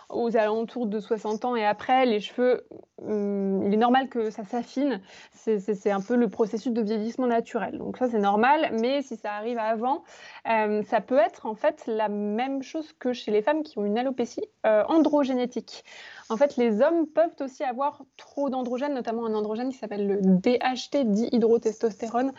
qu'aux 0.07 0.37
alentours 0.37 0.87
de 0.87 0.99
60 0.99 1.45
ans 1.45 1.55
et 1.55 1.65
après, 1.65 2.05
les 2.05 2.19
cheveux, 2.19 2.67
mmh, 3.01 3.63
il 3.67 3.73
est 3.73 3.77
normal 3.77 4.09
que 4.09 4.29
ça 4.29 4.43
s'affine. 4.43 5.01
C'est 5.33 5.91
un 5.91 6.01
peu 6.01 6.15
le 6.15 6.29
processus 6.29 6.71
de 6.73 6.81
vieillissement 6.81 7.27
naturel. 7.27 7.77
Donc 7.77 7.97
ça, 7.97 8.07
c'est 8.07 8.19
normal, 8.19 8.71
mais 8.79 9.01
si 9.01 9.15
ça 9.17 9.33
arrive 9.33 9.57
avant, 9.57 10.03
hem, 10.45 10.83
ça 10.83 11.01
peut 11.01 11.17
être, 11.17 11.45
en 11.45 11.55
fait, 11.55 11.83
la 11.87 12.09
même 12.09 12.61
chose 12.63 12.93
que 12.93 13.13
chez 13.13 13.31
les 13.31 13.41
femmes 13.41 13.63
qui 13.63 13.77
ont 13.77 13.85
une 13.85 13.97
alopécie, 13.97 14.43
heu, 14.65 14.83
androgénétique. 14.87 15.83
En 16.29 16.37
fait, 16.37 16.57
les 16.57 16.81
hommes 16.81 17.05
peuvent 17.07 17.35
aussi 17.39 17.63
avoir 17.63 18.01
trop 18.17 18.49
d'androgènes, 18.49 18.93
notamment 18.95 19.25
un 19.27 19.33
androgène 19.35 19.69
qui 19.69 19.77
s'appelle 19.77 20.07
le 20.07 20.19
DHT, 20.21 21.03
dihydrotestostérone, 21.05 22.31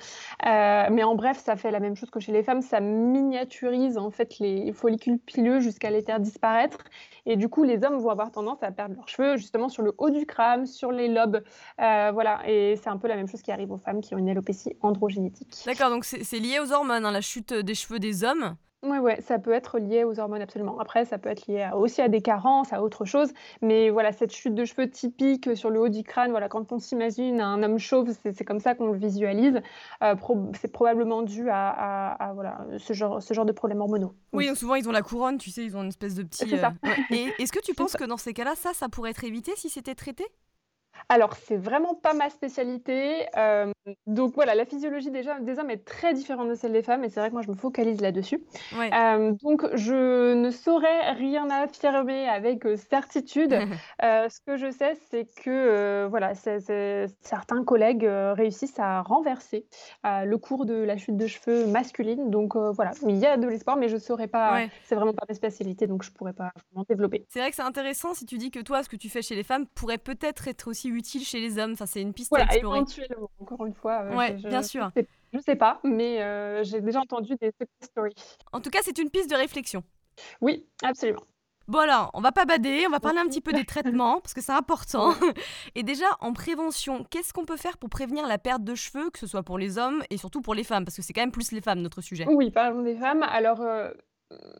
Heu, 0.45 0.91
mais 0.91 1.03
en 1.05 1.15
bref, 1.15 1.39
ça 1.39 1.57
fait 1.57 1.71
la 1.71 1.81
même 1.81 1.97
chose 1.97 2.11
que 2.11 2.21
chez 2.21 2.33
les 2.33 2.43
femmes, 2.43 2.63
ça 2.63 2.81
miniaturise 2.81 3.99
en 3.99 4.11
fait 4.11 4.39
les 4.39 4.73
follicules 4.73 5.19
pileux 5.19 5.61
jusqu'à 5.61 5.91
les 5.91 6.03
faire 6.03 6.21
disparaître 6.21 6.79
et 7.27 7.37
du 7.37 7.49
coup, 7.49 7.65
les 7.65 7.85
hommes 7.85 7.99
vont 7.99 8.11
avoir 8.11 8.31
tendance 8.31 8.63
à 8.63 8.71
perdre 8.71 8.95
leurs 8.95 9.09
cheveux 9.09 9.37
justement 9.37 9.69
sur 9.69 9.83
le 9.83 9.93
haut 9.99 10.11
du 10.11 10.25
crâne, 10.27 10.65
sur 10.67 10.93
les 10.93 11.09
lobes, 11.09 11.43
heu, 11.81 12.11
voilà 12.13 12.41
et 12.49 12.77
c'est 12.77 12.89
un 12.89 12.97
peu 12.97 13.09
la 13.09 13.17
même 13.17 13.29
chose 13.29 13.43
qui 13.43 13.53
arrive 13.53 13.73
aux 13.73 13.79
femmes 13.79 14.01
qui 14.01 14.15
ont 14.15 14.19
une 14.19 14.29
alopécie 14.29 14.77
androgénétique. 14.81 15.63
D'accord, 15.67 15.91
donc 15.91 16.05
c'est 16.05 16.39
lié 16.39 16.59
aux 16.61 16.73
hormones, 16.73 17.05
hein, 17.05 17.11
la 17.11 17.21
chute, 17.21 17.53
des 17.53 17.75
cheveux 17.75 17.99
des 17.99 18.25
hommes? 18.25 18.57
Ouais, 18.83 18.99
ouais, 18.99 19.21
ça 19.21 19.39
peut 19.39 19.53
être 19.53 19.79
lié 19.79 20.05
aux 20.05 20.21
hormones 20.21 20.43
absolument. 20.43 20.79
Après, 20.79 21.05
ça 21.07 21.19
peut 21.19 21.29
être 21.31 21.47
lié 21.49 21.63
à 21.63 21.77
aussi 21.77 22.03
à 22.03 22.09
des 22.09 22.21
carences, 22.23 22.73
à 22.73 22.83
autre 22.83 23.05
chose, 23.05 23.33
mais 23.63 23.91
voilà, 23.91 24.13
cette 24.13 24.33
chute 24.33 24.55
de 24.55 24.65
cheveux 24.65 24.89
typique, 24.89 25.57
sur 25.57 25.71
le 25.71 25.81
haut 25.81 25.89
du 25.89 26.05
crâne, 26.05 26.31
voilà, 26.31 26.49
quand 26.49 26.71
on 26.73 26.79
s'imagine 26.79 27.41
un 27.41 27.63
homme 27.63 27.79
chauve, 27.79 28.13
c'est 28.23 28.33
c'est 28.33 28.45
comme 28.45 28.61
ça 28.61 28.75
qu'on 28.75 28.89
le 28.93 28.99
visualise, 28.99 29.61
prob 30.19 30.55
c'est 30.61 30.71
probablement 30.71 31.23
dû 31.23 31.49
à 31.49 31.69
à 31.71 32.29
à 32.29 32.33
voilà, 32.35 32.65
ce 32.79 32.93
genre 32.93 33.21
ce 33.23 33.35
genre 33.35 33.47
de 33.47 33.53
problèmes 33.53 33.81
hormonaux. 33.81 34.15
Oui, 34.33 34.55
souvent 34.55 34.75
ils 34.75 34.89
ont 34.89 34.93
la 34.93 35.03
couronne, 35.03 35.39
tu 35.39 35.51
sais, 35.51 35.65
ils 35.65 35.77
ont 35.77 35.83
une 35.83 35.89
espèce 35.89 36.15
de 36.15 36.23
petit, 36.23 36.49
c'est 36.49 36.59
ça. 36.59 36.75
ouais 36.85 36.97
et 37.11 37.35
est-ce 37.43 37.53
que 37.53 37.61
tu 37.61 37.73
C'est 37.73 37.75
penses 37.75 37.93
ça. 37.93 37.99
que 37.99 38.05
dans 38.05 38.19
ces 38.19 38.35
cas-là, 38.35 38.55
ça, 38.55 38.73
ça 38.75 38.89
pourrait 38.89 39.11
être 39.11 39.25
évité 39.25 39.53
si 39.57 39.71
c'était 39.71 39.95
traité? 39.95 40.25
Alors, 41.09 41.35
c'est 41.37 41.57
vraiment 41.57 41.95
pas 41.95 42.15
ma 42.15 42.31
spécialité, 42.31 43.27
hem, 43.35 43.73
donc 44.07 44.35
voilà, 44.35 44.55
la 44.55 44.65
physiologie 44.67 45.11
déjà 45.11 45.39
des 45.41 45.59
hommes 45.59 45.71
est 45.71 45.85
très 45.85 46.15
différente 46.15 46.49
de 46.49 46.55
celle 46.55 46.73
des 46.73 46.83
femmes 46.83 47.05
et 47.05 47.09
c'est 47.09 47.21
vrai 47.21 47.29
que 47.29 47.35
moi 47.35 47.43
je 47.43 47.51
me 47.51 47.55
focalise 47.57 48.01
là-dessus. 48.01 48.43
Ouais. 48.77 48.89
Hem, 48.93 49.37
donc 49.43 49.65
je 49.75 50.35
ne 50.35 50.51
saurais 50.51 51.13
rien 51.13 51.49
affirmer 51.51 52.29
avec, 52.29 52.67
heu, 52.67 52.77
certitude. 52.77 53.57
Ce 54.03 54.41
que 54.47 54.57
je 54.57 54.71
sais, 54.71 54.95
c'est 55.11 55.27
que, 55.43 56.07
voilà, 56.09 56.35
certains 56.35 57.65
collègues, 57.65 58.07
réussissent 58.09 58.79
à 58.79 59.03
renverser, 59.03 59.67
le 60.05 60.37
cours 60.37 60.67
de 60.67 60.75
la 60.75 60.97
chute 60.97 61.17
de 61.17 61.27
cheveux 61.27 61.67
masculine 61.67 62.31
donc 62.31 62.57
voilà, 62.57 62.91
il 63.07 63.17
y 63.17 63.27
a 63.27 63.37
de 63.37 63.47
l'espoir 63.49 63.77
mais 63.77 63.89
je 63.89 63.97
saurais 63.97 64.29
pas 64.29 64.55
Ouais. 64.57 64.71
c'est 64.85 64.95
vraiment 64.95 65.13
pas 65.13 65.25
ma 65.29 65.35
spécialité 65.35 65.87
donc 65.87 66.03
je 66.03 66.11
pourrais 66.13 66.33
pas 66.33 66.51
vraiment 66.73 66.85
développer. 66.89 67.25
C'est 67.29 67.41
vrai 67.41 67.51
que 67.51 67.57
c'est 67.57 67.63
intéressant 67.63 68.15
si 68.15 68.25
tu 68.27 68.39
dis 68.39 68.51
que 68.51 68.61
toi, 68.61 68.83
ce 68.83 68.89
que 68.89 68.97
tu 68.97 69.09
fais 69.09 69.23
chez 69.23 69.35
les 69.35 69.43
femmes 69.43 69.67
pourrait 69.75 69.99
peut-être 69.99 70.49
être 70.49 70.69
aussi 70.69 70.86
utile 70.95 71.25
chez 71.25 71.41
les 71.41 71.59
hommes. 71.59 71.73
Enfin, 71.73 71.87
c'est 71.87 72.03
une 72.03 72.13
piste 72.15 72.37
à 72.37 72.41
Voilà, 72.41 72.45
explorer. 72.45 72.79
éventuellement, 72.79 73.31
encore 73.41 73.67
une 73.67 73.75
fois, 73.75 74.05
heu, 74.05 74.17
Ouais, 74.17 74.37
je 74.37 74.43
je 74.43 74.49
bien 74.49 74.63
je 74.63 74.63
sûr. 74.63 74.91
sais 74.97 75.09
je 75.33 75.39
sais 75.41 75.57
pas, 75.57 75.81
mais 75.85 76.23
heu, 76.23 76.63
j'ai 76.65 76.81
déjà 76.81 77.01
entendu 77.01 77.35
des 77.41 77.53
stories. 77.83 78.15
En 78.53 78.61
tout 78.61 78.71
cas, 78.71 78.81
c'est 78.83 78.99
une 78.99 79.11
piste 79.11 79.31
de 79.31 79.37
réflexion. 79.37 79.85
Oui, 80.41 80.67
absolument. 80.83 81.23
Bon 81.69 81.81
alors, 81.81 82.11
on 82.15 82.21
va 82.21 82.31
pas 82.31 82.45
bader, 82.45 82.85
on 82.87 82.91
va 82.91 83.01
parler 83.01 83.19
un 83.19 83.27
petit 83.27 83.41
peu 83.41 83.53
des 83.53 83.65
traitements 83.65 84.21
parce 84.21 84.35
que 84.35 84.41
c'est 84.41 84.53
important. 84.53 85.13
Et 85.75 85.83
déjà, 85.83 86.07
en 86.21 86.33
prévention, 86.33 87.03
qu'est-ce 87.11 87.33
qu'on 87.33 87.45
peut 87.45 87.57
faire 87.57 87.77
pour 87.77 87.91
prévenir 87.91 88.27
la 88.29 88.39
perte 88.39 88.63
de 88.63 88.77
cheveux, 88.77 89.11
que 89.11 89.19
ce 89.19 89.27
soit 89.27 89.43
pour 89.43 89.59
les 89.59 89.77
hommes 89.77 90.03
et 90.11 90.17
surtout 90.17 90.43
pour 90.43 90.55
les 90.55 90.63
femmes? 90.63 90.85
Parce 90.85 90.97
que 90.97 91.03
c'est 91.03 91.13
quand 91.13 91.23
même 91.23 91.33
plus 91.33 91.51
les 91.51 91.61
femmes, 91.61 91.81
notre 91.81 92.01
sujet. 92.03 92.31
Oui, 92.31 92.51
parlons 92.51 92.83
des 92.83 92.97
femmes. 92.97 93.23
Alors, 93.23 93.61
heu, 93.63 93.97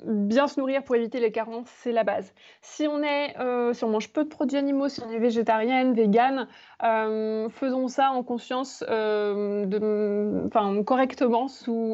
bien 0.05 0.47
se 0.47 0.61
nourrir 0.61 0.85
pour 0.85 0.95
éviter 0.95 1.19
les 1.19 1.33
carences, 1.33 1.67
c'est 1.69 1.91
la 1.93 2.05
base. 2.05 2.33
Si 2.63 2.87
on 2.87 3.01
on 3.03 3.89
mange 3.89 4.13
peu 4.13 4.25
de 4.25 4.29
produits 4.29 4.57
animaux, 4.57 4.89
si 4.89 5.01
on 5.03 5.11
est 5.11 5.19
végétarienne, 5.19 5.93
végane, 5.93 6.49
hem, 6.83 7.49
faisons 7.51 7.89
ça 7.89 8.11
en 8.11 8.23
conscience, 8.23 8.83
enfin, 8.85 10.83
correctement, 10.85 11.49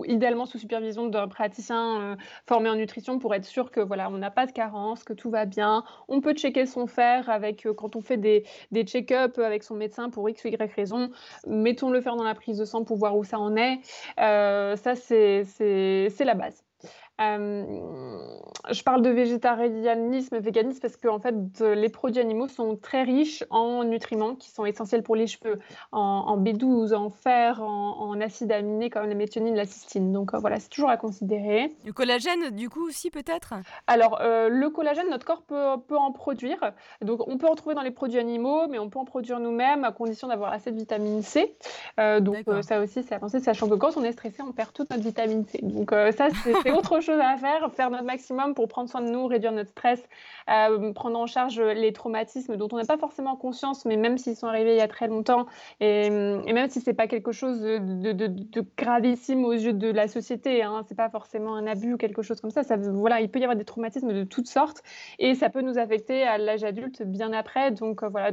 idéalement 0.06 0.46
sous 0.46 0.58
supervision 0.58 1.06
d'un 1.06 1.28
praticien, 1.28 2.12
heu, 2.12 2.16
formé 2.46 2.68
en 2.68 2.74
nutrition 2.74 3.18
pour 3.18 3.34
être 3.34 3.44
sûr 3.44 3.70
que, 3.70 3.80
voilà, 3.80 4.10
on 4.10 4.18
n'a 4.18 4.30
pas 4.30 4.46
de 4.46 4.52
carence, 4.52 5.04
que 5.04 5.12
tout 5.14 5.30
va 5.30 5.46
bien. 5.46 5.84
On 6.08 6.20
peut 6.20 6.34
checker 6.34 6.66
son 6.66 6.86
fer 6.86 7.30
avec, 7.30 7.66
quand 7.76 7.96
on 7.96 8.00
fait 8.02 8.18
des 8.18 8.44
check-up 8.84 9.38
avec 9.38 9.62
son 9.62 9.74
médecin 9.76 10.10
pour 10.10 10.28
X 10.28 10.44
ou 10.44 10.48
Y 10.48 10.72
raison, 10.74 11.10
mettons 11.46 11.90
le 11.90 12.00
fer 12.00 12.16
dans 12.16 12.24
la 12.24 12.34
prise 12.34 12.58
de 12.58 12.64
sang 12.64 12.84
pour 12.84 12.96
voir 12.98 13.16
où 13.16 13.24
ça 13.24 13.38
en 13.38 13.56
est. 13.56 13.80
Ça, 14.16 14.94
c'est 14.94 15.44
la 16.24 16.34
base. 16.34 16.62
Je 17.18 18.82
parle 18.82 19.02
de 19.02 19.10
végétarianisme, 19.10 20.38
véganisme 20.38 20.80
parce 20.80 20.96
que 20.96 21.08
en 21.08 21.18
fait, 21.18 21.34
les 21.60 21.88
produits 21.88 22.20
animaux 22.20 22.48
sont 22.48 22.76
très 22.76 23.02
riches 23.02 23.44
en 23.50 23.84
nutriments 23.84 24.34
qui 24.34 24.50
sont 24.50 24.64
essentiels 24.64 25.02
pour 25.02 25.16
les 25.16 25.26
cheveux, 25.26 25.58
en, 25.92 26.38
B12, 26.38 26.94
en 26.94 27.10
fer, 27.10 27.62
en, 27.62 28.20
acides 28.20 28.52
aminés 28.52 28.90
comme 28.90 29.06
la 29.06 29.14
méthionine, 29.14 29.54
la 29.54 29.66
cystine. 29.66 30.12
Donc 30.12 30.34
voilà, 30.34 30.58
c'est 30.58 30.68
toujours 30.68 30.90
à 30.90 30.96
considérer. 30.96 31.74
Le 31.84 31.92
collagène, 31.92 32.50
du 32.50 32.68
coup, 32.68 32.86
aussi 32.86 33.10
peut-être? 33.10 33.54
Alors, 33.86 34.18
le 34.22 34.68
collagène, 34.68 35.08
notre 35.10 35.26
corps 35.26 35.42
peut, 35.42 35.76
peut, 35.86 35.96
en 35.96 36.12
produire. 36.12 36.72
Donc, 37.02 37.26
on 37.28 37.38
peut 37.38 37.48
en 37.48 37.54
trouver 37.54 37.74
dans 37.74 37.82
les 37.82 37.90
produits 37.90 38.18
animaux, 38.18 38.68
mais 38.68 38.78
on 38.78 38.88
peut 38.88 38.98
en 38.98 39.04
produire 39.04 39.40
nous-mêmes 39.40 39.84
à 39.84 39.92
condition 39.92 40.28
d'avoir 40.28 40.52
assez 40.52 40.70
de 40.70 40.76
vitamine 40.76 41.22
C. 41.22 41.56
donc, 42.20 42.44
ça 42.62 42.80
aussi, 42.80 43.02
c'est 43.02 43.14
à 43.14 43.18
penser, 43.18 43.40
sachant 43.40 43.68
que 43.68 43.74
quand 43.74 43.96
on 43.96 44.04
est 44.04 44.12
stressé, 44.12 44.42
on 44.42 44.52
perd 44.52 44.72
toute 44.72 44.90
notre 44.90 45.02
vitamine 45.02 45.44
C. 45.46 45.60
Donc, 45.62 45.90
ça, 46.16 46.28
c'est 46.62 46.70
autre 46.72 47.01
chose 47.02 47.20
à 47.20 47.36
faire, 47.36 47.70
faire 47.72 47.90
notre 47.90 48.04
maximum 48.04 48.54
pour 48.54 48.68
prendre 48.68 48.88
soin 48.88 49.00
de 49.00 49.10
nous, 49.10 49.26
réduire 49.26 49.52
notre 49.52 49.70
stress, 49.70 50.02
euh, 50.50 50.92
prendre 50.92 51.18
en 51.18 51.26
charge 51.26 51.60
les 51.60 51.92
traumatismes 51.92 52.56
dont 52.56 52.68
on 52.72 52.76
n'a 52.76 52.84
pas 52.84 52.98
forcément 52.98 53.36
conscience, 53.36 53.84
mais 53.84 53.96
même 53.96 54.18
s'ils 54.18 54.36
sont 54.36 54.46
arrivés 54.46 54.72
il 54.72 54.78
y 54.78 54.82
a 54.82 54.88
très 54.88 55.08
longtemps, 55.08 55.46
et, 55.80 56.10
même 56.10 56.68
si 56.70 56.80
c'est 56.80 56.94
pas 56.94 57.06
quelque 57.06 57.32
chose 57.32 57.60
de, 57.60 58.64
gravissime 58.76 59.44
aux 59.44 59.52
yeux 59.52 59.72
de 59.72 59.90
la 59.90 60.08
société, 60.08 60.62
hein, 60.62 60.82
c'est 60.88 60.96
pas 60.96 61.10
forcément 61.10 61.54
un 61.54 61.66
abus 61.66 61.94
ou 61.94 61.96
quelque 61.96 62.22
chose 62.22 62.40
comme 62.40 62.50
ça, 62.50 62.62
ça 62.62 62.76
voilà, 62.76 63.20
il 63.20 63.28
peut 63.28 63.38
y 63.38 63.44
avoir 63.44 63.56
des 63.56 63.64
traumatismes 63.64 64.12
de 64.12 64.24
toutes 64.24 64.48
sortes, 64.48 64.82
et 65.18 65.34
ça 65.34 65.50
peut 65.50 65.62
nous 65.62 65.78
affecter 65.78 66.22
à 66.22 66.38
l'âge 66.38 66.64
adulte 66.64 67.02
bien 67.02 67.32
après, 67.32 67.70
donc 67.70 68.02
euh, 68.02 68.08
voilà, 68.08 68.32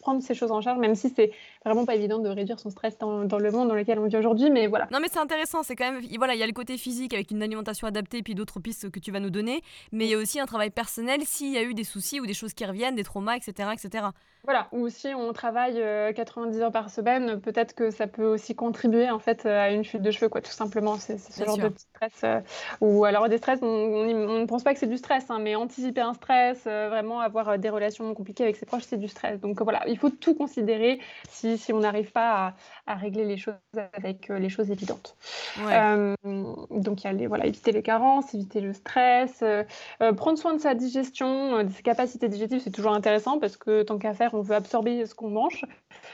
prendre 0.00 0.22
ces 0.22 0.34
choses 0.34 0.50
en 0.50 0.60
charge, 0.60 0.78
même 0.78 0.94
si 0.94 1.10
c'est 1.10 1.32
vraiment 1.64 1.84
pas 1.84 1.94
évident 1.94 2.18
de 2.18 2.28
réduire 2.28 2.60
son 2.60 2.70
stress 2.70 2.98
dans, 2.98 3.24
dans 3.24 3.38
le 3.38 3.50
monde 3.50 3.68
dans 3.68 3.74
lequel 3.74 3.98
on 3.98 4.06
vit 4.06 4.16
aujourd'hui, 4.16 4.50
mais 4.50 4.66
voilà. 4.66 4.88
Non 4.92 4.98
mais 5.00 5.08
c'est 5.10 5.18
intéressant, 5.18 5.62
c'est 5.62 5.76
quand 5.76 5.92
même, 5.92 6.02
voilà, 6.16 6.34
il 6.34 6.40
y 6.40 6.42
a 6.42 6.46
le 6.46 6.52
côté 6.52 6.76
physique 6.76 7.12
avec 7.12 7.30
une 7.30 7.42
alimentation 7.42 7.86
adaptée 7.86 8.05
et 8.14 8.22
puis 8.22 8.34
d'autres 8.34 8.60
pistes 8.60 8.90
que 8.90 9.00
tu 9.00 9.10
vas 9.10 9.20
nous 9.20 9.30
donner. 9.30 9.62
Mais 9.92 10.06
il 10.06 10.10
y 10.10 10.14
a 10.14 10.18
aussi 10.18 10.40
un 10.40 10.46
travail 10.46 10.70
personnel 10.70 11.22
s'il 11.24 11.52
y 11.52 11.58
a 11.58 11.62
eu 11.62 11.74
des 11.74 11.84
soucis 11.84 12.20
ou 12.20 12.26
des 12.26 12.34
choses 12.34 12.54
qui 12.54 12.64
reviennent, 12.64 12.94
des 12.94 13.04
traumas, 13.04 13.36
etc. 13.36 13.70
etc. 13.72 14.06
Voilà, 14.44 14.68
ou 14.70 14.88
si 14.88 15.08
on 15.08 15.32
travaille 15.32 15.82
90 16.14 16.56
euh, 16.56 16.62
heures 16.62 16.72
par 16.72 16.88
semaine, 16.88 17.40
peut-être 17.40 17.74
que 17.74 17.90
ça 17.90 18.06
peut 18.06 18.26
aussi 18.26 18.54
contribuer 18.54 19.10
en 19.10 19.18
fait 19.18 19.44
à 19.44 19.70
une 19.70 19.82
chute 19.82 20.02
de 20.02 20.10
cheveux, 20.12 20.28
quoi, 20.28 20.40
tout 20.40 20.52
simplement. 20.52 20.96
C'est 20.98 21.18
ce 21.18 21.44
genre 21.44 21.58
de 21.58 21.72
stress. 21.96 22.12
Euh, 22.24 22.40
ou 22.80 23.04
alors 23.04 23.28
des 23.28 23.38
stress, 23.38 23.58
on, 23.62 24.04
ne 24.04 24.46
pense 24.46 24.62
pas 24.62 24.72
que 24.72 24.80
c'est 24.80 24.86
du 24.86 24.96
stress, 24.96 25.30
hein, 25.30 25.38
mais 25.40 25.54
anticiper 25.54 26.00
un 26.00 26.14
stress, 26.14 26.64
euh, 26.66 26.88
vraiment 26.88 27.20
avoir 27.20 27.58
des 27.58 27.68
relations 27.68 28.12
compliquées 28.14 28.44
avec 28.44 28.56
ses 28.56 28.66
proches, 28.66 28.84
c'est 28.84 28.96
du 28.96 29.08
stress. 29.08 29.40
Donc 29.40 29.60
voilà, 29.62 29.82
il 29.88 29.98
faut 29.98 30.10
tout 30.10 30.34
considérer 30.34 31.00
si, 31.28 31.58
si 31.58 31.72
on 31.72 31.80
n'arrive 31.80 32.12
pas 32.12 32.54
à, 32.86 32.92
à, 32.92 32.94
régler 32.94 33.24
les 33.24 33.36
choses 33.36 33.54
avec 33.92 34.28
les 34.28 34.48
choses 34.48 34.70
évidentes. 34.70 35.16
donc 35.56 37.04
il 37.04 37.04
y 37.04 37.06
a 37.06 37.12
les, 37.12 37.26
voilà, 37.26 37.46
éviter 37.46 37.72
les 37.72 37.82
carences, 37.82 38.34
éviter 38.34 38.60
le 38.60 38.72
stress, 38.72 39.42
prendre 40.16 40.38
soin 40.38 40.54
de 40.54 40.60
sa 40.60 40.74
digestion, 40.74 41.62
de 41.64 41.70
ses 41.70 41.82
capacités 41.82 42.28
digestives, 42.28 42.60
c'est 42.60 42.70
toujours 42.70 42.92
intéressant 42.92 43.38
parce 43.38 43.56
que 43.56 43.82
tant 43.82 43.98
qu'à 43.98 44.14
faire, 44.14 44.34
on 44.34 44.40
veut 44.40 44.54
absorber 44.54 45.06
ce 45.06 45.14
qu'on 45.14 45.30
mange, 45.30 45.64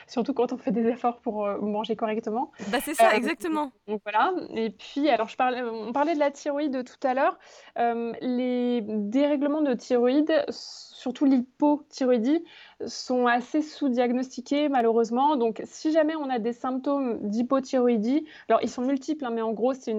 surtout 0.06 0.34
quand 0.34 0.52
on 0.52 0.58
fait 0.58 0.70
des 0.70 0.86
efforts 0.86 1.20
pour 1.20 1.46
euh, 1.46 1.58
manger 1.60 1.96
correctement. 1.96 2.52
Bah, 2.68 2.78
c'est 2.82 2.94
ça, 2.94 3.10
euh, 3.10 3.16
exactement. 3.16 3.72
Donc, 3.86 4.00
voilà. 4.04 4.32
Et 4.54 4.70
puis, 4.70 5.08
alors, 5.08 5.28
je 5.28 5.36
parlais, 5.36 5.62
on 5.72 5.92
parlait 5.92 6.14
de 6.14 6.18
la 6.18 6.30
thyroïde 6.30 6.84
tout 6.84 7.06
à 7.06 7.14
l'heure. 7.14 7.38
Euh, 7.78 8.12
les 8.20 8.82
dérèglements 8.82 9.62
de 9.62 9.74
thyroïde 9.74 10.44
surtout 10.48 11.24
l'hypothyroïdie, 11.24 12.44
sont 12.86 13.26
assez 13.26 13.62
sous-diagnostiqués 13.62 14.68
malheureusement. 14.68 15.36
Donc 15.36 15.62
si 15.64 15.92
jamais 15.92 16.16
on 16.16 16.28
a 16.28 16.38
des 16.38 16.52
symptômes 16.52 17.18
d'hypothyroïdie, 17.22 18.26
alors 18.48 18.60
ils 18.62 18.68
sont 18.68 18.82
multiples, 18.82 19.24
hein, 19.24 19.30
mais 19.32 19.42
en 19.42 19.52
gros 19.52 19.72
c'est 19.74 19.92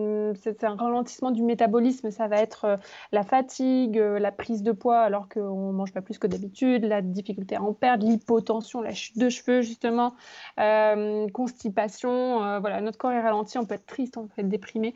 un 0.63 0.75
ralentissement 0.75 1.31
du 1.31 1.43
métabolisme, 1.43 2.11
ça 2.11 2.27
va 2.27 2.37
être 2.37 2.65
euh, 2.65 2.77
la 3.11 3.23
fatigue, 3.23 3.97
euh, 3.97 4.19
la 4.19 4.31
prise 4.31 4.63
de 4.63 4.71
poids 4.71 4.99
alors 4.99 5.29
qu'on 5.29 5.71
ne 5.71 5.73
mange 5.73 5.93
pas 5.93 6.01
plus 6.01 6.17
que 6.17 6.27
d'habitude, 6.27 6.85
la 6.85 7.01
difficulté 7.01 7.55
à 7.55 7.61
en 7.61 7.73
perdre, 7.73 8.05
l'hypotension, 8.05 8.81
la 8.81 8.91
chute 8.91 9.17
de 9.17 9.29
cheveux 9.29 9.61
justement, 9.61 10.13
euh, 10.59 11.27
constipation, 11.29 12.59
voilà, 12.59 12.81
notre 12.81 12.97
corps 12.97 13.11
est 13.11 13.21
ralenti, 13.21 13.57
on 13.57 13.65
peut 13.65 13.75
être 13.75 13.85
triste, 13.85 14.17
on 14.17 14.27
peut 14.27 14.41
être 14.41 14.49
déprimé. 14.49 14.95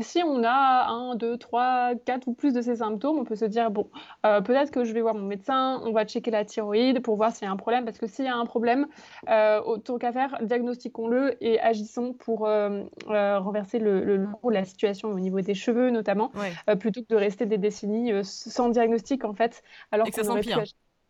si 0.00 0.22
on 0.24 0.42
a 0.44 0.86
un, 0.88 1.14
deux, 1.16 1.36
trois, 1.36 1.94
quatre 2.04 2.28
ou 2.28 2.34
plus 2.34 2.52
de 2.52 2.60
ces 2.60 2.76
symptômes, 2.76 3.18
on 3.18 3.24
peut 3.24 3.36
se 3.36 3.44
dire, 3.44 3.70
bon, 3.70 3.88
peut-être 4.22 4.70
que 4.70 4.84
je 4.84 4.92
vais 4.92 5.00
voir 5.00 5.14
mon 5.14 5.26
médecin, 5.26 5.80
on 5.84 5.92
va 5.92 6.04
checker 6.04 6.30
la 6.30 6.44
thyroïde 6.44 6.83
pour 6.92 7.16
voir 7.16 7.34
s'il 7.34 7.46
y 7.46 7.48
a 7.48 7.52
un 7.52 7.56
problème, 7.56 7.84
parce 7.84 7.98
que 7.98 8.06
s'il 8.06 8.24
y 8.24 8.28
a 8.28 8.36
un 8.36 8.44
problème, 8.44 8.86
euh, 9.28 9.60
autant 9.62 9.98
qu'à 9.98 10.12
faire, 10.12 10.38
diagnostiquons-le 10.42 11.42
et 11.42 11.60
agissons 11.60 12.12
pour 12.12 12.46
euh, 12.46 12.82
euh, 13.08 13.38
renverser 13.38 13.78
le, 13.78 14.26
la 14.50 14.64
situation 14.64 15.10
au 15.10 15.18
niveau 15.18 15.40
des 15.40 15.54
cheveux 15.54 15.90
notamment, 15.90 16.30
plutôt 16.78 17.02
que 17.02 17.08
de 17.08 17.16
rester 17.16 17.46
des 17.46 17.58
décennies 17.58 18.12
sans 18.24 18.68
diagnostic 18.68 19.24
en 19.24 19.34
fait, 19.34 19.62
alors 19.90 20.08
qu'on 20.10 20.28
aurait 20.28 20.40
pu 20.40 20.50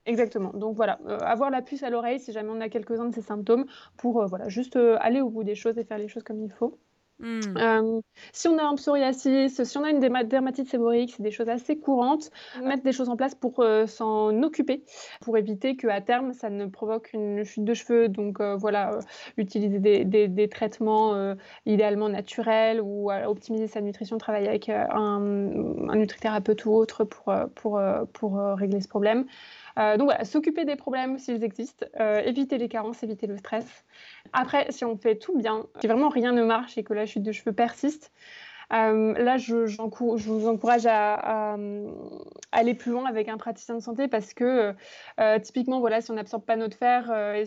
Exactement. 0.06 0.52
Donc 0.52 0.76
voilà, 0.76 0.98
avoir 1.20 1.48
la 1.48 1.62
puce 1.62 1.82
à 1.82 1.88
l'oreille 1.88 2.20
si 2.20 2.30
jamais 2.30 2.50
on 2.52 2.60
a 2.60 2.68
quelques-uns 2.68 3.06
de 3.06 3.14
ces 3.14 3.22
symptômes 3.22 3.64
pour 3.96 4.26
voilà, 4.26 4.50
juste 4.50 4.76
aller 4.76 5.22
au 5.22 5.30
bout 5.30 5.44
des 5.44 5.54
choses 5.54 5.78
et 5.78 5.84
faire 5.84 5.96
les 5.96 6.08
choses 6.08 6.22
comme 6.22 6.42
il 6.42 6.50
faut. 6.50 6.78
Mmh. 7.24 7.56
Euh, 7.56 8.00
si 8.32 8.48
on 8.48 8.58
a 8.58 8.64
un 8.64 8.74
psoriasis, 8.74 9.62
si 9.62 9.78
on 9.78 9.84
a 9.84 9.88
une 9.88 10.00
dermatite 10.00 10.68
séborrheique, 10.68 11.14
c'est 11.16 11.22
des 11.22 11.30
choses 11.30 11.48
assez 11.48 11.78
courantes. 11.78 12.30
Mettre 12.62 12.82
des 12.82 12.92
choses 12.92 13.08
en 13.08 13.16
place 13.16 13.34
pour 13.34 13.60
euh, 13.60 13.87
s'en 13.87 14.42
occuper, 14.42 14.84
pour 15.22 15.38
éviter 15.38 15.74
qu'à 15.74 16.02
terme, 16.02 16.34
ça 16.34 16.50
ne 16.50 16.66
provoque 16.66 17.14
une 17.14 17.42
chute 17.44 17.64
de 17.64 17.72
cheveux. 17.72 18.08
Donc 18.08 18.40
euh, 18.40 18.56
voilà, 18.56 18.98
utiliser 19.38 19.78
des, 19.78 20.48
traitements 20.48 21.34
idéalement 21.64 22.10
naturels 22.10 22.80
ou 22.82 23.10
optimiser 23.10 23.66
sa 23.66 23.80
nutrition, 23.80 24.18
travailler 24.18 24.48
avec 24.48 24.68
un, 24.68 24.87
un, 24.90 25.96
nutrithérapeute 25.96 26.66
ou 26.66 26.72
autre 26.72 27.04
pour, 27.04 27.34
pour, 27.54 27.80
pour 28.12 28.38
régler 28.56 28.82
ce 28.82 28.88
problème. 28.88 29.24
Euh, 29.78 29.96
donc 29.96 30.08
voilà, 30.08 30.24
s'occuper 30.24 30.64
des 30.64 30.76
problèmes 30.76 31.18
s'ils 31.18 31.42
existent, 31.42 31.87
euh, 32.00 32.20
éviter 32.20 32.58
les 32.58 32.68
carences, 32.68 33.02
éviter 33.02 33.26
le 33.26 33.37
stress. 33.37 33.84
Après, 34.32 34.70
si 34.70 34.84
on 34.84 34.96
fait 34.96 35.16
tout 35.16 35.37
bien, 35.37 35.66
si 35.80 35.87
vraiment 35.87 36.08
rien 36.08 36.32
ne 36.32 36.44
marche 36.44 36.78
et 36.78 36.84
que 36.84 36.94
la 36.94 37.06
chute 37.06 37.22
de 37.22 37.32
cheveux 37.32 37.52
persiste, 37.52 38.12
euh, 38.72 39.12
là, 39.14 39.37
je, 39.37 39.66
je, 39.66 39.81
vous 39.83 40.48
encourage 40.48 40.87
à, 40.87 41.57
aller 42.53 42.74
plus 42.74 42.92
loin 42.92 43.07
avec 43.07 43.29
un 43.29 43.37
praticien 43.37 43.74
de 43.74 43.81
santé 43.81 44.09
parce 44.09 44.33
que 44.33 44.74
euh, 45.20 45.38
typiquement, 45.40 45.81
voilà, 45.81 46.00
si 46.00 46.11
on 46.11 46.14
n'absorbe 46.14 46.44
pas 46.44 46.57
notre 46.57 46.77
fer, 46.77 47.11
euh, 47.11 47.44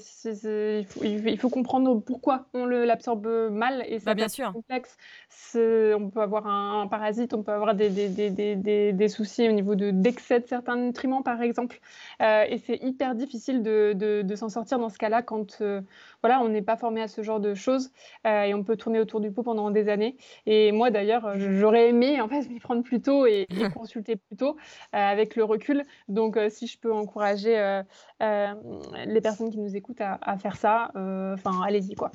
il, 1.02 1.38
faut, 1.38 1.50
comprendre 1.50 2.00
pourquoi 2.02 2.46
on 2.54 2.66
l'absorbe 2.66 3.28
mal 3.52 3.84
et 3.88 4.00
c'est 4.00 4.06
bah, 4.06 4.14
bien 4.14 4.28
sûr. 4.28 4.52
complexe. 4.54 4.98
On 5.56 6.10
peut 6.10 6.22
avoir 6.22 6.48
un, 6.48 6.88
parasite, 6.88 7.34
on 7.34 7.42
peut 7.42 7.52
avoir 7.52 7.74
des, 7.74 7.90
des, 7.90 8.92
des, 8.94 9.08
soucis 9.08 9.48
au 9.50 9.52
niveau 9.52 9.76
d'excès 9.76 10.40
de, 10.40 10.46
certains 10.46 10.76
nutriments, 10.76 11.24
par 11.24 11.42
exemple. 11.42 11.80
et 12.20 12.62
c'est 12.66 12.78
hyper 12.84 13.16
difficile 13.16 13.64
de, 13.64 13.94
de 13.94 14.36
s'en 14.36 14.50
sortir 14.50 14.78
dans 14.78 14.90
ce 14.90 14.98
cas-là 14.98 15.22
quand 15.22 15.64
voilà, 16.22 16.42
on 16.42 16.50
n'est 16.50 16.62
pas 16.62 16.78
formé 16.78 17.02
à 17.02 17.08
ce 17.08 17.22
genre 17.22 17.40
de 17.40 17.54
choses 17.54 17.92
et 18.26 18.54
on 18.54 18.64
peut 18.64 18.76
tourner 18.76 19.00
autour 19.00 19.20
du 19.20 19.32
pot 19.32 19.44
pendant 19.44 19.72
des 19.72 19.90
années. 19.90 20.18
Et 20.46 20.72
moi, 20.72 20.92
d'ailleurs, 20.92 21.07
d'ailleurs, 21.08 21.39
j'aurais 21.39 21.89
aimé 21.89 22.20
en 22.22 22.28
fait 22.28 22.48
m'y 22.50 22.60
prendre 22.60 22.84
plus 22.84 23.02
tôt 23.02 23.26
et, 23.26 23.48
consulter 23.74 24.17
plus 24.17 24.36
tôt 24.36 24.58
euh, 24.93 24.98
avec 24.98 25.36
le 25.36 25.43
recul. 25.43 25.84
Donc, 26.08 26.38
euh, 26.38 26.50
si 26.50 26.67
je 26.67 26.78
peux 26.78 26.93
encourager 26.93 27.58
euh, 27.58 28.54
les 29.06 29.22
personnes 29.22 29.50
qui 29.50 29.58
nous 29.58 29.76
écoutent 29.76 30.02
à, 30.02 30.38
faire 30.38 30.58
ça, 30.58 30.91
enfin, 30.96 31.62
allez-y 31.65 31.96
quoi. 31.96 32.12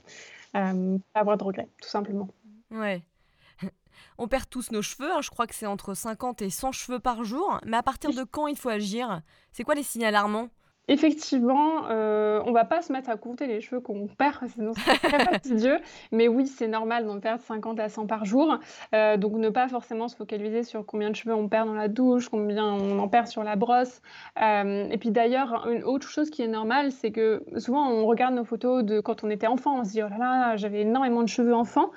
pas 0.53 0.75
avoir 1.15 1.37
de 1.37 1.45
regrets, 1.45 1.69
tout 1.81 1.89
simplement. 1.89 2.29
Ouais. 2.71 3.03
On 4.19 4.29
perd 4.29 4.49
tous 4.49 4.71
nos 4.71 4.83
cheveux, 4.83 5.11
hein. 5.11 5.21
je 5.23 5.31
crois 5.31 5.47
que 5.47 5.55
c'est 5.55 5.67
entre 5.67 5.95
50 5.95 6.43
et 6.43 6.51
100 6.51 6.73
cheveux 6.73 7.01
par 7.01 7.25
jour, 7.25 7.61
mais 7.65 7.77
à 7.77 7.83
partir 7.83 8.11
de 8.11 8.25
quand 8.25 8.47
il 8.47 8.57
faut 8.57 8.69
agir? 8.69 9.23
C'est 9.53 9.65
quoi 9.65 9.75
les 9.75 9.83
signes 9.83 10.05
alarmants? 10.05 10.49
Effectivement, 10.89 11.87
euh, 11.91 12.43
on 12.45 12.53
va 12.53 12.65
pas 12.65 12.83
se 12.83 12.93
mettre 12.93 13.09
à 13.09 13.17
compter 13.17 13.47
les 13.47 13.61
cheveux 13.61 13.81
qu'on 13.81 14.09
perd, 14.09 14.49
sinon 14.55 14.73
c'est 14.75 15.09
très 15.09 15.25
fastidieux. 15.25 15.79
Mais 16.11 16.29
oui, 16.29 16.47
c'est 16.47 16.69
normal 16.69 17.07
d'en 17.07 17.21
perdre 17.21 17.43
50 17.43 17.79
à 17.79 17.89
100 17.89 18.07
par 18.07 18.25
jour. 18.25 18.59
Euh, 18.95 19.17
donc 19.17 19.35
ne 19.35 19.49
pas 19.49 19.69
forcément 19.69 20.09
se 20.09 20.17
focaliser 20.17 20.65
sur 20.65 20.85
combien 20.85 21.11
de 21.11 21.17
cheveux 21.17 21.35
on 21.35 21.49
perd 21.49 21.69
dans 21.69 21.75
la 21.75 21.89
douche, 21.89 22.29
combien 22.29 22.65
on 22.65 22.99
en 22.99 23.09
perd 23.09 23.29
sur 23.29 23.45
la 23.45 23.57
brosse. 23.57 24.03
Euh, 24.43 24.89
et 24.91 24.99
puis 24.99 25.11
d'ailleurs, 25.11 25.69
une 25.69 25.85
autre 25.85 26.09
chose 26.09 26.31
qui 26.31 26.43
est 26.43 26.49
normale, 26.49 26.91
c'est 26.91 27.13
que 27.13 27.45
souvent 27.59 27.89
on 27.89 28.07
regarde 28.07 28.35
nos 28.35 28.45
photos 28.45 28.85
de 28.85 29.01
quand 29.01 29.25
on 29.25 29.31
était 29.31 29.47
enfant, 29.47 29.81
on 29.81 29.85
se 29.85 29.91
dit 29.93 30.03
oh 30.03 30.09
là 30.09 30.19
là, 30.19 30.57
j'avais 30.57 30.81
énormément 30.81 31.23
de 31.23 31.29
cheveux 31.29 31.55
enfant. 31.55 31.91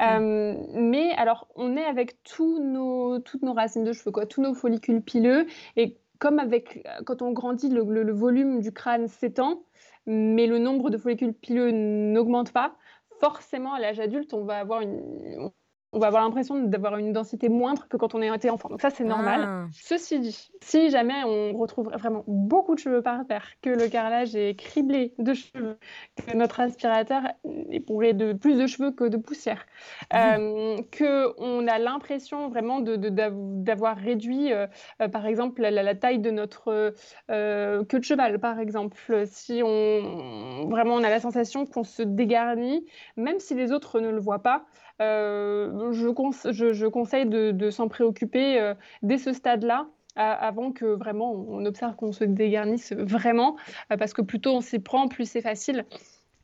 Euh, 0.00 0.54
mais 0.74 1.10
alors, 1.16 1.48
on 1.56 1.76
est 1.76 1.84
avec 1.84 2.22
tous 2.22 2.58
nos, 2.58 3.18
toutes 3.18 3.42
nos 3.42 3.52
racines 3.52 3.84
de 3.84 3.92
cheveux, 3.92 4.12
quoi, 4.12 4.26
tous 4.26 4.40
nos 4.40 4.54
follicules 4.54 5.02
pileux. 5.02 5.46
Et 5.76 5.98
comme 6.20 6.38
avec, 6.38 6.86
euh, 6.86 7.02
quand 7.04 7.22
on 7.22 7.32
grandit, 7.32 7.68
le, 7.68 8.12
volume 8.12 8.60
du 8.60 8.72
crâne 8.72 9.08
s'étend, 9.08 9.64
mais 10.06 10.46
le 10.46 10.58
nombre 10.58 10.90
de 10.90 10.98
follicules 10.98 11.34
pileux 11.34 11.72
n'augmente 11.72 12.52
pas, 12.52 12.76
forcément, 13.18 13.72
à 13.72 13.80
l'âge 13.80 13.98
adulte, 13.98 14.32
on 14.34 14.44
va 14.44 14.58
avoir 14.58 14.82
une, 14.82 15.50
on 15.92 15.98
va 15.98 16.06
avoir 16.06 16.22
l'impression 16.22 16.60
d'avoir 16.60 16.96
une 16.96 17.12
densité 17.12 17.48
moindre 17.48 17.88
que 17.88 17.96
quand 17.96 18.14
on 18.14 18.22
était 18.22 18.50
enfant. 18.50 18.68
Donc 18.68 18.80
ça, 18.80 18.90
c'est 18.90 19.04
normal. 19.04 19.42
Ah. 19.44 19.66
Ceci 19.72 20.20
dit, 20.20 20.50
si 20.60 20.90
jamais 20.90 21.24
on 21.24 21.56
retrouve 21.56 21.90
vraiment 21.90 22.22
beaucoup 22.28 22.74
de 22.74 22.80
cheveux 22.80 23.02
par 23.02 23.26
terre, 23.26 23.46
que 23.60 23.70
le 23.70 23.88
carrelage 23.88 24.36
est 24.36 24.54
criblé 24.54 25.14
de 25.18 25.34
cheveux, 25.34 25.78
que 26.16 26.36
notre 26.36 26.60
aspirateur 26.60 27.22
est 27.70 27.80
bourré 27.80 28.12
de 28.12 28.32
plus 28.32 28.56
de 28.56 28.66
cheveux 28.66 28.92
que 28.92 29.04
de 29.04 29.16
poussière, 29.16 29.66
euh, 30.14 30.76
que 30.92 31.34
on 31.38 31.66
a 31.66 31.78
l'impression 31.78 32.48
vraiment 32.48 32.80
de, 32.80 32.96
d'avoir 32.96 33.96
réduit, 33.96 34.52
euh, 34.52 34.66
euh, 35.00 35.08
par 35.08 35.26
exemple, 35.26 35.62
la, 35.62 35.94
taille 35.94 36.20
de 36.20 36.30
notre 36.30 36.94
euh, 37.30 37.84
queue 37.84 37.98
de 37.98 38.04
cheval, 38.04 38.38
par 38.38 38.60
exemple. 38.60 39.24
Si 39.26 39.60
on 39.64 40.68
vraiment 40.68 40.94
on 40.94 41.02
a 41.02 41.10
la 41.10 41.20
sensation 41.20 41.66
qu'on 41.66 41.84
se 41.84 42.02
dégarnit, 42.02 42.86
même 43.16 43.40
si 43.40 43.54
les 43.54 43.72
autres 43.72 44.00
ne 44.00 44.10
le 44.10 44.20
voient 44.20 44.42
pas, 44.42 44.64
euh, 45.00 45.92
je, 45.92 46.86
conseille 46.86 47.26
de, 47.26 47.70
s'en 47.70 47.88
préoccuper 47.88 48.60
euh, 48.60 48.74
dès 49.02 49.18
ce 49.18 49.32
stade-là 49.32 49.88
avant 50.16 50.72
que 50.72 50.84
vraiment 50.84 51.32
on 51.32 51.64
observe 51.64 51.94
qu'on 51.96 52.12
se 52.12 52.24
dégarnisse 52.24 52.92
vraiment, 52.92 53.56
euh, 53.90 53.96
parce 53.96 54.12
que 54.12 54.20
plus 54.20 54.38
tôt 54.38 54.50
on 54.50 54.60
s'y 54.60 54.78
prend, 54.78 55.08
plus 55.08 55.24
c'est 55.24 55.40
facile. 55.40 55.86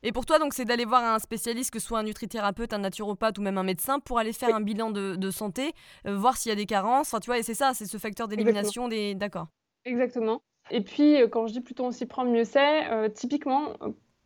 Et 0.01 0.11
pour 0.11 0.25
toi, 0.25 0.39
donc, 0.39 0.53
c'est 0.53 0.65
d'aller 0.65 0.85
voir 0.85 1.03
un 1.03 1.19
spécialiste, 1.19 1.71
que 1.71 1.79
ce 1.79 1.87
soit 1.87 1.99
un 1.99 2.03
nutrithérapeute, 2.03 2.73
un 2.73 2.79
naturopathe 2.79 3.37
ou 3.37 3.41
même 3.41 3.57
un 3.57 3.63
médecin, 3.63 3.99
pour 3.99 4.17
aller 4.17 4.31
faire 4.31 4.55
un 4.55 4.61
bilan 4.61 4.89
de, 4.89 5.31
santé, 5.31 5.73
voir 6.05 6.37
s'il 6.37 6.49
y 6.49 6.53
a 6.53 6.55
des 6.55 6.65
carences. 6.65 7.07
Enfin, 7.13 7.19
tu 7.19 7.27
vois, 7.27 7.37
et 7.37 7.43
c'est 7.43 7.55
ça, 7.55 7.73
c'est 7.73 7.85
ce 7.85 7.97
facteur 7.97 8.27
d'élimination 8.27 8.87
des. 8.87 9.15
D'accord. 9.15 9.47
Exactement. 9.85 10.41
Et 10.71 10.81
puis, 10.81 11.17
quand 11.31 11.47
je 11.47 11.53
dis 11.53 11.61
plutôt 11.61 11.85
on 11.85 11.91
s'y 11.91 12.05
prend, 12.05 12.25
mieux 12.25 12.45
c'est. 12.45 13.11
typiquement, 13.13 13.73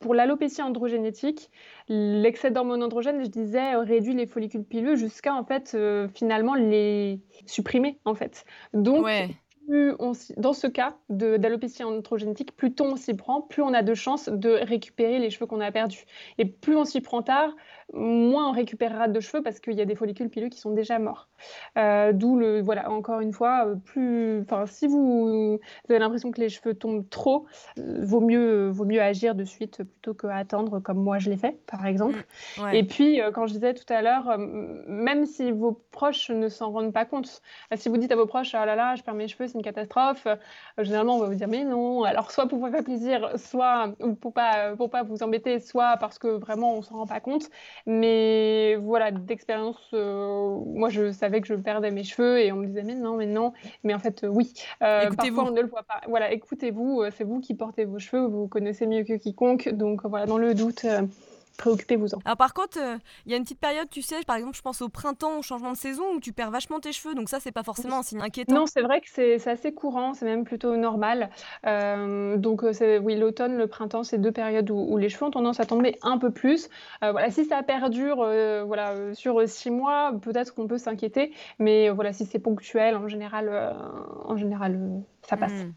pour 0.01 0.13
l'alopécie 0.13 0.61
androgénétique, 0.61 1.49
l'excès 1.87 2.51
d'hormones 2.51 2.83
androgènes, 2.83 3.23
je 3.23 3.29
disais, 3.29 3.75
réduit 3.75 4.13
les 4.13 4.25
follicules 4.25 4.63
pileux 4.63 4.95
jusqu'à 4.95 5.33
en 5.33 5.45
fait 5.45 5.71
euh, 5.75 6.07
finalement 6.13 6.55
les 6.55 7.19
supprimer 7.45 7.99
en 8.05 8.15
fait. 8.15 8.45
Donc 8.73 9.05
dans 10.37 10.53
ce 10.53 10.67
cas 10.67 10.97
d'alopécie 11.09 11.83
androgénétique, 11.83 12.55
plus 12.55 12.73
tôt 12.73 12.85
on 12.85 12.95
s'y 12.95 13.13
prend, 13.13 13.41
plus 13.41 13.61
on 13.61 13.73
a 13.73 13.83
de 13.83 13.93
chances 13.93 14.27
de 14.27 14.49
récupérer 14.49 15.19
les 15.19 15.29
cheveux 15.29 15.45
qu'on 15.45 15.61
a 15.61 15.71
perdus. 15.71 16.05
Et 16.37 16.45
plus 16.45 16.75
on 16.75 16.83
s'y 16.83 16.99
prend 16.99 17.21
tard, 17.21 17.55
moins 17.93 18.49
on 18.49 18.51
récupérera 18.51 19.07
de 19.07 19.19
cheveux 19.19 19.43
parce 19.43 19.59
qu'il 19.59 19.73
y 19.73 19.81
a 19.81 19.85
des 19.85 19.95
follicules 19.95 20.29
pileux 20.29 20.49
qui 20.49 20.59
sont 20.59 20.71
déjà 20.71 20.99
morts. 20.99 21.27
Euh, 21.77 22.13
d'où 22.13 22.37
le, 22.37 22.61
voilà, 22.61 22.89
encore 22.91 23.19
une 23.19 23.33
fois, 23.33 23.65
euh, 23.67 23.75
plus, 23.75 24.41
enfin, 24.41 24.65
si 24.65 24.87
vous, 24.87 25.59
avez 25.89 25.99
l'impression 25.99 26.31
que 26.31 26.39
les 26.39 26.49
cheveux 26.49 26.73
tombent 26.73 27.07
trop, 27.09 27.45
euh, 27.77 27.99
vaut 28.03 28.21
mieux, 28.21 28.69
vaut 28.69 28.85
mieux 28.85 29.01
agir 29.01 29.35
de 29.35 29.43
suite 29.43 29.83
plutôt 29.83 30.13
qu'attendre 30.13 30.79
comme 30.79 30.97
moi 30.97 31.19
je 31.19 31.29
l'ai 31.29 31.37
fait, 31.37 31.59
par 31.65 31.85
exemple. 31.85 32.25
Mmh, 32.57 32.73
Et 32.73 32.83
puis, 32.83 33.19
quand 33.33 33.47
je 33.47 33.53
disais 33.53 33.73
tout 33.73 33.91
à 33.91 34.01
l'heure, 34.01 34.37
même 34.37 35.25
si 35.25 35.51
vos 35.51 35.81
proches 35.91 36.29
ne 36.29 36.49
s'en 36.49 36.71
rendent 36.71 36.93
pas 36.93 37.05
compte, 37.05 37.41
si 37.75 37.89
vous 37.89 37.97
dites 37.97 38.11
à 38.11 38.15
vos 38.15 38.25
proches, 38.25 38.53
ah 38.55 38.65
là 38.65 38.75
là, 38.75 38.95
je 38.95 39.03
perds 39.03 39.13
mes 39.13 39.27
cheveux, 39.27 39.47
c'est 39.47 39.57
une 39.57 39.63
catastrophe, 39.63 40.27
généralement 40.77 41.15
on 41.15 41.19
va 41.19 41.27
vous 41.27 41.35
dire, 41.35 41.47
mais 41.47 41.63
non, 41.63 42.03
alors 42.03 42.31
soit 42.31 42.47
pour 42.47 42.59
vous 42.59 42.71
faire 42.71 42.83
plaisir, 42.83 43.31
soit 43.37 43.93
pour 44.21 44.33
pas, 44.33 44.75
pour 44.75 44.89
pas 44.89 45.03
vous 45.03 45.23
embêter, 45.23 45.59
soit 45.59 45.97
parce 45.97 46.19
que 46.19 46.27
vraiment 46.27 46.75
on 46.75 46.81
s'en 46.81 46.95
rend 46.95 47.07
pas 47.07 47.19
compte. 47.19 47.49
Mais 47.85 48.75
voilà, 48.75 49.11
d'expérience, 49.11 49.79
euh, 49.93 50.57
moi 50.65 50.89
je 50.89 51.11
savais 51.11 51.41
que 51.41 51.47
je 51.47 51.55
perdais 51.55 51.91
mes 51.91 52.03
cheveux 52.03 52.39
et 52.39 52.51
on 52.51 52.57
me 52.57 52.67
disait 52.67 52.83
mais 52.83 52.95
non, 52.95 53.15
mais 53.15 53.25
non. 53.25 53.53
Mais 53.83 53.93
en 53.93 53.99
fait, 53.99 54.23
euh, 54.23 54.27
oui. 54.27 54.53
Euh, 54.81 55.09
parfois 55.11 55.45
on 55.45 55.51
ne 55.51 55.61
le 55.61 55.67
voit 55.67 55.83
pas. 55.83 56.01
Voilà, 56.07 56.31
écoutez-vous, 56.31 57.03
c'est 57.15 57.23
vous 57.23 57.39
qui 57.39 57.55
portez 57.55 57.85
vos 57.85 57.99
cheveux, 57.99 58.25
vous 58.25 58.47
connaissez 58.47 58.87
mieux 58.87 59.03
que 59.03 59.13
quiconque. 59.13 59.69
Donc 59.69 60.05
voilà, 60.05 60.25
dans 60.25 60.37
le 60.37 60.53
doute, 60.53 60.85
préoccupez-vous-en. 61.57 62.19
Alors 62.25 62.37
par 62.37 62.53
contre, 62.53 62.77
il 62.77 62.83
euh, 62.83 62.97
y 63.27 63.33
a 63.33 63.37
une 63.37 63.43
petite 63.43 63.59
période, 63.59 63.89
tu 63.89 64.01
sais, 64.01 64.21
par 64.25 64.35
exemple, 64.35 64.55
je 64.55 64.61
pense 64.61 64.81
au 64.81 64.89
printemps, 64.89 65.39
au 65.39 65.41
changement 65.41 65.71
de 65.71 65.77
saison, 65.77 66.03
où 66.15 66.19
tu 66.19 66.33
perds 66.33 66.51
vachement 66.51 66.79
tes 66.79 66.91
cheveux, 66.91 67.13
donc 67.13 67.29
ça, 67.29 67.39
c'est 67.39 67.51
pas 67.51 67.63
forcément 67.63 67.99
un 67.99 68.03
signe 68.03 68.21
inquiétant. 68.21 68.53
Non, 68.53 68.65
c'est 68.65 68.81
vrai 68.81 69.01
que 69.01 69.07
c'est 69.09 69.47
assez 69.47 69.73
courant, 69.73 70.13
c'est 70.13 70.25
même 70.25 70.43
plutôt 70.43 70.75
normal. 70.75 71.29
Euh, 71.65 72.37
donc 72.37 72.63
euh, 72.63 72.99
oui, 72.99 73.15
l'automne, 73.17 73.57
le 73.57 73.67
printemps, 73.67 74.03
c'est 74.03 74.17
deux 74.17 74.31
périodes 74.31 74.69
où, 74.69 74.97
les 74.97 75.09
cheveux 75.09 75.25
ont 75.25 75.31
tendance 75.31 75.59
à 75.59 75.65
tomber 75.65 75.97
un 76.01 76.17
peu 76.17 76.31
plus. 76.31 76.69
voilà, 77.01 77.31
si 77.31 77.45
ça 77.45 77.63
perdure, 77.63 78.17
voilà, 78.65 79.13
sur 79.13 79.47
six 79.47 79.71
mois, 79.71 80.13
peut-être 80.21 80.53
qu'on 80.53 80.67
peut, 80.67 80.77
s'inquiéter, 80.77 81.33
mais 81.59 81.89
voilà, 81.89 82.13
si 82.13 82.25
c'est 82.25 82.39
ponctuel, 82.39 82.95
en 82.95 83.07
général, 83.07 83.75
en 84.25 84.37
général, 84.37 84.79
ça 85.23 85.37
passe. 85.37 85.51
Hmm. 85.51 85.73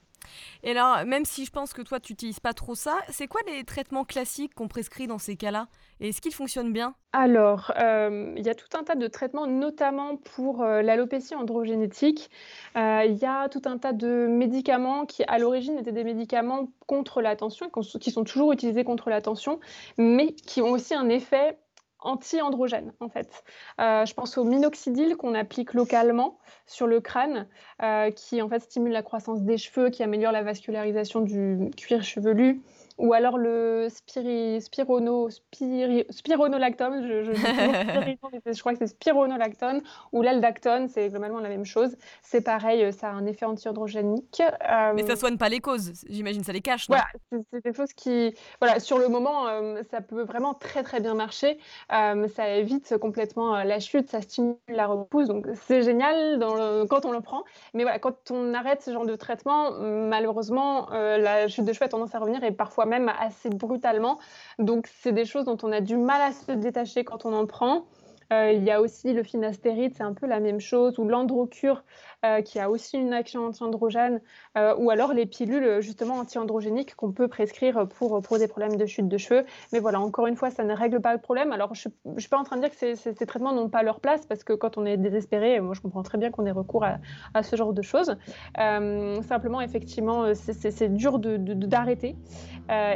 Et 0.67 0.71
alors, 0.71 1.05
même 1.05 1.27
si 1.27 1.45
je 1.45 1.51
pense 1.51 1.75
que 1.75 1.83
toi, 1.83 2.01
tu 2.01 2.15
n'utilises 2.15 2.41
pas 2.41 2.55
trop 2.55 2.75
ça, 2.75 2.97
c'est 3.11 3.29
quoi 3.29 3.43
les 3.47 3.65
traitements 3.65 4.05
classiques 4.05 4.55
qu'on 4.55 4.67
prescrit 4.67 5.07
dans 5.07 5.19
ces 5.19 5.37
cas-là? 5.37 5.69
Et 6.01 6.09
est-ce 6.09 6.23
qu'ils 6.23 6.33
fonctionnent 6.33 6.73
bien? 6.73 6.95
Alors, 7.13 7.71
euh, 7.79 8.33
il 8.35 8.43
y 8.47 8.49
a 8.49 8.55
tout 8.55 8.75
un 8.75 8.83
tas 8.83 8.95
de 8.95 9.07
traitements, 9.07 9.47
notamment 9.47 10.17
pour 10.17 10.63
euh, 10.63 10.81
l'alopécie 10.81 11.35
androgénétique. 11.35 12.31
Euh, 12.79 13.03
il 13.05 13.17
y 13.17 13.27
a 13.27 13.51
tout 13.51 13.61
un 13.67 13.77
tas 13.77 13.93
de 13.93 14.27
médicaments 14.27 15.05
qui, 15.05 15.23
à 15.25 15.39
l'origine, 15.39 15.79
étaient 15.79 15.93
des 15.93 16.03
médicaments 16.03 16.71
contre 16.87 17.21
la 17.21 17.37
tension, 17.37 17.71
qui 18.01 18.11
sont 18.11 18.25
toujours 18.25 18.51
utilisés 18.53 18.85
contre 18.85 19.11
la 19.11 19.21
tension, 19.21 19.61
mais 19.99 20.33
qui 20.33 20.63
ont 20.63 20.71
aussi 20.71 20.95
un 20.95 21.11
effet 21.11 21.59
anti-androgène 22.05 22.93
en 23.01 23.09
fait. 23.09 23.45
Euh, 23.81 24.07
je 24.07 24.15
pense 24.15 24.39
au 24.39 24.45
minoxidil 24.45 25.17
qu'on 25.17 25.35
applique 25.35 25.75
localement 25.75 26.39
sur 26.67 26.87
le 26.87 27.01
crâne, 27.01 27.49
euh, 27.83 28.11
qui 28.11 28.41
en 28.41 28.49
fait 28.49 28.61
stimule 28.61 28.93
la 28.93 29.03
croissance 29.03 29.43
des 29.43 29.59
cheveux, 29.59 29.91
qui 29.91 30.03
améliore 30.03 30.33
la 30.33 30.43
vascularisation 30.43 31.21
du 31.21 31.71
cuir 31.77 32.03
chevelu, 32.03 32.63
ou 32.99 33.13
alors 33.13 33.39
le 33.39 33.89
spiri, 33.91 34.61
spirono, 34.61 35.29
spironolactone, 35.31 37.03
je, 37.03 37.33
je, 38.53 38.61
crois 38.61 38.73
que 38.73 38.79
c'est 38.79 38.87
spironolactone, 38.87 39.83
ou 40.13 40.23
l'aldactone, 40.23 40.89
c'est 40.89 41.09
globalement 41.09 41.41
la 41.41 41.49
même 41.49 41.65
chose. 41.65 41.97
C'est 42.23 42.43
pareil, 42.43 42.93
ça 42.93 43.09
a 43.09 43.13
un 43.13 43.27
effet 43.27 43.47
anti-androgénique. 43.47 44.41
Euh, 44.41 44.93
Mais 44.95 45.05
ça 45.05 45.17
soigne 45.17 45.39
pas 45.39 45.49
les 45.49 45.61
causes, 45.61 45.93
j'imagine, 46.09 46.45
ça 46.45 46.53
les 46.53 46.61
cache. 46.61 46.87
voilà, 46.87 47.07
c'est 47.31 47.65
des 47.65 47.75
choses 47.75 47.93
qui, 47.95 48.35
voilà, 48.61 48.79
sur 48.79 48.99
le 48.99 49.09
moment, 49.09 49.49
euh, 49.49 49.83
ça 49.91 50.01
peut 50.01 50.23
vraiment 50.23 50.55
très 50.55 50.85
très 50.85 51.01
bien 51.01 51.15
marcher. 51.15 51.59
Euh, 51.93 52.29
ça 52.29 52.49
évite 52.49 52.97
complètement 52.99 53.57
la 53.65 53.81
chute, 53.81 54.09
ça 54.09 54.23
stimule 54.23 54.57
la 54.69 54.87
repousse, 54.87 55.27
donc 55.27 55.47
c'est 55.67 55.83
génial 55.83 56.39
dans 56.39 56.87
quand 56.87 57.05
on 57.07 57.13
le 57.13 57.21
prend. 57.21 57.43
Mais 57.75 57.83
voilà, 57.83 57.99
quand 57.99 58.31
on 58.31 58.55
arrête 58.55 58.83
ce 58.83 58.93
genre 58.93 59.07
de 59.07 59.17
traitement, 59.17 59.73
malheureusement, 59.81 60.89
la 60.91 61.49
chute 61.49 61.65
de 61.65 61.73
cheveux 61.73 61.87
a 61.87 61.89
tendance 61.89 62.15
à 62.15 62.21
revenir 62.21 62.45
et 62.45 62.53
parfois 62.53 62.84
même 62.87 63.11
assez 63.19 63.51
brutalement. 63.51 64.19
Donc, 64.59 64.89
c'est 65.01 65.13
des 65.13 65.25
choses 65.25 65.45
dont 65.45 65.59
on 65.63 65.73
a 65.73 65.81
du 65.81 65.97
mal 65.97 66.21
à 66.21 66.33
se 66.33 66.53
détacher 66.53 67.05
quand 67.05 67.25
on 67.27 67.33
en 67.35 67.47
prend. 67.47 67.87
Euh, 68.35 68.53
il 68.53 68.65
y 68.65 68.71
a 68.71 68.81
aussi 68.81 69.13
le 69.13 69.23
finastéride, 69.23 69.93
c'est 69.97 70.03
un 70.03 70.13
peu 70.13 70.27
la 70.27 70.41
même 70.41 70.61
chose, 70.61 70.99
ou 70.99 71.07
l'androcure, 71.07 71.85
euh, 72.25 72.41
qui 72.43 72.59
a 72.59 72.71
aussi 72.71 72.97
une 72.97 73.13
action 73.13 73.47
anti-androgène, 73.47 74.21
euh, 74.57 74.75
ou 74.79 74.91
alors 74.91 75.13
les 75.13 75.27
pilules 75.27 75.81
justement 75.81 76.15
anti-androgéniques 76.15 76.95
qu'on 76.95 77.13
peut 77.13 77.29
prescrire 77.29 77.87
pour, 77.89 78.21
pour 78.23 78.39
des 78.39 78.49
problèmes 78.49 78.77
de 78.77 78.87
chute 78.87 79.09
de 79.09 79.19
cheveux. 79.19 79.45
Mais 79.73 79.79
voilà, 79.79 80.01
encore 80.01 80.27
une 80.27 80.37
fois, 80.37 80.51
ça 80.51 80.65
ne 80.65 80.75
règle 80.75 81.01
pas 81.01 81.13
le 81.13 81.21
problème. 81.21 81.53
Alors, 81.53 81.75
je 81.75 81.89
ne 82.05 82.21
suis 82.21 82.29
pas 82.29 82.39
en 82.39 82.45
train 82.45 82.57
de 82.57 82.63
dire 82.63 82.71
que 82.71 82.77
ces, 82.77 82.97
ces, 82.97 83.27
traitements 83.27 83.53
n'ont 83.53 83.69
pas 83.69 83.83
leur 83.83 84.01
place, 84.01 84.27
parce 84.27 84.45
que 84.45 84.53
quand 84.53 84.79
on 84.79 84.87
est 84.87 84.97
désespéré, 84.97 85.61
moi 85.61 85.75
je 85.75 85.81
comprends 85.81 86.03
très 86.03 86.19
bien 86.19 86.31
qu'on 86.31 86.47
ait 86.47 86.51
recours 86.51 86.85
à, 86.85 86.99
à, 87.35 87.43
ce 87.43 87.57
genre 87.57 87.73
de 87.73 87.83
choses. 87.83 88.17
simplement, 88.57 89.61
effectivement, 89.61 90.35
c'est 90.35 90.95
dur 90.95 91.19
d'arrêter. 91.19 92.17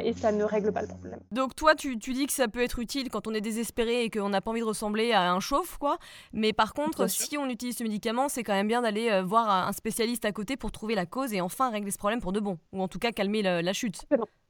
Et 0.02 0.12
ça 0.14 0.32
ne 0.32 0.44
règle 0.44 0.72
pas 0.72 0.80
le 0.80 0.88
problème. 0.88 1.20
Donc 1.30 1.54
toi, 1.54 1.74
tu, 1.74 1.98
tu 1.98 2.14
dis 2.14 2.26
que 2.26 2.32
ça 2.32 2.48
peut 2.48 2.62
être 2.62 2.78
utile 2.78 3.10
quand 3.10 3.26
on 3.26 3.34
est 3.34 3.40
désespéré 3.40 4.04
et 4.04 4.10
qu'on 4.10 4.30
n'a 4.30 4.40
pas 4.40 4.50
envie 4.50 4.60
de 4.60 4.64
ressembler 4.64 5.12
à 5.12 5.27
un 5.28 5.40
chauffe, 5.40 5.78
quoi. 5.78 5.98
Mais 6.32 6.52
par 6.52 6.74
contre, 6.74 7.08
si 7.08 7.36
on 7.38 7.48
utilise 7.48 7.78
ce 7.78 7.82
médicament, 7.82 8.28
c'est 8.28 8.42
quand 8.42 8.54
même 8.54 8.68
bien 8.68 8.82
d'aller 8.82 9.10
euh, 9.10 9.22
voir 9.22 9.48
un 9.50 9.72
spécialiste 9.72 10.24
à 10.24 10.32
côté 10.32 10.56
pour 10.56 10.72
trouver 10.72 10.94
la 10.94 11.06
cause 11.06 11.32
et 11.32 11.40
enfin 11.40 11.70
régler 11.70 11.90
ce 11.90 11.98
problème 11.98 12.20
pour 12.20 12.32
de 12.32 12.40
bon, 12.40 12.58
ou 12.72 12.82
en 12.82 12.88
tout 12.88 12.98
cas 12.98 13.12
calmer 13.12 13.42
la, 13.42 13.72
chute. 13.72 14.06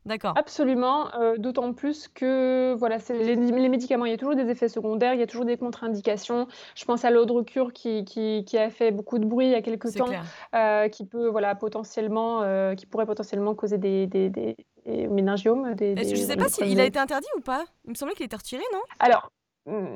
D'accord. 0.06 0.32
Absolument, 0.36 1.14
euh, 1.16 1.36
d'autant 1.36 1.72
plus 1.74 2.08
que 2.08 2.74
voilà, 2.78 2.98
c'est 2.98 3.18
les, 3.18 3.36
médicaments, 3.68 4.06
il 4.06 4.10
y 4.10 4.14
a 4.14 4.16
toujours 4.16 4.36
des 4.36 4.48
effets 4.48 4.68
secondaires, 4.68 5.12
il 5.12 5.20
y 5.20 5.22
a 5.22 5.26
toujours 5.26 5.44
des 5.44 5.58
contre-indications. 5.58 6.46
Je 6.74 6.84
pense 6.84 7.04
à 7.04 7.10
l'Audrecure 7.10 7.72
qui, 7.72 8.04
qui, 8.04 8.44
qui, 8.46 8.56
a 8.56 8.70
fait 8.70 8.90
beaucoup 8.90 9.18
de 9.18 9.26
bruit 9.26 9.46
il 9.46 9.52
y 9.52 9.54
a 9.54 9.60
quelques 9.60 9.94
temps, 9.94 10.08
euh, 10.54 10.88
qui 10.88 11.04
peut 11.04 11.28
voilà 11.28 11.54
potentiellement, 11.54 12.42
qui 12.74 12.86
pourrait 12.86 13.06
potentiellement 13.06 13.54
causer 13.54 13.76
des, 13.76 14.06
des, 14.06 14.30
des, 14.30 14.56
méningiomes. 14.86 15.74
Des, 15.74 15.94
je 15.96 16.10
ne 16.10 16.16
sais 16.16 16.36
pas 16.36 16.48
s'il 16.48 16.80
a 16.80 16.84
été 16.84 16.98
interdit 16.98 17.28
ou 17.36 17.40
pas? 17.40 17.64
Il 17.84 17.90
me 17.90 17.94
semblait 17.94 18.14
qu'il 18.14 18.24
était 18.24 18.36
retiré, 18.36 18.62
non? 18.72 18.80
Alors, 18.98 19.30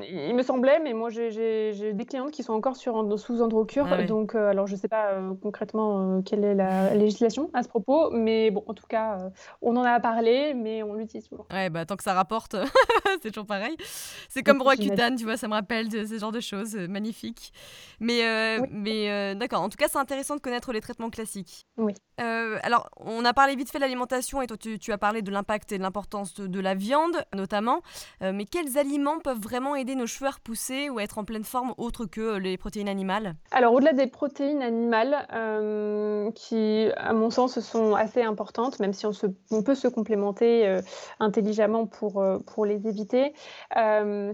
il 0.09 0.35
me 0.35 0.43
semblait, 0.43 0.81
mais 0.81 0.93
moi 0.93 1.09
j'ai 1.09 1.93
des 1.93 2.05
clientes 2.05 2.31
qui 2.31 2.43
sont 2.43 2.53
encore 2.53 2.77
sur, 2.77 3.18
sous 3.18 3.41
Androcure, 3.41 3.87
ah 3.91 4.03
donc 4.05 4.35
euh, 4.35 4.51
alors 4.51 4.66
je 4.66 4.75
ne 4.75 4.79
sais 4.79 4.89
pas 4.89 5.12
euh, 5.12 5.33
concrètement 5.41 6.18
euh, 6.18 6.23
quelle 6.23 6.45
est 6.45 6.55
la 6.55 6.95
législation 6.95 7.51
à 7.55 7.62
ce 7.62 7.68
propos, 7.68 8.11
mais 8.11 8.51
bon, 8.51 8.62
en 8.66 8.75
tout 8.75 8.87
cas, 8.87 9.31
on 9.62 9.77
en 9.77 9.83
a 9.83 9.99
parlé, 10.01 10.53
mais 10.55 10.83
on 10.83 10.95
l'utilise 10.95 11.29
toujours. 11.29 11.47
Ouais, 11.51 11.70
bah 11.70 11.87
tant 11.87 11.97
que 11.97 12.03
ça 12.03 12.12
rapporte, 12.12 12.55
c'est 13.23 13.31
toujours 13.31 13.47
pareil. 13.47 13.77
C'est 14.29 14.43
comme 14.43 14.61
Roaccutane, 14.61 15.16
tu 15.16 15.25
vois, 15.25 15.37
ça 15.37 15.49
me 15.49 15.55
rappelle 15.55 15.89
de 15.89 16.05
ce 16.05 16.18
genre 16.18 16.33
de 16.33 16.41
choses, 16.41 16.77
magnifique. 16.77 17.53
Mais, 18.01 18.59
mais 18.70 19.35
d'accord, 19.35 19.62
en 19.62 19.68
tout 19.68 19.79
cas, 19.79 19.87
c'est 19.89 19.99
intéressant 19.99 20.37
de 20.37 20.41
connaître 20.41 20.73
les 20.73 20.81
traitements 20.81 21.11
classiques. 21.11 21.66
Oui. 21.79 21.95
alors, 22.18 22.91
on 22.97 23.25
a 23.25 23.33
parlé 23.33 23.57
vite 23.57 23.70
fait 23.70 23.79
de 23.79 23.83
l'alimentation, 23.83 24.43
et 24.43 24.47
toi, 24.47 24.57
tu, 24.57 24.93
as 24.93 24.99
parlé 24.99 25.23
de 25.23 25.31
l'impact 25.31 25.73
et 25.73 25.79
de 25.79 25.83
l'importance 25.83 26.35
de, 26.35 26.47
de, 26.47 26.61
la 26.61 26.75
viande, 26.75 27.16
notamment, 27.35 27.81
mais 28.20 28.45
quels 28.45 28.77
aliments 28.77 29.18
peuvent 29.18 29.41
vraiment 29.41 29.62
vraiment 29.63 29.77
aider 29.77 29.95
nos 29.95 30.07
cheveux 30.07 30.27
à 30.27 30.33
repousser 30.33 30.91
ou 30.91 30.99
à 30.99 31.05
être 31.05 31.19
en 31.19 31.25
pleine 31.25 31.45
forme 31.45 31.75
autre 31.79 32.07
que 32.07 32.37
les 32.37 32.57
protéines 32.57 32.89
animales 32.89 33.35
Alors, 33.53 33.75
au-delà 33.75 33.93
des 33.93 34.09
protéines 34.09 34.63
animales, 34.63 35.15
qui, 36.35 36.89
à 36.97 37.13
mon 37.13 37.31
sens, 37.31 37.61
sont 37.61 37.95
assez 37.95 38.23
importantes, 38.23 38.81
même 38.81 38.93
si 38.93 39.07
on, 39.07 39.13
se, 39.13 39.27
on 39.51 39.63
peut 39.63 39.75
se 39.75 39.89
complémenter 39.89 40.81
intelligemment 41.21 41.87
pour, 41.87 42.25
pour 42.47 42.67
les 42.67 42.89
éviter, 42.89 43.35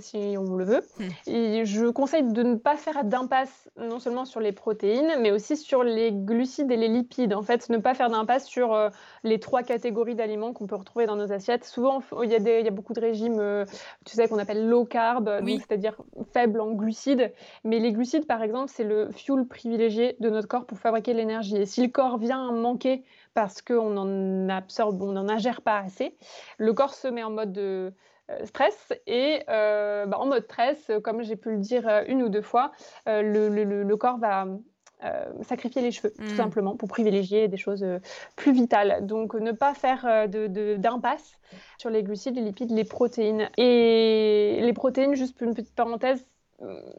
si 0.01 0.37
on 0.39 0.57
le 0.57 0.64
veut. 0.64 0.83
Mmh. 0.99 1.31
Et 1.31 1.64
je 1.66 1.87
conseille 1.87 2.24
de 2.24 2.43
ne 2.43 2.55
pas 2.55 2.76
faire 2.76 3.05
d'impasse 3.05 3.68
non 3.79 3.99
seulement 3.99 4.24
sur 4.24 4.41
les 4.41 4.53
protéines, 4.53 5.20
mais 5.20 5.31
aussi 5.31 5.57
sur 5.57 5.83
les 5.83 6.12
glucides 6.12 6.70
et 6.70 6.76
les 6.76 6.89
lipides. 6.89 7.35
En 7.35 7.43
fait, 7.43 7.68
ne 7.68 7.79
pas 7.79 7.95
faire 7.95 8.11
d'impasse 8.11 8.47
sur 8.47 8.74
euh, 8.74 8.91
les 9.24 9.41
trois 9.41 9.62
catégories 9.62 10.14
d'aliments 10.14 10.53
qu'on 10.53 10.66
peut 10.66 10.76
retrouver 10.76 11.07
dans 11.07 11.16
nos 11.16 11.33
assiettes. 11.33 11.64
Souvent, 11.64 12.03
il 12.22 12.31
y 12.31 12.35
a, 12.35 12.39
des, 12.39 12.59
il 12.61 12.64
y 12.64 12.68
a 12.68 12.72
beaucoup 12.72 12.93
de 12.93 13.01
régimes, 13.01 13.39
euh, 13.39 13.64
tu 14.05 14.14
sais, 14.14 14.29
qu'on 14.29 14.39
appelle 14.39 14.68
low 14.68 14.85
carb, 14.85 15.17
c'est-à-dire 15.24 15.96
faible 16.32 16.60
en 16.60 16.72
glucides. 16.72 17.32
Mais 17.64 17.78
les 17.78 17.92
glucides, 17.92 18.26
par 18.26 18.42
exemple, 18.42 18.70
c'est 18.74 18.84
le 18.84 19.10
fuel 19.10 19.46
privilégié 19.46 20.16
de 20.20 20.30
notre 20.30 20.48
corps 20.48 20.66
pour 20.66 20.78
fabriquer 20.78 21.14
l'énergie. 21.14 21.56
Et 21.56 21.66
si 21.66 21.82
le 21.82 21.88
corps 21.88 22.18
vient 22.18 22.52
manquer 22.52 23.04
parce 23.34 23.62
qu'on 23.62 23.96
en 23.96 24.48
absorbe, 24.48 25.02
on 25.02 25.12
n'en 25.12 25.28
ingère 25.28 25.62
pas 25.62 25.78
assez, 25.78 26.16
le 26.58 26.72
corps 26.72 26.94
se 26.94 27.08
met 27.08 27.22
en 27.22 27.30
mode 27.30 27.52
de 27.52 27.92
euh, 28.30 28.44
stress 28.44 28.92
et 29.06 29.40
bah, 29.46 30.18
en 30.18 30.26
mode 30.26 30.44
stress, 30.44 30.90
comme 31.04 31.22
j'ai 31.22 31.36
pu 31.36 31.50
le 31.50 31.58
dire 31.58 31.88
une 32.06 32.22
ou 32.22 32.28
deux 32.28 32.42
fois, 32.42 32.72
le, 33.06 33.48
le, 33.48 33.64
le, 33.82 33.96
corps 33.96 34.18
va 34.18 34.46
euh, 34.46 34.56
sacrifier 35.42 35.82
les 35.82 35.90
cheveux, 35.90 36.12
tout 36.12 36.22
mm. 36.22 36.36
simplement, 36.36 36.76
pour 36.76 36.88
privilégier 36.88 37.49
des 37.49 37.57
choses 37.57 37.82
euh, 37.82 37.99
plus 38.36 38.53
vitales. 38.53 39.07
Donc, 39.07 39.34
ne 39.34 39.53
pas 39.53 39.74
faire 39.74 40.05
euh, 40.07 40.76
d'impasse 40.76 41.38
sur 41.78 41.90
les 41.90 42.03
glucides, 42.03 42.36
les 42.36 42.42
lipides, 42.42 42.70
les 42.70 42.84
protéines. 42.84 43.49
Et 43.57 44.59
les 44.61 44.72
protéines, 44.72 45.14
juste 45.14 45.36
pour 45.36 45.46
une 45.46 45.55
petite 45.55 45.74
parenthèse, 45.74 46.24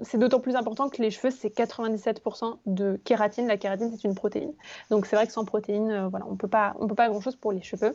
c'est 0.04 0.18
d'autant 0.18 0.40
plus 0.40 0.56
important 0.56 0.88
que 0.88 1.02
les 1.02 1.12
cheveux, 1.12 1.32
c'est 1.32 1.50
97% 1.50 2.60
de 2.66 2.98
kératine. 3.04 3.46
La 3.46 3.58
kératine, 3.58 3.92
c'est 3.92 4.08
une 4.08 4.16
protéine. 4.16 4.54
Donc, 4.90 5.06
c'est 5.06 5.18
vrai 5.18 5.28
que 5.28 5.34
sans 5.34 5.44
protéines, 5.44 6.08
voilà, 6.08 6.26
on 6.28 6.32
ne 6.32 6.38
peut 6.38 6.48
pas 6.48 6.74
grand-chose 7.10 7.36
pour 7.36 7.52
les 7.52 7.62
cheveux. 7.62 7.94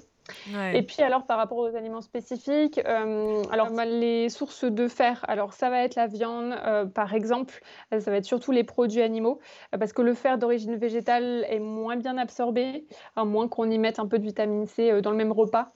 Et 0.72 0.82
puis 0.82 1.02
alors 1.02 1.26
par 1.26 1.36
rapport 1.36 1.58
aux 1.58 1.76
aliments 1.76 2.00
spécifiques, 2.00 2.80
euh, 2.86 3.42
alors 3.50 3.68
les 3.84 4.30
sources 4.30 4.64
de 4.64 4.88
fer, 4.88 5.22
alors 5.28 5.52
ça 5.52 5.68
va 5.68 5.82
être 5.82 5.96
la 5.96 6.06
viande 6.06 6.54
euh, 6.64 6.86
par 6.86 7.12
exemple, 7.14 7.60
euh, 7.92 8.00
ça 8.00 8.10
va 8.10 8.16
être 8.16 8.24
surtout 8.24 8.50
les 8.50 8.64
produits 8.64 9.02
animaux 9.02 9.38
parce 9.78 9.92
que 9.92 10.00
le 10.00 10.14
fer 10.14 10.38
d'origine 10.38 10.76
végétale 10.76 11.44
est 11.50 11.58
moins 11.58 11.96
bien 11.96 12.16
absorbé, 12.16 12.86
à 13.16 13.24
moins 13.24 13.48
qu'on 13.48 13.70
y 13.70 13.78
mette 13.78 13.98
un 13.98 14.06
peu 14.06 14.18
de 14.18 14.24
vitamine 14.24 14.66
C 14.66 15.02
dans 15.02 15.10
le 15.10 15.16
même 15.16 15.32
repas 15.32 15.72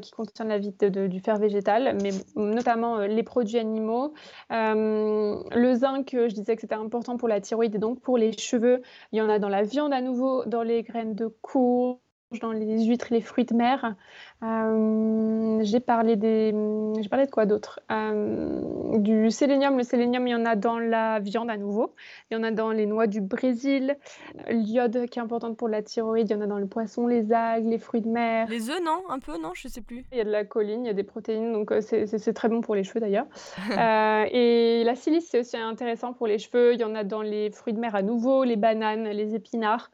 qui 0.00 0.10
contient 0.10 0.44
la 0.44 0.58
du 0.58 1.20
fer 1.20 1.38
végétal, 1.38 1.96
mais 2.02 2.10
notamment 2.36 2.98
les 2.98 3.22
produits 3.22 3.58
animaux. 3.58 4.14
le 4.50 5.74
zinc, 5.74 6.10
je 6.12 6.34
disais 6.34 6.54
que 6.54 6.60
c'était 6.60 6.74
important 6.74 7.16
pour 7.16 7.28
la 7.28 7.40
thyroïde 7.40 7.74
et 7.74 7.78
donc 7.78 8.00
pour 8.00 8.18
les 8.18 8.36
cheveux, 8.36 8.82
il 9.12 9.18
y 9.18 9.22
en 9.22 9.28
a 9.28 9.38
dans 9.38 9.48
la 9.48 9.62
viande 9.62 9.92
à 9.92 10.00
nouveau, 10.00 10.44
dans 10.44 10.62
les 10.62 10.82
graines 10.82 11.14
de 11.14 11.26
courge 11.40 11.98
dans 12.38 12.52
les 12.52 12.84
huîtres, 12.84 13.08
les 13.10 13.20
fruits 13.20 13.44
de 13.44 13.54
mer. 13.54 13.96
Euh, 14.42 15.58
j'ai 15.62 15.80
parlé 15.80 16.14
des, 16.16 16.54
j'ai 17.00 17.08
parlé 17.08 17.26
de 17.26 17.30
quoi 17.30 17.44
d'autre? 17.44 17.80
Euh, 17.90 18.98
Du 18.98 19.30
sélénium. 19.30 19.76
Le 19.76 19.82
sélénium, 19.82 20.26
il 20.28 20.30
y 20.30 20.34
en 20.34 20.46
a 20.46 20.54
dans 20.54 20.78
la 20.78 21.18
viande 21.18 21.50
à 21.50 21.56
nouveau. 21.56 21.92
Il 22.30 22.34
y 22.34 22.40
en 22.40 22.44
a 22.44 22.52
dans 22.52 22.70
les 22.70 22.86
noix 22.86 23.08
du 23.08 23.20
Brésil. 23.20 23.96
L'iode, 24.48 25.06
qui 25.06 25.18
est 25.18 25.22
importante 25.22 25.56
pour 25.56 25.68
la 25.68 25.82
thyroïde, 25.82 26.30
il 26.30 26.32
y 26.32 26.36
en 26.36 26.40
a 26.40 26.46
dans 26.46 26.58
le 26.58 26.68
poisson, 26.68 27.08
les 27.08 27.32
algues, 27.32 27.66
les 27.66 27.78
fruits 27.78 28.00
de 28.00 28.08
mer. 28.08 28.46
Les 28.48 28.70
œufs, 28.70 28.80
non? 28.84 29.02
Un 29.08 29.18
peu, 29.18 29.36
non? 29.36 29.50
Je 29.54 29.66
sais 29.66 29.80
plus. 29.80 30.04
Il 30.12 30.18
y 30.18 30.20
a 30.20 30.24
de 30.24 30.30
la 30.30 30.44
choline, 30.44 30.84
il 30.84 30.86
y 30.86 30.90
a 30.90 30.94
des 30.94 31.02
protéines, 31.02 31.52
donc 31.52 31.72
euh, 31.72 31.80
c'est 31.80 32.32
très 32.32 32.48
bon 32.48 32.60
pour 32.60 32.76
les 32.76 32.84
cheveux 32.84 33.00
d'ailleurs. 33.00 33.26
et 34.32 34.84
la 34.84 34.94
silice, 34.94 35.28
c'est 35.28 35.40
aussi 35.40 35.56
intéressant 35.56 36.12
pour 36.12 36.28
les 36.28 36.38
cheveux. 36.38 36.74
Il 36.74 36.80
y 36.80 36.84
en 36.84 36.94
a 36.94 37.02
dans 37.02 37.22
les 37.22 37.50
fruits 37.50 37.74
de 37.74 37.80
mer 37.80 37.96
à 37.96 38.02
nouveau, 38.02 38.44
les 38.44 38.56
bananes, 38.56 39.08
les 39.08 39.34
épinards. 39.34 39.90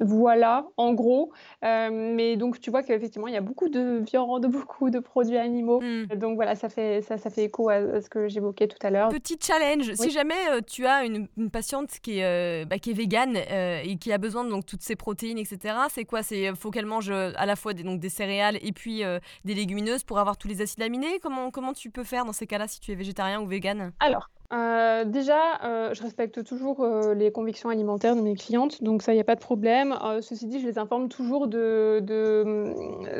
Voilà, 0.00 0.66
en 0.76 0.94
gros. 0.94 1.32
Euh, 1.64 1.90
mais 1.92 2.36
donc, 2.36 2.60
tu 2.60 2.70
vois 2.70 2.82
qu'effectivement, 2.82 3.26
il 3.26 3.34
y 3.34 3.36
a 3.36 3.40
beaucoup 3.40 3.68
de 3.68 4.02
viande, 4.04 4.46
beaucoup 4.46 4.90
de 4.90 5.00
produits 5.00 5.36
animaux. 5.36 5.80
Hmm. 5.80 6.06
Donc 6.16 6.36
voilà, 6.36 6.54
ça 6.54 6.68
fait, 6.68 7.02
ça, 7.02 7.18
ça 7.18 7.30
fait 7.30 7.44
écho 7.44 7.68
à, 7.68 8.00
ce 8.00 8.08
que 8.08 8.28
j'évoquais 8.28 8.68
tout 8.68 8.78
à 8.86 8.90
l'heure. 8.90 9.08
Petit 9.08 9.38
challenge, 9.40 9.92
si 9.94 10.10
jamais 10.10 10.34
euh, 10.50 10.60
tu 10.64 10.86
as 10.86 11.04
une, 11.04 11.28
patiente 11.50 11.90
qui 12.02 12.18
est, 12.18 12.24
euh, 12.24 12.64
bah, 12.64 12.78
qui 12.78 12.90
est 12.90 12.94
végane 12.94 13.36
et 13.36 13.96
qui 13.98 14.12
a 14.12 14.18
besoin 14.18 14.44
de 14.44 14.50
donc, 14.50 14.66
toutes 14.66 14.82
ces 14.82 14.96
protéines, 14.96 15.38
etc., 15.38 15.74
c'est 15.90 16.04
quoi? 16.04 16.20
Il 16.30 16.54
faut 16.56 16.70
qu'elle 16.70 16.86
mange 16.86 17.10
à 17.10 17.46
la 17.46 17.56
fois 17.56 17.74
des, 17.74 17.82
donc, 17.82 18.00
des 18.00 18.08
céréales 18.08 18.58
et 18.62 18.72
puis 18.72 19.02
des 19.44 19.54
légumineuses 19.54 20.04
pour 20.04 20.18
avoir 20.18 20.36
tous 20.36 20.48
les 20.48 20.60
acides 20.60 20.82
aminés? 20.82 21.18
Comment, 21.22 21.50
comment 21.50 21.72
tu 21.72 21.90
peux 21.90 22.04
faire 22.04 22.24
dans 22.24 22.32
ces 22.32 22.46
cas-là 22.46 22.68
si 22.68 22.80
tu 22.80 22.92
es 22.92 22.94
végétarien 22.94 23.40
ou 23.40 23.46
végane? 23.46 23.92
Alors, 24.00 24.28
euh, 24.50 25.04
déjà, 25.04 25.62
euh, 25.64 25.92
je 25.92 26.02
respecte 26.02 26.42
toujours, 26.42 26.82
euh, 26.82 27.12
les 27.14 27.30
convictions 27.30 27.68
alimentaires 27.68 28.16
de 28.16 28.22
mes 28.22 28.34
clientes, 28.34 28.82
donc 28.82 29.02
ça, 29.02 29.12
il 29.12 29.16
y 29.18 29.20
a 29.20 29.24
pas 29.24 29.34
de 29.34 29.40
problème. 29.40 29.94
ceci 30.22 30.46
dit, 30.46 30.60
je 30.60 30.66
les 30.66 30.78
informe 30.78 31.08
toujours 31.08 31.48
de 31.48 32.02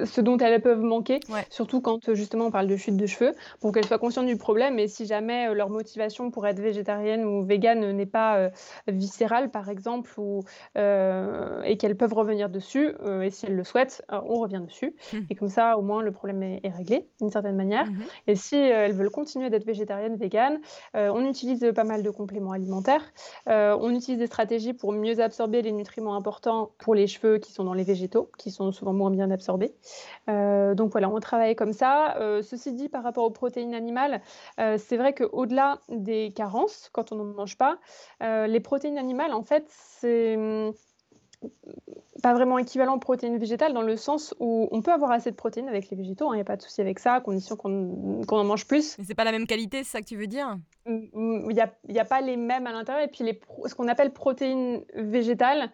ce 0.04 0.20
dont 0.20 0.38
elles 0.38 0.62
peuvent 0.62 0.82
manquer, 0.82 1.20
surtout 1.50 1.80
quand, 1.80 2.14
justement, 2.14 2.46
on 2.46 2.50
parle 2.50 2.66
de 2.66 2.76
chute 2.76 2.96
de 2.96 3.06
cheveux, 3.06 3.34
pour 3.60 3.72
qu'elles 3.72 3.86
soient 3.86 3.98
conscientes 3.98 4.26
du 4.26 4.36
problème. 4.36 4.78
Et 4.78 4.88
si 4.88 5.06
jamais, 5.06 5.52
leur 5.54 5.68
motivation 5.68 6.30
pour 6.30 6.46
être 6.46 6.60
végétarienne 6.60 7.24
ou 7.24 7.44
végane, 7.44 7.92
n'est 7.92 8.06
pas, 8.06 8.50
viscérale, 8.86 9.50
par 9.50 9.68
exemple, 9.68 10.10
ou 10.18 10.44
et 10.76 11.76
qu'elles 11.78 11.96
peuvent 11.96 12.14
revenir 12.14 12.48
dessus, 12.48 12.94
et 13.22 13.30
si 13.30 13.46
elles 13.46 13.56
le 13.56 13.64
souhaitent, 13.64 14.02
on 14.10 14.40
revient 14.40 14.62
dessus. 14.66 14.94
Mmh. 15.12 15.16
et 15.30 15.34
comme 15.34 15.48
ça, 15.48 15.76
au 15.78 15.82
moins, 15.82 16.02
le 16.02 16.12
problème 16.12 16.42
est 16.42 16.72
réglé 16.76 17.06
d'une 17.20 17.30
certaine 17.30 17.56
manière. 17.56 17.86
Mmh 17.86 17.98
et 18.26 18.36
si, 18.36 18.56
elles 18.56 18.92
veulent 18.92 19.10
continuer 19.10 19.50
d'être 19.50 19.64
végétariennes, 19.64 20.16
véganes, 20.16 20.60
on 20.94 21.17
utilise 21.24 21.72
pas 21.74 21.84
mal 21.84 22.02
de 22.02 22.10
compléments 22.10 22.52
alimentaires. 22.52 23.02
Euh, 23.48 23.76
on 23.80 23.94
utilise 23.94 24.18
des 24.18 24.26
stratégies 24.26 24.72
pour 24.72 24.92
mieux 24.92 25.20
absorber 25.20 25.62
les 25.62 25.72
nutriments 25.72 26.14
importants 26.14 26.70
pour 26.78 26.94
les 26.94 27.06
cheveux 27.06 27.38
qui 27.38 27.52
sont 27.52 27.64
dans 27.64 27.74
les 27.74 27.84
végétaux, 27.84 28.30
qui 28.38 28.50
sont 28.50 28.72
souvent 28.72 28.92
moins 28.92 29.10
bien 29.10 29.30
absorbés. 29.30 29.74
Euh, 30.28 30.74
donc 30.74 30.92
voilà, 30.92 31.08
on 31.08 31.20
travaille 31.20 31.56
comme 31.56 31.72
ça. 31.72 32.16
Euh, 32.16 32.42
ceci 32.42 32.72
dit, 32.72 32.88
par 32.88 33.02
rapport 33.02 33.24
aux 33.24 33.30
protéines 33.30 33.74
animales, 33.74 34.20
c'est 34.56 34.96
vrai 34.96 35.14
qu'au-delà 35.14 35.78
des 35.88 36.32
carences, 36.34 36.90
quand 36.92 37.12
on 37.12 37.16
n'en 37.16 37.24
mange 37.24 37.56
pas, 37.56 37.78
les 38.20 38.60
protéines 38.60 38.98
animales, 38.98 39.32
en 39.32 39.42
fait, 39.42 39.64
c'est 39.68 40.36
pas 42.22 42.34
vraiment 42.34 42.58
équivalent 42.58 42.96
aux 42.96 42.98
protéines 42.98 43.38
végétales 43.38 43.72
dans 43.72 43.82
le 43.82 43.96
sens 43.96 44.34
où 44.40 44.68
on 44.72 44.82
peut 44.82 44.92
avoir 44.92 45.12
assez 45.12 45.30
de 45.30 45.36
protéines 45.36 45.68
avec 45.68 45.90
les 45.90 45.96
végétaux, 45.96 46.26
il 46.26 46.32
hein, 46.32 46.34
n'y 46.36 46.40
a 46.40 46.44
pas 46.44 46.56
de 46.56 46.62
souci 46.62 46.80
avec 46.80 46.98
ça, 46.98 47.14
à 47.14 47.20
condition 47.20 47.56
qu'on 47.56 48.22
en 48.28 48.44
mange 48.44 48.66
plus. 48.66 48.98
Mais 48.98 49.04
c'est 49.04 49.14
pas 49.14 49.24
la 49.24 49.32
même 49.32 49.46
qualité, 49.46 49.84
c'est 49.84 49.90
ça 49.90 50.00
que 50.00 50.06
tu 50.06 50.16
veux 50.16 50.26
dire? 50.26 50.56
Il 50.86 51.10
n'y 51.14 51.60
a, 51.60 51.72
y 51.88 51.98
a, 51.98 52.04
pas 52.04 52.20
les 52.20 52.36
mêmes 52.36 52.66
à 52.66 52.72
l'intérieur. 52.72 53.04
Et 53.04 53.08
puis 53.08 53.24
les, 53.24 53.40
ce 53.66 53.74
qu'on 53.74 53.88
appelle 53.88 54.12
protéines 54.12 54.84
végétales, 54.94 55.70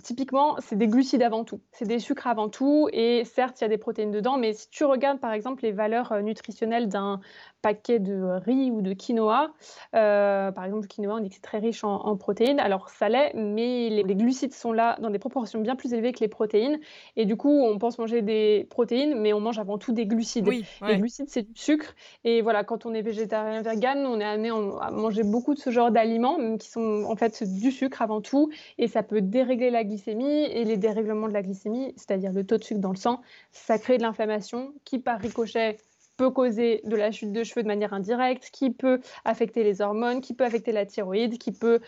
typiquement, 0.00 0.56
c'est 0.60 0.76
des 0.76 0.88
glucides 0.88 1.22
avant 1.22 1.44
tout, 1.44 1.60
c'est 1.72 1.86
des 1.86 1.98
sucres 1.98 2.26
avant 2.26 2.48
tout, 2.48 2.88
et 2.92 3.24
certes, 3.24 3.60
il 3.60 3.64
y 3.64 3.66
a 3.66 3.68
des 3.68 3.78
protéines 3.78 4.10
dedans, 4.10 4.38
mais 4.38 4.52
si 4.54 4.68
tu 4.70 4.84
regardes 4.84 5.20
par 5.20 5.32
exemple 5.32 5.62
les 5.64 5.72
valeurs 5.72 6.12
euh, 6.12 6.22
nutritionnelles 6.22 6.88
d'un 6.88 7.20
paquet 7.60 7.98
de 7.98 8.40
riz 8.44 8.70
ou 8.70 8.80
de 8.80 8.92
quinoa, 8.92 9.52
euh, 9.94 10.50
par 10.50 10.64
exemple, 10.64 10.82
le 10.82 10.88
quinoa, 10.88 11.14
on 11.16 11.20
dit 11.20 11.28
que 11.28 11.34
c'est 11.34 11.42
très 11.42 11.58
riche 11.58 11.84
en, 11.84 12.16
protéines, 12.16 12.58
alors 12.58 12.88
ça 12.88 13.08
l'est, 13.08 13.32
mais 13.34 13.88
les, 13.90 14.14
glucides 14.14 14.52
sont 14.52 14.72
là 14.72 14.96
dans 15.00 15.10
des 15.10 15.18
proportions 15.18 15.60
bien 15.60 15.76
plus 15.76 15.92
élevées 15.92 16.12
que 16.12 16.20
les 16.20 16.28
protéines, 16.28 16.80
et 17.16 17.26
du 17.26 17.36
coup, 17.36 17.50
on 17.50 17.78
pense 17.78 17.98
manger 17.98 18.22
des 18.22 18.66
protéines, 18.70 19.20
mais 19.20 19.32
on 19.32 19.40
mange 19.40 19.58
avant 19.58 19.78
tout 19.78 19.92
des 19.92 20.06
glucides. 20.06 20.48
Les 20.48 20.96
glucides, 20.96 21.28
c'est 21.28 21.42
du 21.42 21.60
sucre, 21.60 21.94
et 22.24 22.42
voilà, 22.42 22.64
quand 22.64 22.86
on 22.86 22.94
est 22.94 23.02
végétarien, 23.02 23.62
vegan, 23.62 24.06
on 24.06 24.18
est 24.20 24.24
amené 24.24 24.50
à 24.80 24.90
manger 24.90 25.22
beaucoup 25.22 25.54
de 25.54 25.60
ce 25.60 25.70
genre 25.70 25.90
d'aliments, 25.90 26.56
qui 26.56 26.68
sont 26.68 27.04
en 27.06 27.16
fait 27.16 27.42
du 27.42 27.70
sucre 27.70 28.02
avant 28.02 28.20
tout, 28.20 28.50
et 28.78 28.88
ça 28.88 29.02
peut 29.02 29.20
dérégler 29.20 29.70
la 29.70 29.81
glycémie 29.84 30.44
et 30.44 30.64
les 30.64 30.76
dérèglements 30.76 31.28
de 31.28 31.32
la 31.32 31.42
glycémie, 31.42 31.92
c'est-à-dire 31.96 32.32
le 32.32 32.44
taux 32.44 32.58
de 32.58 32.64
sucre 32.64 32.80
dans 32.80 32.90
le 32.90 32.96
sang, 32.96 33.20
ça 33.52 33.78
crée 33.78 33.98
de 33.98 34.02
l'inflammation 34.02 34.72
qui, 34.84 34.98
par 34.98 35.20
ricochet, 35.20 35.78
peut 36.16 36.30
causer 36.30 36.82
de 36.84 36.96
la 36.96 37.10
chute 37.10 37.32
de 37.32 37.42
cheveux 37.42 37.62
de 37.62 37.68
manière 37.68 37.92
indirecte, 37.92 38.50
qui 38.52 38.70
peut 38.70 39.00
affecter 39.24 39.64
les 39.64 39.80
hormones, 39.80 40.20
qui 40.20 40.34
peut 40.34 40.44
affecter 40.44 40.72
la 40.72 40.86
thyroïde, 40.86 41.38
qui 41.38 41.52
peut 41.52 41.80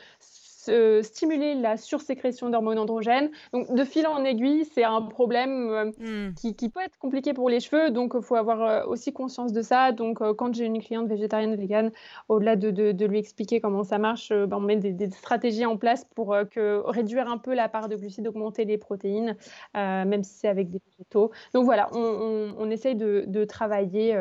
stimuler 1.03 1.55
la 1.55 1.77
sursécrétion 1.77 2.51
d'hormones 2.51 2.79
androgènes. 2.79 3.31
Donc, 3.53 3.73
de 3.73 3.85
fil 3.85 4.07
en 4.07 4.25
aiguille, 4.25 4.65
c'est 4.65 4.85
un 4.85 5.03
problème 5.03 5.69
euh, 5.71 6.31
hmm. 6.31 6.35
qui, 6.35 6.69
peut 6.69 6.81
être 6.81 6.99
compliqué 6.99 7.35
pour 7.35 7.49
les 7.49 7.61
cheveux. 7.61 7.91
Donc, 7.91 8.13
il 8.15 8.23
faut 8.23 8.37
avoir 8.37 8.63
euh, 8.63 8.85
aussi 8.87 9.13
conscience 9.13 9.53
de 9.53 9.63
ça. 9.63 9.93
Donc, 9.93 10.21
euh, 10.21 10.35
quand 10.35 10.55
j'ai 10.55 10.65
une 10.65 10.81
cliente 10.83 11.09
végétarienne, 11.09 11.55
végane, 11.57 11.91
au-delà 12.29 12.57
de, 12.57 13.05
lui 13.05 13.19
expliquer 13.19 13.61
comment 13.61 13.85
ça 13.85 13.99
marche, 13.99 14.31
ben, 14.31 14.57
on 14.57 14.61
met 14.61 14.77
des, 14.77 15.11
stratégies 15.11 15.67
en 15.67 15.77
place 15.77 16.05
pour 16.15 16.35
que, 16.51 16.83
réduire 16.87 17.29
un 17.29 17.39
peu 17.39 17.55
la 17.55 17.69
part 17.69 17.89
de 17.89 17.97
glucides, 17.97 18.27
augmenter 18.27 18.65
les 18.65 18.79
protéines, 18.79 19.37
même 19.75 20.23
si 20.23 20.35
c'est 20.35 20.49
avec 20.49 20.71
des 20.71 20.81
végétaux. 20.91 21.31
Donc, 21.53 21.65
voilà, 21.65 21.89
on, 21.93 22.71
essaye 22.71 22.95
de, 22.95 23.45
travailler 23.45 24.17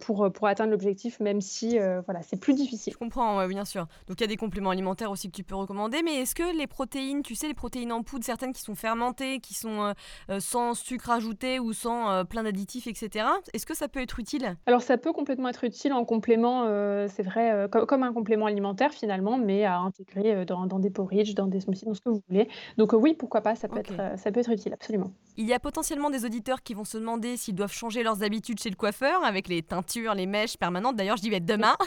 pour, 0.00 0.32
pour 0.32 0.46
atteindre 0.48 0.72
l'objectif, 0.72 1.20
même 1.20 1.40
si 1.40 1.78
voilà, 1.78 2.22
c'est 2.22 2.40
plus 2.40 2.54
difficile. 2.54 2.92
Je 2.92 2.98
comprends, 2.98 3.46
bien 3.46 3.64
sûr. 3.64 3.86
Donc, 4.08 4.18
il 4.18 4.22
y 4.22 4.24
a 4.24 4.28
des 4.28 4.36
compléments 4.36 4.70
alimentaires 4.70 5.10
aussi 5.10 5.19
aussi 5.20 5.30
que 5.30 5.36
tu 5.36 5.44
peux 5.44 5.54
recommander. 5.54 6.02
Mais 6.02 6.16
est-ce 6.16 6.34
que 6.34 6.56
les 6.56 6.66
protéines, 6.66 7.22
tu 7.22 7.34
sais, 7.34 7.48
les 7.48 7.54
protéines 7.54 7.92
en 7.92 8.02
poudre, 8.02 8.24
certaines 8.24 8.52
qui 8.52 8.62
sont 8.62 8.74
fermentées, 8.74 9.40
qui 9.40 9.54
sont 9.54 9.92
sans 10.38 10.74
sucre 10.74 11.10
ajouté 11.10 11.58
ou 11.58 11.72
sans 11.72 12.24
plein 12.24 12.42
d'additifs, 12.42 12.86
etc., 12.86 13.26
est-ce 13.52 13.66
que 13.66 13.76
ça 13.76 13.88
peut 13.88 14.00
être 14.00 14.18
utile? 14.18 14.56
Alors 14.66 14.82
ça 14.82 14.96
peut 14.96 15.12
complètement 15.12 15.48
être 15.48 15.64
utile 15.64 15.92
en 15.92 16.04
complément, 16.04 16.64
c'est 17.08 17.22
vrai, 17.22 17.68
comme 17.88 18.02
un 18.02 18.12
complément 18.12 18.46
alimentaire 18.46 18.92
finalement, 18.92 19.36
mais 19.36 19.64
à 19.64 19.78
intégrer 19.78 20.44
dans, 20.46 20.66
des 20.78 20.90
porridge, 20.90 21.34
dans 21.34 21.46
des 21.46 21.60
smoothies, 21.60 21.84
dans 21.84 21.94
ce 21.94 22.00
que 22.00 22.08
vous 22.08 22.22
voulez. 22.28 22.48
Donc 22.78 22.92
oui, 22.92 23.14
pourquoi 23.14 23.40
pas, 23.40 23.54
ça 23.54 23.68
peut, 23.68 23.78
être, 23.78 24.18
ça 24.18 24.32
peut 24.32 24.40
être 24.40 24.50
utile, 24.50 24.72
absolument. 24.72 25.12
Il 25.36 25.46
y 25.46 25.52
a 25.52 25.58
potentiellement 25.58 26.10
des 26.10 26.24
auditeurs 26.24 26.62
qui 26.62 26.74
vont 26.74 26.84
se 26.84 26.98
demander 26.98 27.36
s'ils 27.36 27.54
doivent 27.54 27.72
changer 27.72 28.02
leurs 28.02 28.22
habitudes 28.22 28.60
chez 28.60 28.70
le 28.70 28.76
coiffeur 28.76 29.24
avec 29.24 29.48
les 29.48 29.62
teintures, 29.62 30.14
les 30.14 30.26
mèches 30.26 30.56
permanentes. 30.56 30.96
D'ailleurs, 30.96 31.16
je 31.16 31.22
dis 31.22 31.30
vais 31.30 31.40
demain. 31.40 31.76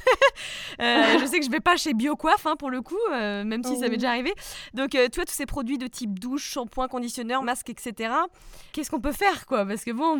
Euh, 0.82 1.20
je 1.20 1.26
sais 1.28 1.40
que 1.40 1.46
je 1.46 1.52
vais 1.52 1.60
pas 1.60 1.78
chez 1.78 1.94
BioCoiffe 1.94 2.48
hein, 2.48 2.56
pour 2.58 2.72
le 2.72 2.82
coup, 2.82 2.98
euh, 3.24 3.44
même 3.44 3.64
si 3.64 3.76
ça 3.78 3.90
m'est 3.90 3.98
déjà 3.98 4.10
arrivé. 4.10 4.34
Donc, 4.74 4.96
euh, 4.96 5.08
tu 5.10 5.16
vois, 5.16 5.26
tous 5.26 5.34
ces 5.34 5.46
produits 5.46 5.78
de 5.78 5.88
type 5.88 6.20
douche, 6.20 6.44
shampoing, 6.44 6.88
conditionneur, 6.88 7.44
masque, 7.44 7.70
etc. 7.70 8.14
Qu'est-ce 8.72 8.92
qu'on 8.92 9.02
peut 9.02 9.12
faire, 9.12 9.46
quoi? 9.46 9.66
Parce 9.66 9.84
que 9.84 9.92
bon. 9.92 10.20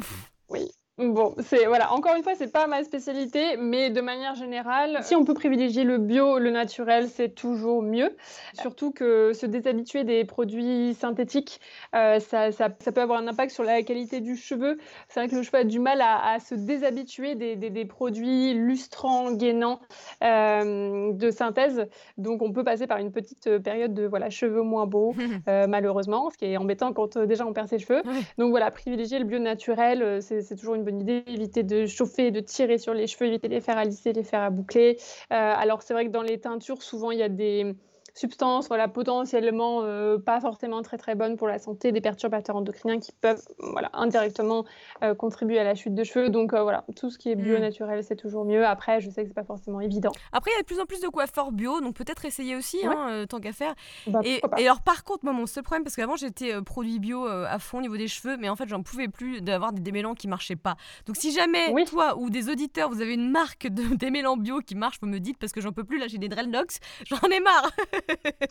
Oui. 0.50 0.72
Bon, 1.00 1.34
c'est 1.40 1.66
voilà, 1.66 1.92
encore 1.92 2.16
une 2.16 2.22
fois, 2.22 2.36
c'est 2.36 2.52
pas 2.52 2.68
ma 2.68 2.84
spécialité, 2.84 3.58
mais 3.58 3.90
de 3.90 4.00
manière 4.00 4.36
générale, 4.36 5.00
si 5.02 5.16
on 5.16 5.26
peut 5.26 5.34
privilégier 5.34 5.84
le 5.84 5.98
bio, 5.98 6.38
le 6.38 6.52
naturel, 6.52 7.10
c'est 7.10 7.30
toujours 7.30 7.82
mieux. 7.82 8.16
Surtout 8.54 8.92
que 8.92 9.34
se 9.34 9.48
déshabituer 9.48 10.04
des 10.04 10.24
produits 10.24 10.94
synthétiques, 10.94 11.60
euh, 11.96 12.20
ça, 12.20 12.52
ça, 12.52 12.70
ça, 12.78 12.92
peut 12.92 13.02
avoir 13.02 13.20
un 13.20 13.28
impact 13.28 13.52
sur 13.52 13.64
la 13.64 13.82
qualité 13.82 14.22
du 14.22 14.36
cheveu. 14.36 14.78
C'est 15.08 15.20
vrai 15.20 15.30
que 15.30 15.36
le 15.36 15.42
cheveu 15.42 15.58
a 15.58 15.64
du 15.64 15.80
mal 15.80 16.00
à, 16.00 16.38
se 16.40 16.54
déshabituer 16.54 17.34
des, 17.34 17.56
des, 17.56 17.72
des, 17.72 17.86
produits 17.86 18.54
lustrants, 18.54 19.32
gainants 19.32 19.80
euh, 20.24 21.12
de 21.12 21.32
synthèse. 21.32 21.88
Donc, 22.20 22.44
on 22.44 22.54
peut 22.54 22.64
passer 22.64 22.86
par 22.86 23.00
une 23.00 23.12
petite 23.12 23.58
période 23.64 23.96
de 23.96 24.06
voilà 24.06 24.30
cheveux 24.30 24.62
moins 24.62 24.86
beaux, 24.86 25.16
euh, 25.48 25.66
malheureusement, 25.66 26.30
ce 26.30 26.38
qui 26.38 26.46
est 26.46 26.58
embêtant 26.58 26.94
quand 26.94 27.18
déjà 27.18 27.48
on 27.48 27.54
perd 27.54 27.68
ses 27.68 27.80
cheveux. 27.80 28.04
Donc 28.38 28.52
voilà, 28.52 28.70
privilégier 28.70 29.18
le 29.18 29.26
bio 29.26 29.40
naturel, 29.40 30.22
c'est 30.22 30.56
toujours 30.56 30.76
une 30.76 30.83
bonne 30.84 31.02
idée. 31.02 31.24
Éviter 31.28 31.64
de 31.64 31.86
chauffer, 31.86 32.32
de 32.32 32.40
tirer 32.40 32.78
sur 32.78 32.94
les 32.94 33.08
cheveux, 33.08 33.28
éviter 33.28 33.48
de 33.48 33.54
les 33.54 33.62
faire 33.62 33.78
à 33.78 33.86
lisser, 33.86 34.14
les 34.14 34.24
faire 34.24 34.42
à 34.42 34.50
boucler. 34.50 34.98
Euh, 35.32 35.36
alors 35.36 35.82
c'est 35.82 35.94
vrai 35.94 36.06
que 36.06 36.12
dans 36.12 36.22
les 36.22 36.40
teintures, 36.40 36.82
souvent 36.82 37.12
il 37.12 37.20
y 37.20 37.24
a 37.24 37.30
des 37.30 37.76
substances 38.14 38.68
voilà, 38.68 38.88
potentiellement 38.88 39.82
euh, 39.84 40.18
pas 40.18 40.40
forcément 40.40 40.82
très 40.82 40.98
très 40.98 41.16
bonnes 41.16 41.36
pour 41.36 41.48
la 41.48 41.60
santé, 41.60 41.92
des 41.92 42.02
perturbateurs 42.02 42.56
endocriniens 42.56 43.00
qui 43.00 43.12
peuvent 43.12 43.44
voilà, 43.58 43.90
indirectement 43.94 44.66
euh, 45.04 45.16
contribuer 45.16 45.60
à 45.60 45.64
la 45.64 45.76
chute 45.76 45.96
de 45.96 46.04
cheveux. 46.04 46.30
Donc 46.30 46.54
euh, 46.54 46.62
voilà, 46.62 46.86
tout 46.96 47.10
ce 47.10 47.18
qui 47.18 47.32
est 47.32 47.36
bio 47.36 47.58
mm. 47.58 47.62
naturel, 47.62 48.04
c'est 48.04 48.16
toujours 48.16 48.46
mieux. 48.46 48.66
Après, 48.66 49.02
je 49.02 49.10
sais 49.10 49.24
que 49.24 49.30
c'est 49.30 49.34
pas 49.34 49.44
forcément 49.44 49.82
évident. 49.82 50.12
Après, 50.32 50.52
il 50.52 50.56
y 50.56 50.60
a 50.60 50.62
de 50.62 50.68
plus 50.68 50.80
en 50.80 50.86
plus 50.86 51.02
de 51.02 51.08
coiffeurs 51.08 51.52
bio, 51.52 51.82
donc 51.82 51.96
peut-être 51.96 52.26
essayer 52.26 52.56
aussi, 52.56 52.86
hein, 52.86 53.26
tant 53.28 53.40
qu'à 53.40 53.54
faire. 53.54 53.74
Bah, 54.08 54.22
et, 54.24 54.42
alors 54.64 54.82
par 54.82 55.04
contre, 55.04 55.26
moi, 55.26 55.34
mon 55.34 55.48
seul 55.48 55.64
problème, 55.64 55.84
parce 55.84 55.96
qu'avant 55.96 56.16
j'étais 56.16 56.62
produit 56.62 57.00
bio 57.00 57.26
à 57.26 57.60
fond 57.60 57.80
au 57.80 57.82
niveau 57.82 57.98
des 57.98 58.08
cheveux, 58.08 58.38
mais 58.38 58.50
en 58.50 58.56
fait, 58.56 58.68
j'en 58.68 58.84
pouvais 58.84 59.08
plus 59.08 59.42
d'avoir 59.42 59.74
des 59.74 59.82
démêlants 59.82 60.14
qui 60.14 60.28
marchaient 60.28 60.56
pas. 60.56 60.76
Donc 61.08 61.18
si 61.18 61.32
jamais 61.32 61.74
toi 61.86 62.18
ou 62.18 62.30
des 62.30 62.50
auditeurs, 62.50 62.90
vous 62.90 63.02
avez 63.02 63.14
une 63.14 63.32
marque 63.32 63.68
de 63.68 63.84
démêlants 63.96 64.38
bio 64.38 64.60
qui 64.60 64.76
marche, 64.76 64.98
vous 65.02 65.08
me 65.08 65.20
dites 65.20 65.38
parce 65.38 65.52
que 65.52 65.62
j'en 65.62 65.72
peux 65.72 65.84
plus. 65.84 65.98
Là, 65.98 66.08
j'ai 66.08 66.18
des 66.18 66.30
Drellnox, 66.30 66.80
j'en 67.06 67.28
ai 67.30 67.40
marre. 67.40 67.72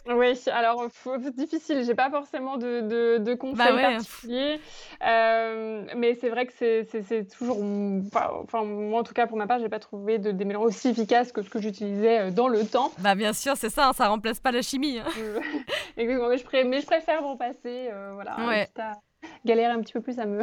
oui, 0.09 0.39
alors 0.53 0.87
c'est 0.91 1.35
difficile, 1.35 1.85
j'ai 1.85 1.95
pas 1.95 2.11
forcément 2.11 2.57
de, 2.57 2.81
de, 2.81 3.19
de 3.19 3.35
conseils 3.35 3.77
bah 3.77 3.93
particuliers, 3.93 4.61
euh, 5.05 5.85
mais 5.97 6.15
c'est 6.15 6.29
vrai 6.29 6.47
que 6.47 6.53
c'est 6.53 7.29
toujours, 7.29 7.59
enfin 8.45 8.65
moi 8.65 9.01
en 9.01 9.05
tout 9.05 9.15
cas 9.15 9.27
pour 9.27 9.37
ma 9.37 9.47
part, 9.47 9.59
j'ai 9.59 9.69
pas 9.69 9.79
trouvé 9.79 10.19
de 10.19 10.31
démêlant 10.31 10.63
aussi 10.63 10.89
efficace 10.89 11.33
que 11.33 11.43
ce 11.43 11.51
que 11.51 11.61
j'utilisais 11.61 12.21
euh, 12.21 12.31
dans 12.31 12.49
le 12.49 12.65
temps. 12.67 12.93
Bah 12.99 13.15
bien 13.15 13.33
sûr, 13.33 13.57
c'est 13.57 13.71
ça, 13.71 13.89
hein, 13.89 13.93
ça 13.93 14.09
remplace 14.09 14.41
pas 14.41 14.53
la 14.53 14.63
chimie. 14.63 14.99
Hein. 14.99 15.11
Exactement, 15.97 16.29
mais 16.29 16.39
je, 16.39 16.67
mais 16.69 16.81
je 16.81 16.87
préfère 16.87 17.23
m'en 17.23 17.37
passer, 17.37 17.89
euh, 17.91 18.13
voilà. 18.15 18.37
Ouais 18.47 18.69
galérer 19.45 19.73
un 19.73 19.81
petit 19.81 19.93
peu 19.93 20.01
plus 20.01 20.19
à 20.19 20.27
me, 20.27 20.43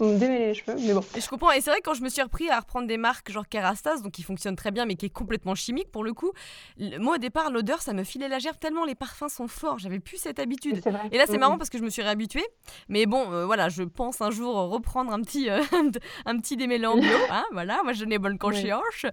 démêler 0.00 0.46
les 0.48 0.54
cheveux. 0.54 0.76
Mais 0.78 0.94
bon. 0.94 1.04
Et 1.16 1.20
je 1.20 1.28
comprends. 1.28 1.52
Et 1.52 1.60
c'est 1.60 1.70
vrai 1.70 1.80
que 1.80 1.84
quand 1.84 1.94
je 1.94 2.02
me 2.02 2.08
suis 2.08 2.22
repris 2.22 2.50
à 2.50 2.60
reprendre 2.60 2.86
des 2.86 2.96
marques 2.96 3.30
genre 3.30 3.48
Kerastase, 3.48 4.02
donc 4.02 4.12
qui 4.12 4.22
fonctionne 4.22 4.56
très 4.56 4.70
bien, 4.70 4.86
mais 4.86 4.94
qui 4.94 5.06
est 5.06 5.10
complètement 5.10 5.54
chimique 5.54 5.90
pour 5.90 6.04
le 6.04 6.12
coup, 6.12 6.32
moi 6.98 7.16
au 7.16 7.18
départ, 7.18 7.50
l'odeur, 7.50 7.82
ça 7.82 7.92
me 7.92 8.04
filait 8.04 8.28
la 8.28 8.38
gerbe 8.38 8.58
tellement 8.58 8.84
les 8.84 8.94
parfums 8.94 9.28
sont 9.28 9.48
forts. 9.48 9.78
J'avais 9.78 10.00
plus 10.00 10.16
cette 10.16 10.38
habitude. 10.38 10.80
Et 11.12 11.18
là, 11.18 11.24
c'est 11.26 11.38
marrant 11.38 11.58
parce 11.58 11.70
que 11.70 11.78
je 11.78 11.82
me 11.82 11.90
suis 11.90 12.02
réhabituée. 12.02 12.46
Mais 12.88 13.06
bon, 13.06 13.32
euh, 13.32 13.46
voilà, 13.46 13.68
je 13.68 13.82
pense 13.82 14.20
un 14.20 14.30
jour 14.30 14.54
reprendre 14.70 15.12
un 15.12 15.20
petit, 15.20 15.50
euh, 15.50 15.62
un 16.26 16.38
petit 16.38 16.56
démêlant 16.56 16.96
bio. 16.96 17.08
Hein, 17.30 17.44
voilà, 17.52 17.80
moi 17.82 17.92
je 17.92 18.04
n'ai 18.04 18.18
bonne 18.18 18.38
conscience. 18.38 19.06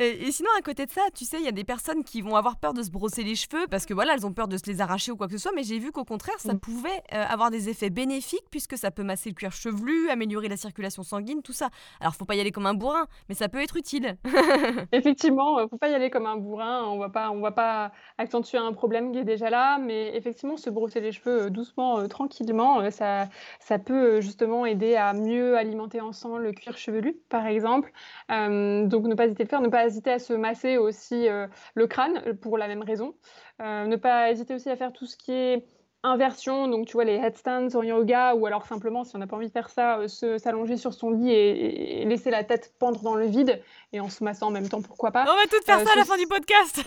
Et, 0.00 0.32
sinon, 0.32 0.48
à 0.58 0.62
côté 0.62 0.86
de 0.86 0.90
ça, 0.90 1.02
tu 1.14 1.26
sais, 1.26 1.36
il 1.38 1.44
y 1.44 1.48
a 1.48 1.52
des 1.52 1.62
personnes 1.62 2.04
qui 2.04 2.22
vont 2.22 2.34
avoir 2.34 2.56
peur 2.56 2.72
de 2.72 2.82
se 2.82 2.90
brosser 2.90 3.22
les 3.22 3.34
cheveux 3.34 3.66
parce 3.70 3.84
que 3.84 3.92
voilà, 3.92 4.14
elles 4.14 4.24
ont 4.24 4.32
peur 4.32 4.48
de 4.48 4.56
se 4.56 4.64
les 4.64 4.80
arracher 4.80 5.12
ou 5.12 5.16
quoi 5.16 5.26
que 5.26 5.34
ce 5.34 5.38
soit. 5.38 5.52
Mais 5.54 5.62
j'ai 5.62 5.78
vu 5.78 5.92
qu'au 5.92 6.06
contraire, 6.06 6.38
ça 6.38 6.54
mm. 6.54 6.58
pouvait 6.58 7.02
euh, 7.12 7.22
avoir 7.28 7.50
des 7.50 7.68
effets 7.68 7.90
bénéfiques 7.90 8.46
puisque 8.50 8.78
ça 8.78 8.90
peut 8.90 9.02
masser 9.02 9.28
le 9.28 9.34
cuir 9.34 9.52
chevelu, 9.52 10.08
améliorer 10.08 10.48
la 10.48 10.56
circulation 10.56 11.02
sanguine, 11.02 11.42
tout 11.42 11.52
ça. 11.52 11.68
Alors, 12.00 12.14
faut 12.14 12.24
pas 12.24 12.34
y 12.34 12.40
aller 12.40 12.50
comme 12.50 12.64
un 12.64 12.72
bourrin, 12.72 13.06
mais 13.28 13.34
ça 13.34 13.50
peut 13.50 13.60
être 13.60 13.76
utile. 13.76 14.16
effectivement, 14.92 15.58
euh, 15.58 15.66
faut 15.68 15.76
pas 15.76 15.90
y 15.90 15.94
aller 15.94 16.08
comme 16.08 16.24
un 16.24 16.36
bourrin. 16.38 16.82
On 16.86 16.98
va 16.98 17.10
pas, 17.10 17.30
on 17.30 17.42
va 17.42 17.52
pas 17.52 17.92
accentuer 18.16 18.56
un 18.56 18.72
problème 18.72 19.12
qui 19.12 19.18
est 19.18 19.24
déjà 19.24 19.50
là, 19.50 19.76
mais 19.76 20.16
effectivement, 20.16 20.56
se 20.56 20.70
brosser 20.70 21.02
les 21.02 21.12
cheveux 21.12 21.42
euh, 21.42 21.50
doucement, 21.50 22.08
tranquillement, 22.08 22.90
ça, 22.90 23.28
ça 23.58 23.78
peut 23.78 24.22
justement 24.22 24.64
aider 24.64 24.96
à 24.96 25.12
mieux 25.12 25.58
alimenter 25.58 26.00
en 26.00 26.12
sang 26.12 26.38
le 26.38 26.52
cuir 26.52 26.78
chevelu, 26.78 27.18
par 27.28 27.46
exemple. 27.46 27.92
donc, 28.30 29.06
ne 29.06 29.14
pas 29.14 29.26
hésiter 29.26 29.42
à 29.42 29.44
le 29.44 29.48
faire, 29.50 29.60
ne 29.60 29.68
pas 29.68 29.89
hésiter 29.90 30.12
à 30.12 30.18
se 30.18 30.32
masser 30.32 30.78
aussi 30.78 31.28
euh, 31.28 31.46
le 31.74 31.86
crâne 31.86 32.22
euh, 32.26 32.34
pour 32.34 32.56
la 32.56 32.68
même 32.68 32.82
raison. 32.82 33.14
Euh, 33.60 33.86
ne 33.86 33.96
pas 33.96 34.30
hésiter 34.30 34.54
aussi 34.54 34.70
à 34.70 34.76
faire 34.76 34.92
tout 34.92 35.06
ce 35.06 35.16
qui 35.16 35.32
est 35.32 35.64
inversion, 36.02 36.68
donc 36.68 36.86
tu 36.86 36.94
vois 36.94 37.04
les 37.04 37.16
headstands 37.16 37.68
en 37.74 37.82
yoga, 37.82 38.34
ou 38.34 38.46
alors 38.46 38.66
simplement, 38.66 39.04
si 39.04 39.14
on 39.16 39.18
n'a 39.18 39.26
pas 39.26 39.36
envie 39.36 39.48
de 39.48 39.52
faire 39.52 39.68
ça, 39.68 39.98
euh, 39.98 40.38
s'allonger 40.38 40.76
sur 40.76 40.94
son 40.94 41.10
lit 41.10 41.30
et, 41.30 42.04
laisser 42.06 42.30
la 42.30 42.42
tête 42.42 42.74
pendre 42.78 43.02
dans 43.02 43.14
le 43.14 43.26
vide, 43.26 43.60
et 43.92 44.00
en 44.00 44.08
se 44.08 44.22
massant 44.22 44.48
en 44.48 44.50
même 44.50 44.68
temps, 44.68 44.82
pourquoi 44.82 45.10
pas. 45.10 45.22
On 45.22 45.36
va 45.36 45.46
tout 45.50 45.62
faire 45.64 45.80
euh, 45.80 45.84
ça 45.84 45.92
à 45.92 45.96
la 45.96 46.04
fin 46.04 46.16
du 46.16 46.26
podcast 46.26 46.84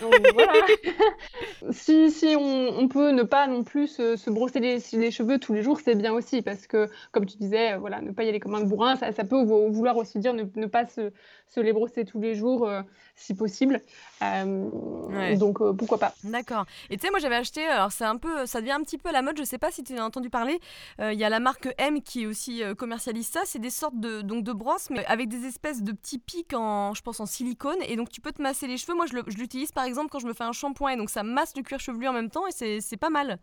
Si, 1.70 2.10
si 2.10 2.36
on, 2.38 2.88
peut 2.88 3.10
ne 3.10 3.22
pas 3.22 3.46
non 3.46 3.64
plus 3.64 3.88
se, 3.88 4.30
brosser 4.30 4.60
les, 4.60 4.78
les, 4.92 5.10
cheveux 5.10 5.38
tous 5.38 5.52
les 5.54 5.62
jours, 5.62 5.80
c'est 5.82 5.94
bien 5.94 6.12
aussi, 6.12 6.42
parce 6.42 6.66
que, 6.66 6.88
comme 7.12 7.26
tu 7.26 7.36
disais, 7.36 7.72
euh, 7.72 7.78
voilà, 7.78 8.00
ne 8.00 8.12
pas 8.12 8.24
y 8.24 8.28
aller 8.28 8.40
comme 8.40 8.54
un 8.54 8.64
bourrin, 8.64 8.96
ça, 8.96 9.12
ça 9.12 9.24
peut 9.24 9.42
vouloir 9.42 9.96
aussi 9.96 10.18
dire 10.18 10.34
ne, 10.34 10.44
ne 10.56 10.66
pas 10.66 10.86
se, 10.86 11.12
se, 11.48 11.60
les 11.60 11.72
brosser 11.72 12.04
tous 12.04 12.20
les 12.20 12.34
jours, 12.34 12.68
si 13.16 13.34
possible. 13.34 13.80
Donc, 14.20 15.58
pourquoi 15.76 15.98
pas. 15.98 16.14
D'accord. 16.24 16.64
Et 16.90 16.96
tu 16.96 17.02
sais, 17.02 17.10
moi 17.10 17.18
j'avais 17.18 17.36
acheté, 17.36 17.64
alors 17.66 17.92
c'est 17.92 18.04
un 18.04 18.16
peu, 18.16 18.46
ça 18.46 18.60
devient 18.60 18.72
un 18.72 18.82
petit 18.82 18.98
peu 18.98 19.08
à 19.08 19.12
la 19.12 19.22
mode, 19.22 19.36
je 19.38 19.44
sais 19.44 19.58
pas 19.58 19.70
si 19.70 19.82
tu 19.82 19.96
as 19.96 20.04
entendu 20.04 20.30
parler, 20.30 20.60
euh, 21.00 21.12
il 21.12 21.18
y 21.18 21.24
a 21.24 21.28
la 21.28 21.40
marque 21.40 21.72
M 21.78 22.02
qui 22.02 22.22
est 22.22 22.26
aussi 22.26 22.62
euh, 22.62 22.74
commercialise 22.74 23.28
ça, 23.28 23.42
c'est 23.44 23.58
des 23.58 23.70
sortes 23.70 23.98
de, 23.98 24.22
donc 24.22 24.44
de 24.44 24.52
brosses, 24.52 24.90
mais 24.90 25.04
avec 25.06 25.28
des 25.28 25.46
espèces 25.46 25.82
de 25.82 25.92
petits 25.92 26.18
pics 26.18 26.54
en, 26.54 26.93
je 26.94 27.02
pense, 27.02 27.20
en 27.20 27.26
silicone, 27.26 27.78
et 27.86 27.96
donc 27.96 28.10
tu 28.10 28.20
peux 28.20 28.32
te 28.32 28.42
masser 28.42 28.66
les 28.66 28.76
cheveux. 28.76 28.94
Moi, 28.94 29.06
je 29.06 29.36
l'utilise 29.36 29.72
par 29.72 29.84
exemple 29.84 30.08
quand 30.10 30.18
je 30.20 30.26
me 30.26 30.32
fais 30.32 30.44
un 30.44 30.52
shampoing, 30.52 30.90
et 30.90 30.96
donc 30.96 31.10
ça 31.10 31.22
masse 31.22 31.54
le 31.56 31.62
cuir 31.62 31.80
chevelu 31.80 32.08
en 32.08 32.12
même 32.12 32.30
temps, 32.30 32.44
et 32.46 32.80
c'est 32.80 32.96
pas 32.96 33.10
mal. 33.10 33.38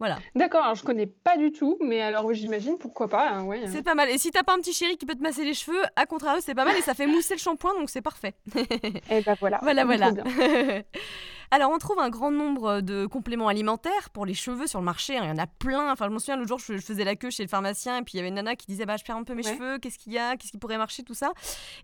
Voilà. 0.00 0.18
D'accord, 0.34 0.62
alors 0.62 0.74
je 0.74 0.82
connais 0.82 1.06
pas 1.06 1.36
du 1.36 1.52
tout, 1.52 1.78
mais 1.80 2.00
alors 2.00 2.32
j'imagine 2.34 2.78
pourquoi 2.78 3.08
pas. 3.08 3.30
Hein, 3.30 3.44
ouais. 3.44 3.62
C'est 3.68 3.82
pas 3.82 3.94
mal. 3.94 4.10
Et 4.10 4.18
si 4.18 4.30
t'as 4.32 4.42
pas 4.42 4.54
un 4.54 4.58
petit 4.58 4.72
chéri 4.72 4.96
qui 4.96 5.06
peut 5.06 5.14
te 5.14 5.22
masser 5.22 5.44
les 5.44 5.54
cheveux, 5.54 5.80
à 5.94 6.04
contrario, 6.04 6.40
c'est 6.42 6.54
pas 6.54 6.64
mal 6.64 6.76
et 6.76 6.82
ça 6.82 6.94
fait 6.94 7.06
mousser 7.06 7.34
le 7.34 7.38
shampoing, 7.38 7.74
donc 7.74 7.90
c'est 7.90 8.02
parfait. 8.02 8.34
et 8.56 8.64
eh 9.10 9.20
ben 9.20 9.36
voilà. 9.38 9.60
Voilà, 9.62 9.84
voilà. 9.84 10.10
Alors, 11.54 11.70
on 11.70 11.78
trouve 11.78 12.00
un 12.00 12.10
grand 12.10 12.32
nombre 12.32 12.80
de 12.80 13.06
compléments 13.06 13.46
alimentaires 13.46 14.10
pour 14.12 14.26
les 14.26 14.34
cheveux 14.34 14.66
sur 14.66 14.80
le 14.80 14.84
marché. 14.84 15.16
Hein. 15.16 15.20
Il 15.22 15.28
y 15.28 15.30
en 15.30 15.38
a 15.38 15.46
plein. 15.46 15.92
Enfin, 15.92 16.06
je 16.08 16.12
me 16.12 16.18
souviens, 16.18 16.34
l'autre 16.34 16.48
jour, 16.48 16.58
je, 16.58 16.78
faisais 16.78 17.04
la 17.04 17.14
queue 17.14 17.30
chez 17.30 17.44
le 17.44 17.48
pharmacien 17.48 17.98
et 17.98 18.02
puis 18.02 18.14
il 18.14 18.16
y 18.16 18.18
avait 18.18 18.30
une 18.30 18.34
nana 18.34 18.56
qui 18.56 18.66
disait 18.66 18.86
bah, 18.86 18.96
Je 18.96 19.04
perds 19.04 19.14
un 19.14 19.22
peu 19.22 19.34
mes 19.34 19.44
cheveux, 19.44 19.78
qu'est-ce 19.78 19.96
qu'il 19.96 20.12
y 20.12 20.18
a 20.18 20.36
Qu'est-ce 20.36 20.50
qui 20.50 20.58
pourrait 20.58 20.78
marcher 20.78 21.04
Tout 21.04 21.14
ça. 21.14 21.30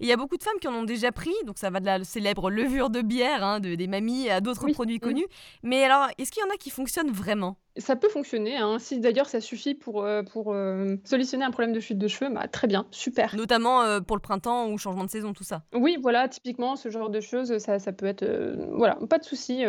Et 0.00 0.06
il 0.06 0.08
y 0.08 0.12
a 0.12 0.16
beaucoup 0.16 0.36
de 0.36 0.42
femmes 0.42 0.58
qui 0.60 0.66
en 0.66 0.74
ont 0.74 0.82
déjà 0.82 1.12
pris. 1.12 1.30
Donc, 1.46 1.56
ça 1.56 1.70
va 1.70 1.78
de 1.78 1.86
la 1.86 2.02
célèbre 2.02 2.50
levure 2.50 2.90
de 2.90 3.00
bière, 3.00 3.44
hein, 3.44 3.60
de, 3.60 3.76
des 3.76 3.86
mamies 3.86 4.28
à 4.28 4.40
d'autres 4.40 4.66
produits 4.72 4.96
mmh. 4.96 5.00
connus. 5.00 5.26
Mais 5.62 5.84
alors, 5.84 6.08
est-ce 6.18 6.32
qu'il 6.32 6.42
y 6.42 6.50
en 6.50 6.52
a 6.52 6.56
qui 6.56 6.70
fonctionnent 6.70 7.12
vraiment? 7.12 7.56
Ça 7.76 7.94
peut 7.94 8.08
fonctionner. 8.08 8.56
Hein. 8.56 8.78
Si 8.78 8.98
d'ailleurs 8.98 9.28
ça 9.28 9.40
suffit 9.40 9.74
pour, 9.74 10.04
euh, 10.04 10.22
pour 10.22 10.52
euh, 10.52 10.96
solutionner 11.04 11.44
un 11.44 11.50
problème 11.50 11.72
de 11.72 11.80
chute 11.80 11.98
de 11.98 12.08
cheveux, 12.08 12.32
bah, 12.32 12.48
très 12.48 12.66
bien, 12.66 12.86
super. 12.90 13.36
Notamment 13.36 13.82
euh, 13.82 14.00
pour 14.00 14.16
le 14.16 14.20
printemps 14.20 14.68
ou 14.68 14.78
changement 14.78 15.04
de 15.04 15.10
saison, 15.10 15.32
tout 15.32 15.44
ça. 15.44 15.62
Oui, 15.72 15.96
voilà, 16.00 16.28
typiquement 16.28 16.74
ce 16.74 16.90
genre 16.90 17.10
de 17.10 17.20
choses, 17.20 17.58
ça, 17.58 17.78
ça 17.78 17.92
peut 17.92 18.06
être. 18.06 18.24
voilà, 18.72 18.96
pas 19.08 19.18
de 19.18 19.24
souci. 19.24 19.59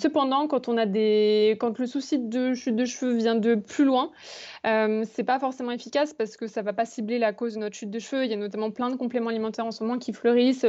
Cependant, 0.00 0.46
quand 0.46 0.68
on 0.68 0.76
a 0.76 0.86
des. 0.86 1.56
Quand 1.60 1.78
le 1.78 1.86
souci 1.86 2.18
de 2.18 2.54
chute 2.54 2.76
de 2.76 2.84
cheveux 2.84 3.14
vient 3.14 3.34
de 3.34 3.54
plus 3.54 3.84
loin, 3.84 4.10
c'est 4.64 5.24
pas 5.24 5.38
forcément 5.38 5.70
efficace 5.70 6.12
parce 6.12 6.36
que 6.36 6.46
ça 6.46 6.62
va 6.62 6.72
pas 6.72 6.84
cibler 6.84 7.18
la 7.18 7.32
cause 7.32 7.54
de 7.54 7.60
notre 7.60 7.76
chute 7.76 7.90
de 7.90 7.98
cheveux. 7.98 8.24
Il 8.24 8.30
y 8.30 8.34
a 8.34 8.36
notamment 8.36 8.70
plein 8.70 8.90
de 8.90 8.96
compléments 8.96 9.30
alimentaires 9.30 9.66
en 9.66 9.70
ce 9.70 9.82
moment 9.82 9.98
qui 9.98 10.12
fleurissent 10.12 10.66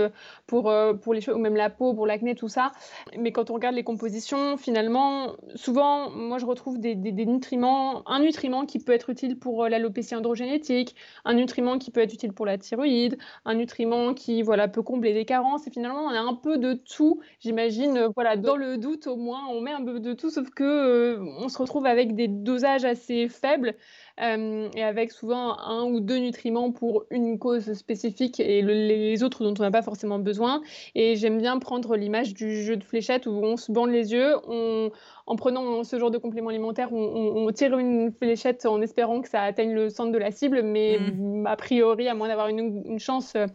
pour, 0.47 0.73
pour 1.01 1.13
les 1.13 1.21
cheveux, 1.21 1.35
ou 1.35 1.39
même 1.39 1.55
la 1.55 1.69
peau, 1.69 1.93
pour 1.93 2.07
l'acné, 2.07 2.35
tout 2.35 2.47
ça. 2.47 2.71
Mais 3.17 3.31
quand 3.31 3.49
on 3.49 3.53
regarde 3.55 3.75
les 3.75 3.83
compositions, 3.83 4.57
finalement, 4.57 5.35
souvent, 5.55 6.09
moi 6.09 6.37
je 6.37 6.45
retrouve 6.45 6.79
des, 6.79 6.95
nutriments, 6.95 8.07
un 8.07 8.19
nutriment 8.19 8.65
qui 8.65 8.79
peut 8.79 8.91
être 8.91 9.09
utile 9.09 9.37
pour 9.37 9.63
euh, 9.63 9.69
l'alopécie 9.69 10.15
androgénétique, 10.15 10.95
un 11.25 11.33
nutriment 11.33 11.77
qui 11.77 11.91
peut 11.91 12.01
être 12.01 12.13
utile 12.13 12.33
pour 12.33 12.45
la 12.45 12.57
thyroïde, 12.57 13.17
un 13.45 13.55
nutriment 13.55 14.13
qui 14.13 14.41
voilà, 14.41 14.67
peut 14.67 14.83
combler 14.83 15.13
des 15.13 15.25
carences. 15.25 15.67
Et 15.67 15.71
finalement, 15.71 16.03
on 16.03 16.09
a 16.09 16.19
un 16.19 16.33
peu 16.33 16.57
de 16.57 16.73
tout, 16.73 17.19
j'imagine, 17.39 17.97
euh, 17.97 18.09
voilà, 18.15 18.37
dans 18.37 18.55
le 18.55 18.68
doute, 18.77 19.07
au 19.07 19.15
moins, 19.15 19.47
on 19.49 19.61
met 19.61 19.71
un 19.71 19.83
peu 19.83 19.99
de 19.99 20.13
tout, 20.13 20.29
sauf 20.29 20.49
que, 20.51 20.63
heu, 20.63 21.19
on 21.39 21.49
se 21.49 21.57
retrouve 21.57 21.85
avec 21.85 22.15
des 22.15 22.27
dosages 22.27 22.85
assez 22.85 23.27
faibles, 23.29 23.75
hem 24.17 24.69
et 24.75 24.83
avec 24.83 25.11
souvent 25.11 25.57
un 25.59 25.83
ou 25.85 25.99
2 25.99 26.17
nutriments 26.17 26.71
pour 26.71 27.05
une 27.11 27.39
cause 27.39 27.73
spécifique 27.73 28.39
et 28.39 28.61
le 28.61 28.73
les 28.73 29.23
autres 29.23 29.43
dont 29.43 29.53
on 29.59 29.63
n'a 29.63 29.71
pas 29.71 29.81
forcément 29.81 30.19
besoin. 30.19 30.61
Et 30.95 31.15
j'aime 31.15 31.37
bien 31.39 31.57
prendre 31.59 31.95
l'image 31.95 32.33
du 32.33 32.63
jeu 32.63 32.77
de 32.77 32.83
fléchettes 32.83 33.25
où 33.27 33.31
on 33.31 33.57
se 33.57 33.71
bande 33.71 33.89
les 33.91 34.11
yeux, 34.13 34.35
on 34.47 34.91
en 35.29 35.35
prenant 35.35 35.83
ce 35.83 35.97
genre 35.99 36.11
de 36.11 36.17
complément 36.17 36.49
alimentaire, 36.49 36.91
on 36.91 37.49
tire 37.53 37.77
une 37.77 38.11
fléchette 38.11 38.65
en 38.65 38.81
espérant 38.81 39.21
que 39.21 39.29
ça 39.29 39.43
atteigne 39.43 39.73
le 39.73 39.89
centre 39.89 40.11
de 40.11 40.17
la 40.17 40.31
cible, 40.31 40.63
mais 40.63 40.97
Mmh. 40.97 41.19
mmh, 41.19 41.45
a 41.47 41.55
priori, 41.55 42.07
à 42.09 42.15
moins 42.15 42.27
d'avoir 42.27 42.47
une 42.49 42.83
une 42.85 42.99
chance, 42.99 43.35
heu, 43.35 43.45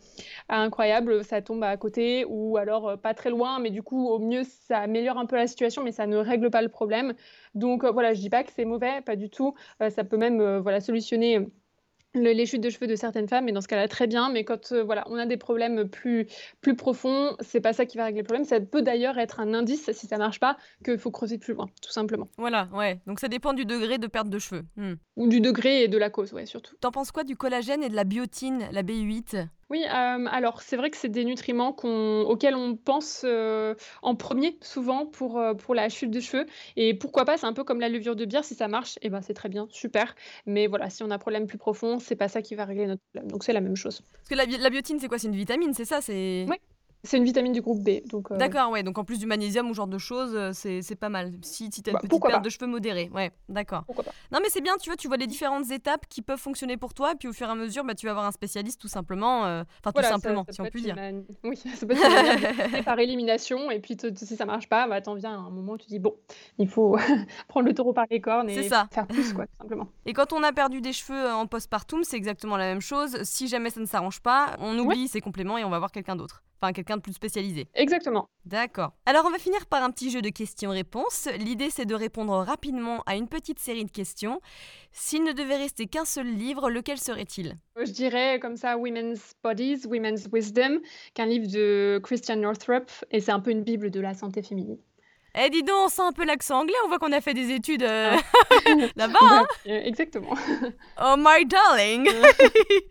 incroyable, 0.48 1.24
ça 1.24 1.42
tombe 1.42 1.64
à 1.64 1.76
côté 1.76 2.24
ou 2.28 2.56
alors, 2.56 2.90
heu, 2.90 2.96
pas 2.96 3.14
très 3.14 3.30
loin, 3.30 3.58
mais 3.58 3.70
du 3.70 3.82
coup, 3.82 4.08
au 4.08 4.18
mieux, 4.18 4.42
ça 4.44 4.78
améliore 4.78 5.18
un 5.18 5.26
peu 5.26 5.36
la 5.36 5.46
situation, 5.46 5.82
mais 5.82 5.92
ça 5.92 6.06
ne 6.06 6.16
règle 6.16 6.50
pas 6.50 6.62
le 6.62 6.68
problème. 6.68 7.14
Donc, 7.54 7.84
heu, 7.84 7.90
voilà, 7.92 8.14
je 8.14 8.20
dis 8.20 8.30
pas 8.30 8.44
que 8.44 8.52
c'est 8.52 8.64
mauvais, 8.64 9.00
pas 9.02 9.16
du 9.16 9.30
tout. 9.30 9.54
Ça 9.90 10.04
peut 10.04 10.16
même, 10.16 10.58
voilà, 10.58 10.80
solutionner, 10.80 11.40
le 12.14 12.32
les 12.32 12.46
chutes 12.46 12.60
de 12.62 12.70
cheveux 12.70 12.86
de 12.86 12.96
certaines 12.96 13.28
femmes 13.28 13.48
et 13.48 13.52
dans 13.52 13.60
ce 13.60 13.68
cas-là, 13.68 13.88
très 13.88 14.06
bien, 14.06 14.30
mais 14.30 14.44
quand, 14.44 14.72
heu, 14.72 14.82
voilà, 14.82 15.04
on 15.08 15.16
a 15.16 15.26
des 15.26 15.36
problèmes 15.36 15.88
plus 15.88 16.26
plus 16.60 16.76
profonds, 16.76 17.36
c'est 17.40 17.60
pas 17.60 17.72
ça 17.72 17.86
qui 17.86 17.96
va 17.96 18.04
régler 18.04 18.22
le 18.22 18.26
problème. 18.26 18.44
Ça 18.44 18.60
peut 18.60 18.82
d'ailleurs 18.82 19.18
être 19.18 19.40
un 19.40 19.54
indice, 19.54 19.90
si 19.92 20.06
ça 20.06 20.18
marche 20.18 20.40
pas, 20.40 20.56
qu'il 20.84 20.98
faut 20.98 21.10
creuser 21.10 21.38
plus 21.38 21.54
loin, 21.54 21.68
tout 21.82 21.90
simplement. 21.90 22.28
Voilà, 22.38 22.68
ouais, 22.72 23.00
donc 23.06 23.20
ça 23.20 23.28
dépend 23.28 23.52
du 23.52 23.64
degré 23.64 23.98
de 23.98 24.06
perte 24.06 24.28
de 24.28 24.38
cheveux. 24.38 24.64
Mmh. 24.76 24.94
Ou 25.16 25.28
du 25.28 25.40
degré 25.40 25.82
et 25.84 25.88
de 25.88 25.98
la 25.98 26.10
cause, 26.10 26.32
ouais, 26.32 26.46
surtout. 26.46 26.74
Tu 26.80 26.90
penses 26.90 27.10
quoi 27.10 27.24
du 27.24 27.36
collagène 27.36 27.82
et 27.82 27.88
de 27.88 27.96
la 27.96 28.04
biotine, 28.04 28.68
la 28.70 28.82
B8? 28.82 29.48
Oui, 29.70 29.84
alors 29.84 30.62
c'est 30.62 30.76
vrai 30.76 30.90
que 30.90 30.96
c'est 30.96 31.08
des 31.08 31.24
nutriments 31.24 31.72
qu'on 31.72 32.22
auxquels 32.22 32.54
on 32.54 32.76
pense, 32.76 33.24
en 34.02 34.14
premier 34.14 34.58
souvent 34.60 35.06
pour, 35.06 35.42
pour 35.58 35.74
la 35.74 35.88
chute 35.88 36.10
de 36.10 36.20
cheveux 36.20 36.46
et 36.76 36.94
pourquoi 36.94 37.24
pas, 37.24 37.36
c'est 37.36 37.46
un 37.46 37.52
peu 37.52 37.64
comme 37.64 37.80
la 37.80 37.88
levure 37.88 38.16
de 38.16 38.24
bière, 38.24 38.44
si 38.44 38.54
ça 38.54 38.68
marche 38.68 38.98
et 39.02 39.10
ben, 39.10 39.20
c'est 39.22 39.34
très 39.34 39.48
bien, 39.48 39.66
super. 39.70 40.14
Mais 40.46 40.66
voilà, 40.66 40.90
si 40.90 41.02
on 41.02 41.10
a 41.10 41.14
un 41.14 41.18
problème 41.18 41.46
plus 41.46 41.58
profond, 41.58 41.98
c'est 41.98 42.16
pas 42.16 42.28
ça 42.28 42.42
qui 42.42 42.54
va 42.54 42.64
régler 42.64 42.86
notre 42.86 43.02
problème, 43.12 43.30
donc 43.30 43.44
c'est 43.44 43.52
la 43.52 43.60
même 43.60 43.76
chose. 43.76 44.02
Parce 44.12 44.28
que 44.28 44.34
la 44.34 44.46
bi 44.46 44.56
la 44.58 44.70
biotine, 44.70 44.98
c'est 44.98 45.08
quoi? 45.08 45.18
C'est 45.18 45.28
une 45.28 45.36
vitamine, 45.36 45.74
c'est 45.74 45.84
ça? 45.84 46.00
C'est 46.00 46.46
Ouais, 46.48 46.60
c'est 47.04 47.16
une 47.18 47.24
vitamine 47.24 47.52
du 47.52 47.60
groupe 47.60 47.82
B, 47.82 48.06
donc 48.06 48.30
heu, 48.32 48.36
d'accord, 48.38 48.70
ouais, 48.70 48.82
donc 48.82 48.98
en 48.98 49.04
plus 49.04 49.18
du 49.18 49.26
magnésium 49.26 49.70
ou 49.70 49.74
genre 49.74 49.86
de 49.86 49.98
choses, 49.98 50.34
heu, 50.34 50.52
c'est 50.52 50.82
c'est 50.82 50.96
pas 50.96 51.08
mal. 51.08 51.32
Si 51.42 51.70
si 51.72 51.82
tu 51.82 51.90
as 51.90 51.92
une 51.92 51.96
bah, 51.96 52.00
petite 52.00 52.24
perte 52.26 52.42
de 52.42 52.48
cheveux 52.50 52.66
modérée, 52.66 53.10
ouais, 53.14 53.30
d'accord. 53.48 53.84
pourquoi 53.86 54.04
pas. 54.04 54.14
Non, 54.32 54.40
mais 54.42 54.48
c'est 54.50 54.60
bien, 54.60 54.76
tu 54.80 54.90
vois, 54.90 54.96
tu 54.96 55.08
vois 55.08 55.16
les 55.16 55.26
différentes 55.26 55.70
étapes 55.70 56.06
qui 56.08 56.22
peuvent 56.22 56.38
fonctionner 56.40 56.76
pour 56.76 56.94
toi 56.94 57.12
et 57.12 57.14
puis 57.14 57.28
au 57.28 57.32
fur 57.32 57.46
et 57.46 57.50
à 57.50 57.54
mesure, 57.54 57.84
bah, 57.84 57.94
tu 57.94 58.06
vas 58.06 58.12
avoir 58.12 58.26
un 58.26 58.32
spécialiste 58.32 58.80
tout 58.80 58.88
simplement, 58.88 59.46
heu, 59.46 59.64
enfin 59.80 59.92
tout 59.92 59.94
Voilà, 59.94 60.08
simplement, 60.08 60.44
ça 60.46 60.52
si 60.52 60.60
on 60.60 60.66
peut 60.66 60.80
dire. 60.80 60.96
oui, 61.44 61.56
ça 61.74 61.86
peut 61.86 61.94
être 61.94 62.84
par 62.84 62.98
élimination 62.98 63.70
et 63.70 63.80
puis 63.80 63.96
te 63.96 64.12
si 64.14 64.36
ça 64.36 64.46
marche 64.46 64.68
pas, 64.68 64.88
bah, 64.88 65.00
tu 65.00 65.08
en 65.10 65.14
viens 65.14 65.32
à 65.32 65.36
un 65.38 65.50
moment 65.50 65.72
où 65.74 65.78
tu 65.78 65.86
dis: 65.86 65.98
«Bon, 65.98 66.16
il 66.58 66.68
faut 66.68 66.96
prendre 67.48 67.66
le 67.68 67.74
taureau 67.74 67.92
par 67.92 68.06
les 68.10 68.20
cornes 68.20 68.50
et 68.50 68.62
ça. 68.62 68.88
faire 68.90 69.06
plus 69.06 69.32
quoi, 69.32 69.46
tout 69.46 69.56
simplement». 69.60 69.88
Et 70.06 70.12
quand 70.12 70.32
on 70.32 70.42
a 70.42 70.52
perdu 70.52 70.80
des 70.80 70.92
cheveux, 70.92 71.30
en 71.32 71.46
postpartum, 71.46 72.04
c'est 72.04 72.16
exactement 72.16 72.56
la 72.56 72.66
même 72.66 72.80
chose. 72.80 73.22
Si 73.22 73.48
jamais 73.48 73.70
ça 73.70 73.80
ne 73.80 73.86
s'arrange 73.86 74.20
pas, 74.20 74.56
on 74.58 74.78
Ouais, 74.82 74.84
oublie 74.86 75.08
ces 75.08 75.20
compléments 75.20 75.58
et 75.58 75.64
on 75.64 75.70
va 75.70 75.78
voir 75.78 75.92
quelqu'un 75.92 76.16
d'autre. 76.16 76.42
Enfin, 76.60 76.72
quelqu'un 76.72 76.96
de 76.96 77.02
plus 77.02 77.12
spécialisé. 77.12 77.66
exactement. 77.74 78.28
D'accord. 78.46 78.92
Alors, 79.06 79.24
on 79.26 79.30
va 79.30 79.38
finir 79.38 79.66
par 79.66 79.82
un 79.82 79.90
petit 79.90 80.10
jeu 80.10 80.22
de 80.22 80.28
questions-réponses. 80.30 81.28
L'idée, 81.38 81.68
c'est 81.70 81.84
de 81.84 81.94
répondre 81.94 82.32
rapidement 82.38 83.02
à 83.06 83.16
une 83.16 83.28
petite 83.28 83.58
série 83.58 83.84
de 83.84 83.90
questions. 83.90 84.40
S'il 84.92 85.24
ne 85.24 85.32
devait 85.32 85.56
rester 85.56 85.86
qu'un 85.86 86.04
seul 86.04 86.26
livre, 86.26 86.70
lequel 86.70 86.98
serait-il? 86.98 87.58
Je 87.76 87.90
dirais 87.90 88.38
comme 88.40 88.56
ça 88.56 88.76
Women's 88.78 89.32
Bodies, 89.42 89.82
Women's 89.86 90.28
Wisdom, 90.32 90.80
qui 91.14 91.20
est 91.20 91.24
un 91.24 91.28
livre 91.28 91.48
de 91.50 92.00
Christian 92.02 92.36
Northrup 92.36 92.90
et 93.10 93.20
c'est 93.20 93.32
un 93.32 93.40
peu 93.40 93.50
une 93.50 93.62
bible 93.64 93.90
de 93.90 94.00
la 94.00 94.14
santé 94.14 94.42
féminine. 94.42 94.78
Eh, 95.36 95.50
dis 95.50 95.64
donc, 95.64 95.76
on 95.86 95.88
sent 95.88 96.02
un 96.02 96.12
peu 96.12 96.24
l'accent 96.24 96.60
anglais. 96.60 96.76
On 96.84 96.88
voit 96.88 97.00
qu'on 97.00 97.10
a 97.10 97.20
fait 97.20 97.34
des 97.34 97.50
études 97.50 97.82
euh, 97.82 98.14
Ah. 98.50 98.70
là-bas. 98.96 99.18
hein. 99.20 99.46
Heu, 99.66 99.70
exactement. 99.84 100.34
Oh, 101.02 101.16
my 101.18 101.44
darling 101.44 102.08
Euh, 102.08 102.22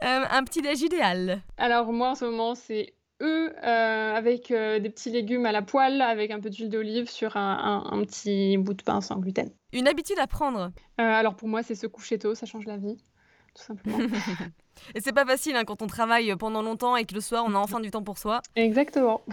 Un 0.00 0.44
petit 0.44 0.62
déj 0.62 0.82
idéal. 0.82 1.42
Alors 1.56 1.92
moi, 1.92 2.10
en 2.10 2.14
ce 2.14 2.24
moment, 2.24 2.54
c'est 2.54 2.94
œufs, 3.22 3.52
heu, 3.52 3.66
avec, 3.66 4.50
heu, 4.50 4.80
des 4.80 4.90
petits 4.90 5.10
légumes 5.10 5.46
à 5.46 5.52
la 5.52 5.62
poêle, 5.62 6.02
avec 6.02 6.30
un 6.30 6.40
peu 6.40 6.50
d'huile 6.50 6.68
d'olive 6.68 7.08
sur 7.08 7.36
un 7.36 7.84
un 7.90 7.98
un 7.98 8.04
petit 8.04 8.56
bout 8.58 8.74
de 8.74 8.82
pain 8.82 9.00
sans 9.00 9.16
gluten. 9.18 9.50
Une 9.72 9.88
habitude 9.88 10.18
à 10.18 10.26
prendre. 10.26 10.72
Heu, 11.00 11.04
alors 11.04 11.36
pour 11.36 11.48
moi, 11.48 11.62
c'est 11.62 11.74
se 11.74 11.86
coucher 11.86 12.18
tôt, 12.18 12.34
ça 12.34 12.46
change 12.46 12.66
la 12.66 12.76
vie, 12.76 12.96
tout 13.54 13.62
simplement. 13.62 13.98
Et 14.94 15.00
c'est 15.00 15.12
pas 15.12 15.24
facile 15.24 15.56
hein, 15.56 15.64
quand 15.64 15.82
on 15.82 15.86
travaille 15.86 16.34
pendant 16.36 16.60
longtemps 16.60 16.96
et 16.96 17.04
que 17.04 17.14
le 17.14 17.20
soir, 17.20 17.44
on 17.46 17.54
a 17.54 17.58
enfin 17.58 17.80
du 17.80 17.90
temps 17.90 18.02
pour 18.02 18.18
soi. 18.18 18.40
Exactement. 18.56 19.24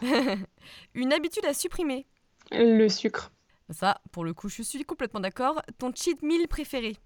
Une 0.94 1.12
habitude 1.12 1.44
à 1.44 1.52
supprimer. 1.52 2.06
Le 2.52 2.88
sucre. 2.88 3.32
Ça, 3.70 4.00
pour 4.12 4.24
le 4.24 4.34
coup, 4.34 4.48
je 4.48 4.62
suis 4.62 4.84
complètement 4.84 5.20
d'accord. 5.20 5.60
Ton 5.78 5.92
cheat 5.94 6.22
meal 6.22 6.46
préféré? 6.46 6.96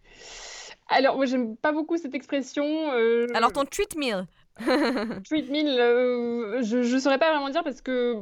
Alors 0.88 1.16
moi, 1.16 1.26
j'aime 1.26 1.56
pas 1.56 1.72
beaucoup 1.72 1.96
cette 1.96 2.14
expression, 2.14 2.64
heu, 2.94 3.26
Alors, 3.34 3.52
ton 3.52 3.64
treat 3.64 3.96
meal. 3.96 4.26
treat 5.24 5.50
meal, 5.50 5.68
heu, 5.80 6.62
je 6.62 6.82
je 6.82 6.98
saurais 6.98 7.18
pas 7.18 7.30
vraiment 7.32 7.50
dire 7.50 7.64
parce 7.64 7.80
que, 7.82 8.14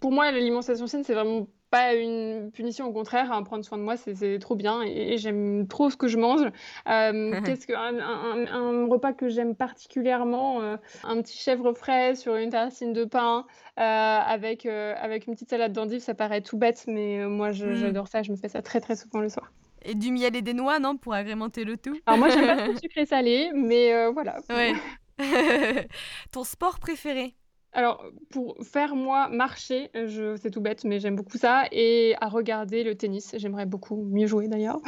pour 0.00 0.12
moi, 0.12 0.30
l'alimentation 0.30 0.86
saine, 0.86 1.04
c'est 1.04 1.14
vraiment 1.14 1.48
pas 1.70 1.94
une 1.94 2.52
punition, 2.52 2.86
au 2.86 2.92
contraire, 2.92 3.32
hein, 3.32 3.42
prendre 3.42 3.64
soin 3.64 3.76
de 3.76 3.82
moi, 3.82 3.96
c'est 3.96 4.38
trop 4.38 4.54
bien 4.54 4.82
et 4.84 5.14
et 5.14 5.18
j'aime 5.18 5.66
trop 5.66 5.90
ce 5.90 5.96
que 5.96 6.06
je 6.06 6.16
mange. 6.16 6.42
Hem, 6.86 7.32
qu'est-ce 7.44 7.66
qu'un 7.66 7.98
un 7.98 8.86
repas 8.86 9.12
que 9.12 9.28
j'aime 9.28 9.56
particulièrement, 9.56 10.60
un 11.02 11.22
petit 11.22 11.36
chèvre 11.36 11.72
frais 11.74 12.14
sur 12.14 12.36
une 12.36 12.50
tartine 12.50 12.92
de 12.92 13.04
pain, 13.04 13.46
avec, 13.76 14.64
avec 14.66 15.26
une 15.26 15.34
petite 15.34 15.50
salade 15.50 15.72
d'endives, 15.72 16.00
ça 16.00 16.14
paraît 16.14 16.40
tout 16.42 16.56
bête, 16.56 16.84
mais 16.86 17.26
moi, 17.26 17.50
Mmh. 17.50 17.74
j'adore 17.74 18.06
ça, 18.08 18.22
je 18.22 18.30
me 18.30 18.36
fais 18.36 18.48
ça 18.48 18.62
très, 18.62 18.80
très 18.80 18.94
souvent 18.96 19.20
le 19.20 19.28
soir. 19.28 19.52
Et 19.88 19.94
du 19.94 20.10
miel 20.10 20.34
et 20.34 20.42
des 20.42 20.52
noix, 20.52 20.80
non, 20.80 20.96
pour 20.96 21.14
agrémenter 21.14 21.64
le 21.64 21.76
tout? 21.76 21.96
Alors 22.06 22.18
moi, 22.18 22.28
j'aime 22.28 22.46
pas 22.46 22.56
trop 22.56 22.72
le 22.72 22.78
sucré 22.80 23.06
salé, 23.06 23.52
mais 23.54 23.92
heu, 23.92 24.10
voilà. 24.12 24.38
Ouais. 24.50 24.72
Ton 26.32 26.42
sport 26.42 26.80
préféré? 26.80 27.36
Alors, 27.72 28.04
pour 28.30 28.56
faire 28.64 28.96
moi 28.96 29.28
marcher, 29.28 29.90
je 29.94 30.36
c'est 30.36 30.50
tout 30.50 30.60
bête, 30.60 30.84
mais 30.84 30.98
j'aime 30.98 31.14
beaucoup 31.14 31.38
ça 31.38 31.64
et 31.70 32.16
à 32.20 32.28
regarder 32.28 32.82
le 32.82 32.96
tennis. 32.96 33.34
J'aimerais 33.36 33.66
beaucoup 33.66 34.02
mieux 34.02 34.26
jouer 34.26 34.48
d'ailleurs. 34.48 34.80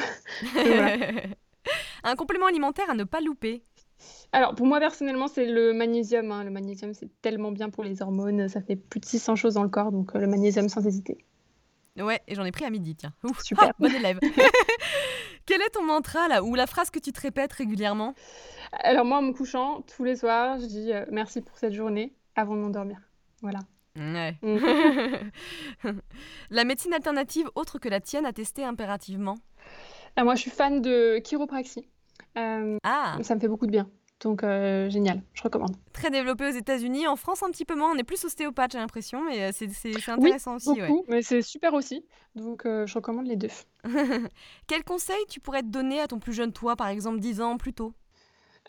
Un 2.04 2.14
complément 2.16 2.46
alimentaire 2.46 2.90
à 2.90 2.94
ne 2.94 3.04
pas 3.04 3.20
louper? 3.20 3.62
Alors 4.32 4.54
pour 4.54 4.66
moi 4.66 4.80
personnellement, 4.80 5.28
c'est 5.28 5.46
le 5.46 5.72
magnésium, 5.72 6.30
hein. 6.32 6.44
Le 6.44 6.50
magnésium, 6.50 6.92
c'est 6.94 7.10
tellement 7.22 7.52
bien 7.52 7.70
pour 7.70 7.84
les 7.84 8.02
hormones, 8.02 8.48
ça 8.48 8.60
fait 8.60 8.76
plus 8.76 9.00
de 9.00 9.04
600 9.06 9.36
choses 9.36 9.54
dans 9.54 9.62
le 9.62 9.68
corps, 9.68 9.92
donc 9.92 10.14
heu, 10.14 10.20
le 10.20 10.26
magnésium 10.26 10.68
sans 10.68 10.84
hésiter. 10.86 11.18
Ouais, 12.00 12.20
et 12.28 12.34
j'en 12.34 12.44
ai 12.44 12.52
pris 12.52 12.64
à 12.64 12.70
midi, 12.70 12.94
tiens. 12.96 13.12
Ouf. 13.24 13.42
Super. 13.42 13.68
Ah, 13.68 13.72
bonne 13.78 13.94
élève. 13.94 14.18
Quel 15.46 15.62
est 15.62 15.70
ton 15.70 15.84
mantra 15.84 16.28
là 16.28 16.42
ou 16.42 16.54
la 16.54 16.66
phrase 16.66 16.90
que 16.90 16.98
tu 16.98 17.12
te 17.12 17.20
répètes 17.20 17.52
régulièrement? 17.52 18.14
Alors 18.72 19.04
moi, 19.04 19.18
en 19.18 19.22
me 19.22 19.32
couchant, 19.32 19.82
tous 19.96 20.04
les 20.04 20.16
soirs, 20.16 20.58
je 20.60 20.66
dis, 20.66 20.92
heu: 20.92 21.06
«Merci 21.10 21.40
pour 21.40 21.56
cette 21.58 21.72
journée» 21.72 22.14
avant 22.36 22.54
de 22.54 22.60
m'endormir. 22.60 22.98
Voilà. 23.40 23.60
Ouais. 23.96 24.36
Mmh. 24.42 24.58
la 26.50 26.64
médecine 26.64 26.92
alternative 26.94 27.48
autre 27.54 27.78
que 27.78 27.88
la 27.88 28.00
tienne 28.00 28.26
à 28.26 28.32
tester 28.32 28.64
impérativement? 28.64 29.36
Ah 30.16 30.24
moi, 30.24 30.34
je 30.34 30.42
suis 30.42 30.50
fan 30.50 30.80
de 30.82 31.18
chiropraxie. 31.18 31.88
Hem, 32.34 32.78
Ah, 32.84 33.16
ça 33.22 33.34
me 33.34 33.40
fait 33.40 33.48
beaucoup 33.48 33.66
de 33.66 33.72
bien, 33.72 33.88
donc 34.20 34.42
heu, 34.44 34.88
génial, 34.90 35.22
je 35.34 35.42
recommande. 35.42 35.76
très 35.92 36.10
développé 36.10 36.46
aux 36.46 36.50
États-Unis, 36.56 37.06
en 37.08 37.16
France 37.16 37.42
un 37.42 37.50
petit 37.50 37.64
peu 37.64 37.74
moins. 37.74 37.92
On 37.94 37.98
est 37.98 38.04
plus 38.04 38.24
ostéopathe, 38.24 38.72
j'ai 38.72 38.78
l'impression, 38.78 39.24
mais 39.24 39.42
euh, 39.44 39.50
c'est 39.52 39.68
c'est 39.70 40.08
Oui, 40.16 40.34
intéressant 40.34 40.54
aussi. 40.56 40.80
Ouais. 40.82 40.96
beaucoup, 40.96 41.04
mais 41.08 41.22
c'est 41.22 41.40
super 41.42 41.72
aussi, 41.74 42.06
donc 42.34 42.66
heu, 42.66 42.86
je 42.86 42.94
recommande 42.94 43.26
les 43.26 43.36
2. 43.36 43.48
Quel 44.66 44.84
conseil 44.84 45.24
tu 45.28 45.40
pourrais 45.40 45.62
te 45.62 45.68
donner 45.68 46.00
à 46.00 46.06
ton 46.08 46.18
plus 46.18 46.32
jeune 46.32 46.52
toi, 46.52 46.76
par 46.76 46.88
exemple 46.88 47.20
10 47.20 47.40
ans 47.40 47.56
plus 47.56 47.72
tôt? 47.74 47.94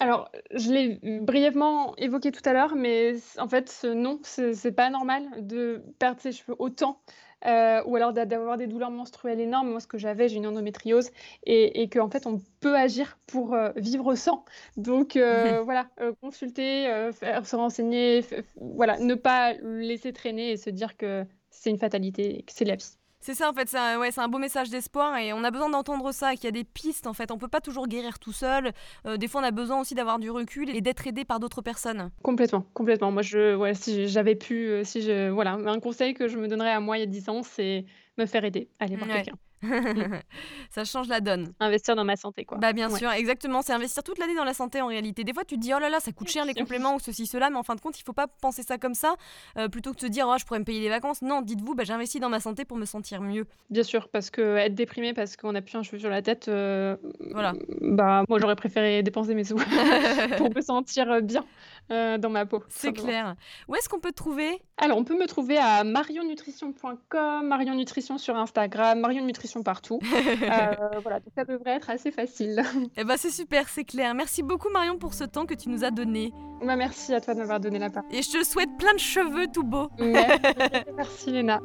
Alors, 0.02 0.32
je 0.54 0.72
l'ai 0.72 1.00
brièvement 1.22 1.93
évoqué 1.97 2.32
tout 2.32 2.41
à 2.45 2.54
l'heure, 2.54 2.76
mais 2.76 3.16
en 3.38 3.50
fait, 3.50 3.86
non, 3.95 4.20
c'est 4.24 4.72
pas 4.72 4.89
normal 4.89 5.45
de 5.45 5.84
perdre 6.00 6.22
ses 6.22 6.32
cheveux 6.32 6.56
autant, 6.58 7.02
heu, 7.45 7.81
ou 7.85 7.95
alors 7.95 8.13
d'a 8.13 8.25
d'avoir 8.25 8.57
des 8.57 8.67
douleurs 8.67 8.91
menstruelles 8.91 9.39
énormes. 9.39 9.69
Moi, 9.71 9.79
ce 9.79 9.87
que 9.87 9.97
j'avais, 9.97 10.29
j'ai 10.29 10.37
une 10.37 10.47
endométriose 10.47 11.11
et 11.43 11.81
et 11.81 11.89
qu'en 11.89 12.09
fait, 12.09 12.25
on 12.27 12.39
peut 12.59 12.75
agir 12.77 13.19
pour, 13.27 13.55
heu, 13.55 13.71
vivre 13.75 14.15
sans. 14.15 14.45
Donc 14.77 15.15
heu, 15.15 15.59
voilà, 15.61 15.89
consulter, 16.21 17.09
faire 17.13 17.45
se 17.45 17.55
renseigner, 17.55 18.21
voilà, 18.55 18.97
ne 18.99 19.15
pas 19.15 19.53
laisser 19.53 20.13
traîner 20.13 20.51
et 20.51 20.57
se 20.57 20.69
dire 20.69 20.97
que 20.97 21.25
c'est 21.49 21.69
une 21.71 21.79
fatalité 21.79 22.43
que 22.43 22.53
c'est 22.53 22.65
la 22.65 22.75
vie. 22.75 22.99
C'est 23.22 23.34
ça 23.34 23.49
en 23.49 23.53
fait, 23.53 23.67
c'est 23.67 23.78
un, 23.78 23.99
ouais, 23.99 24.11
c'est 24.11 24.22
un 24.22 24.30
beau 24.30 24.38
message 24.38 24.70
d'espoir 24.70 25.17
et 25.17 25.34
on 25.34 25.43
a 25.43 25.51
besoin 25.51 25.70
d'entendre 25.70 26.11
ça, 26.13 26.36
qu'il 26.36 26.45
y 26.45 26.47
a 26.47 26.51
des 26.51 26.63
pistes 26.63 27.05
en 27.05 27.13
fait. 27.13 27.32
On 27.32 27.38
peut 27.38 27.49
pas 27.49 27.59
toujours 27.59 27.88
guérir 27.88 28.17
tout 28.17 28.32
seul. 28.32 28.72
Euh, 29.05 29.17
des 29.17 29.28
fois, 29.28 29.41
on 29.41 29.43
a 29.43 29.51
besoin 29.51 29.82
aussi 29.82 29.93
d'avoir 29.93 30.20
du 30.20 30.32
recul 30.32 30.70
et 30.70 30.80
d'être 30.80 31.05
aidé 31.05 31.26
par 31.26 31.39
d'autres 31.41 31.61
personnes. 31.61 32.11
Complètement, 32.24 32.61
complètement. 32.74 33.11
Moi, 33.11 33.22
je 33.22 33.55
ouais, 33.55 33.74
si 33.74 34.07
j'avais 34.07 34.36
pu, 34.36 34.67
heu, 34.67 34.84
si 34.86 35.01
je 35.01 35.30
voilà, 35.30 35.53
un 35.53 35.80
conseil 35.82 36.13
que 36.13 36.28
je 36.30 36.38
me 36.38 36.47
donnerais 36.47 36.72
à 36.72 36.80
moi 36.80 36.97
il 36.97 37.01
y 37.01 37.03
a 37.03 37.07
10 37.07 37.28
ans, 37.28 37.43
c'est 37.43 37.86
me 38.17 38.26
faire 38.26 38.45
aider, 38.45 38.70
aller 38.80 38.95
voir 38.95 39.09
Ouais. 39.09 39.15
quelqu'un. 39.15 39.36
ça 40.70 40.84
change 40.86 41.07
la 41.07 41.20
donne. 41.20 41.53
Investir 41.60 41.95
dans 41.95 42.03
ma 42.05 42.16
santé, 42.16 42.45
quoi. 42.45 42.57
Bah 42.57 42.74
bien 42.74 42.89
Ouais. 42.89 42.97
sûr, 42.99 43.12
exactement, 43.12 43.62
c'est 43.62 43.74
investir 43.74 44.03
toute 44.03 44.18
l'année 44.20 44.36
dans 44.36 44.43
la 44.43 44.53
santé 44.53 44.82
en 44.82 44.88
réalité. 44.88 45.24
Des 45.24 45.34
fois 45.34 45.43
tu 45.45 45.55
te 45.55 45.60
dis 45.62 45.74
oh 45.74 45.80
là 45.80 45.89
là, 45.89 45.99
ça 45.99 46.12
coûte 46.12 46.30
cher 46.30 46.45
les 46.45 46.53
compléments 46.53 46.95
ou 46.95 46.99
ceci 46.99 47.26
cela, 47.28 47.49
mais 47.49 47.57
en 47.57 47.64
fin 47.64 47.76
de 47.76 47.82
compte, 47.82 47.99
il 47.99 48.03
faut 48.03 48.14
pas 48.14 48.28
penser 48.28 48.64
ça 48.64 48.78
comme 48.78 48.93
ça 48.93 49.16
euh, 49.57 49.68
plutôt 49.68 49.91
que 49.91 49.97
de 49.97 50.01
se 50.01 50.07
dire 50.07 50.26
oh 50.30 50.36
je 50.39 50.45
pourrais 50.45 50.60
me 50.60 50.66
payer 50.66 50.82
des 50.82 50.89
vacances. 50.89 51.22
Non, 51.22 51.41
dites-vous 51.41 51.76
bah 51.76 51.84
j'investis 51.84 52.20
dans 52.22 52.30
ma 52.30 52.39
santé 52.39 52.66
pour 52.66 52.78
me 52.78 52.86
sentir 52.86 53.22
mieux. 53.22 53.45
Bien 53.70 53.84
sûr, 53.84 54.10
parce 54.10 54.30
que 54.30 54.57
être 54.57 54.76
déprimé 54.76 55.14
parce 55.14 55.36
qu'on 55.38 55.53
a 55.55 55.62
plus 55.62 55.76
un 55.76 55.84
cheveu 55.84 55.99
sur 55.99 56.10
la 56.10 56.22
tête, 56.22 56.47
euh, 56.47 56.95
Voilà. 57.32 57.53
bah 57.82 58.24
moi 58.30 58.39
j'aurais 58.39 58.55
préféré 58.55 59.03
dépenser 59.03 59.36
mes 59.36 59.43
sous 59.43 59.57
pour 60.38 60.53
me 60.55 60.62
sentir 60.62 61.22
bien 61.22 61.43
euh, 61.91 62.18
dans 62.18 62.30
ma 62.30 62.45
peau. 62.45 62.64
C'est 62.70 62.93
clair. 62.93 63.36
Où 63.68 63.76
est-ce 63.76 63.89
qu'on 63.89 63.99
peut 63.99 64.12
te 64.12 64.16
trouver? 64.16 64.62
Alors, 64.78 64.97
on 64.97 65.03
peut 65.03 65.18
me 65.18 65.26
trouver 65.28 65.57
à 65.57 65.84
marionnutrition.com, 65.84 67.47
Marion 67.47 67.76
Nutrition 67.76 68.18
sur 68.18 68.36
Instagram, 68.38 68.99
Marion 68.99 69.26
Nutrition 69.26 69.49
partout. 69.64 70.00
Euh, 70.50 71.00
voilà, 71.02 71.20
donc 71.20 71.34
ça 71.36 71.43
devrait 71.43 71.76
être 71.76 71.89
assez 71.89 72.12
facile. 72.12 72.62
Eh 72.97 73.04
bah 73.04 73.16
c'est 73.18 73.30
super, 73.30 73.68
c'est 73.70 73.84
clair. 73.84 74.14
Merci 74.14 74.41
beaucoup 74.41 74.70
Marion 74.70 74.97
pour 74.97 75.14
ce 75.14 75.24
temps 75.24 75.45
que 75.45 75.54
tu 75.54 75.70
nous 75.70 75.84
as 75.84 75.91
donné. 75.91 76.34
Bah, 76.64 76.76
merci 76.76 77.14
à 77.14 77.22
toi 77.22 77.34
de 77.34 77.39
m'avoir 77.39 77.60
donné 77.60 77.80
la 77.80 77.89
parole. 77.89 78.14
Et 78.14 78.22
je 78.22 78.32
te 78.32 78.43
souhaite 78.43 78.70
plein 78.78 78.93
de 78.93 79.00
cheveux 79.00 79.47
tout 79.47 79.64
beaux. 79.64 79.89
Merci, 80.00 80.39
merci 80.95 81.32
Léna. 81.32 81.62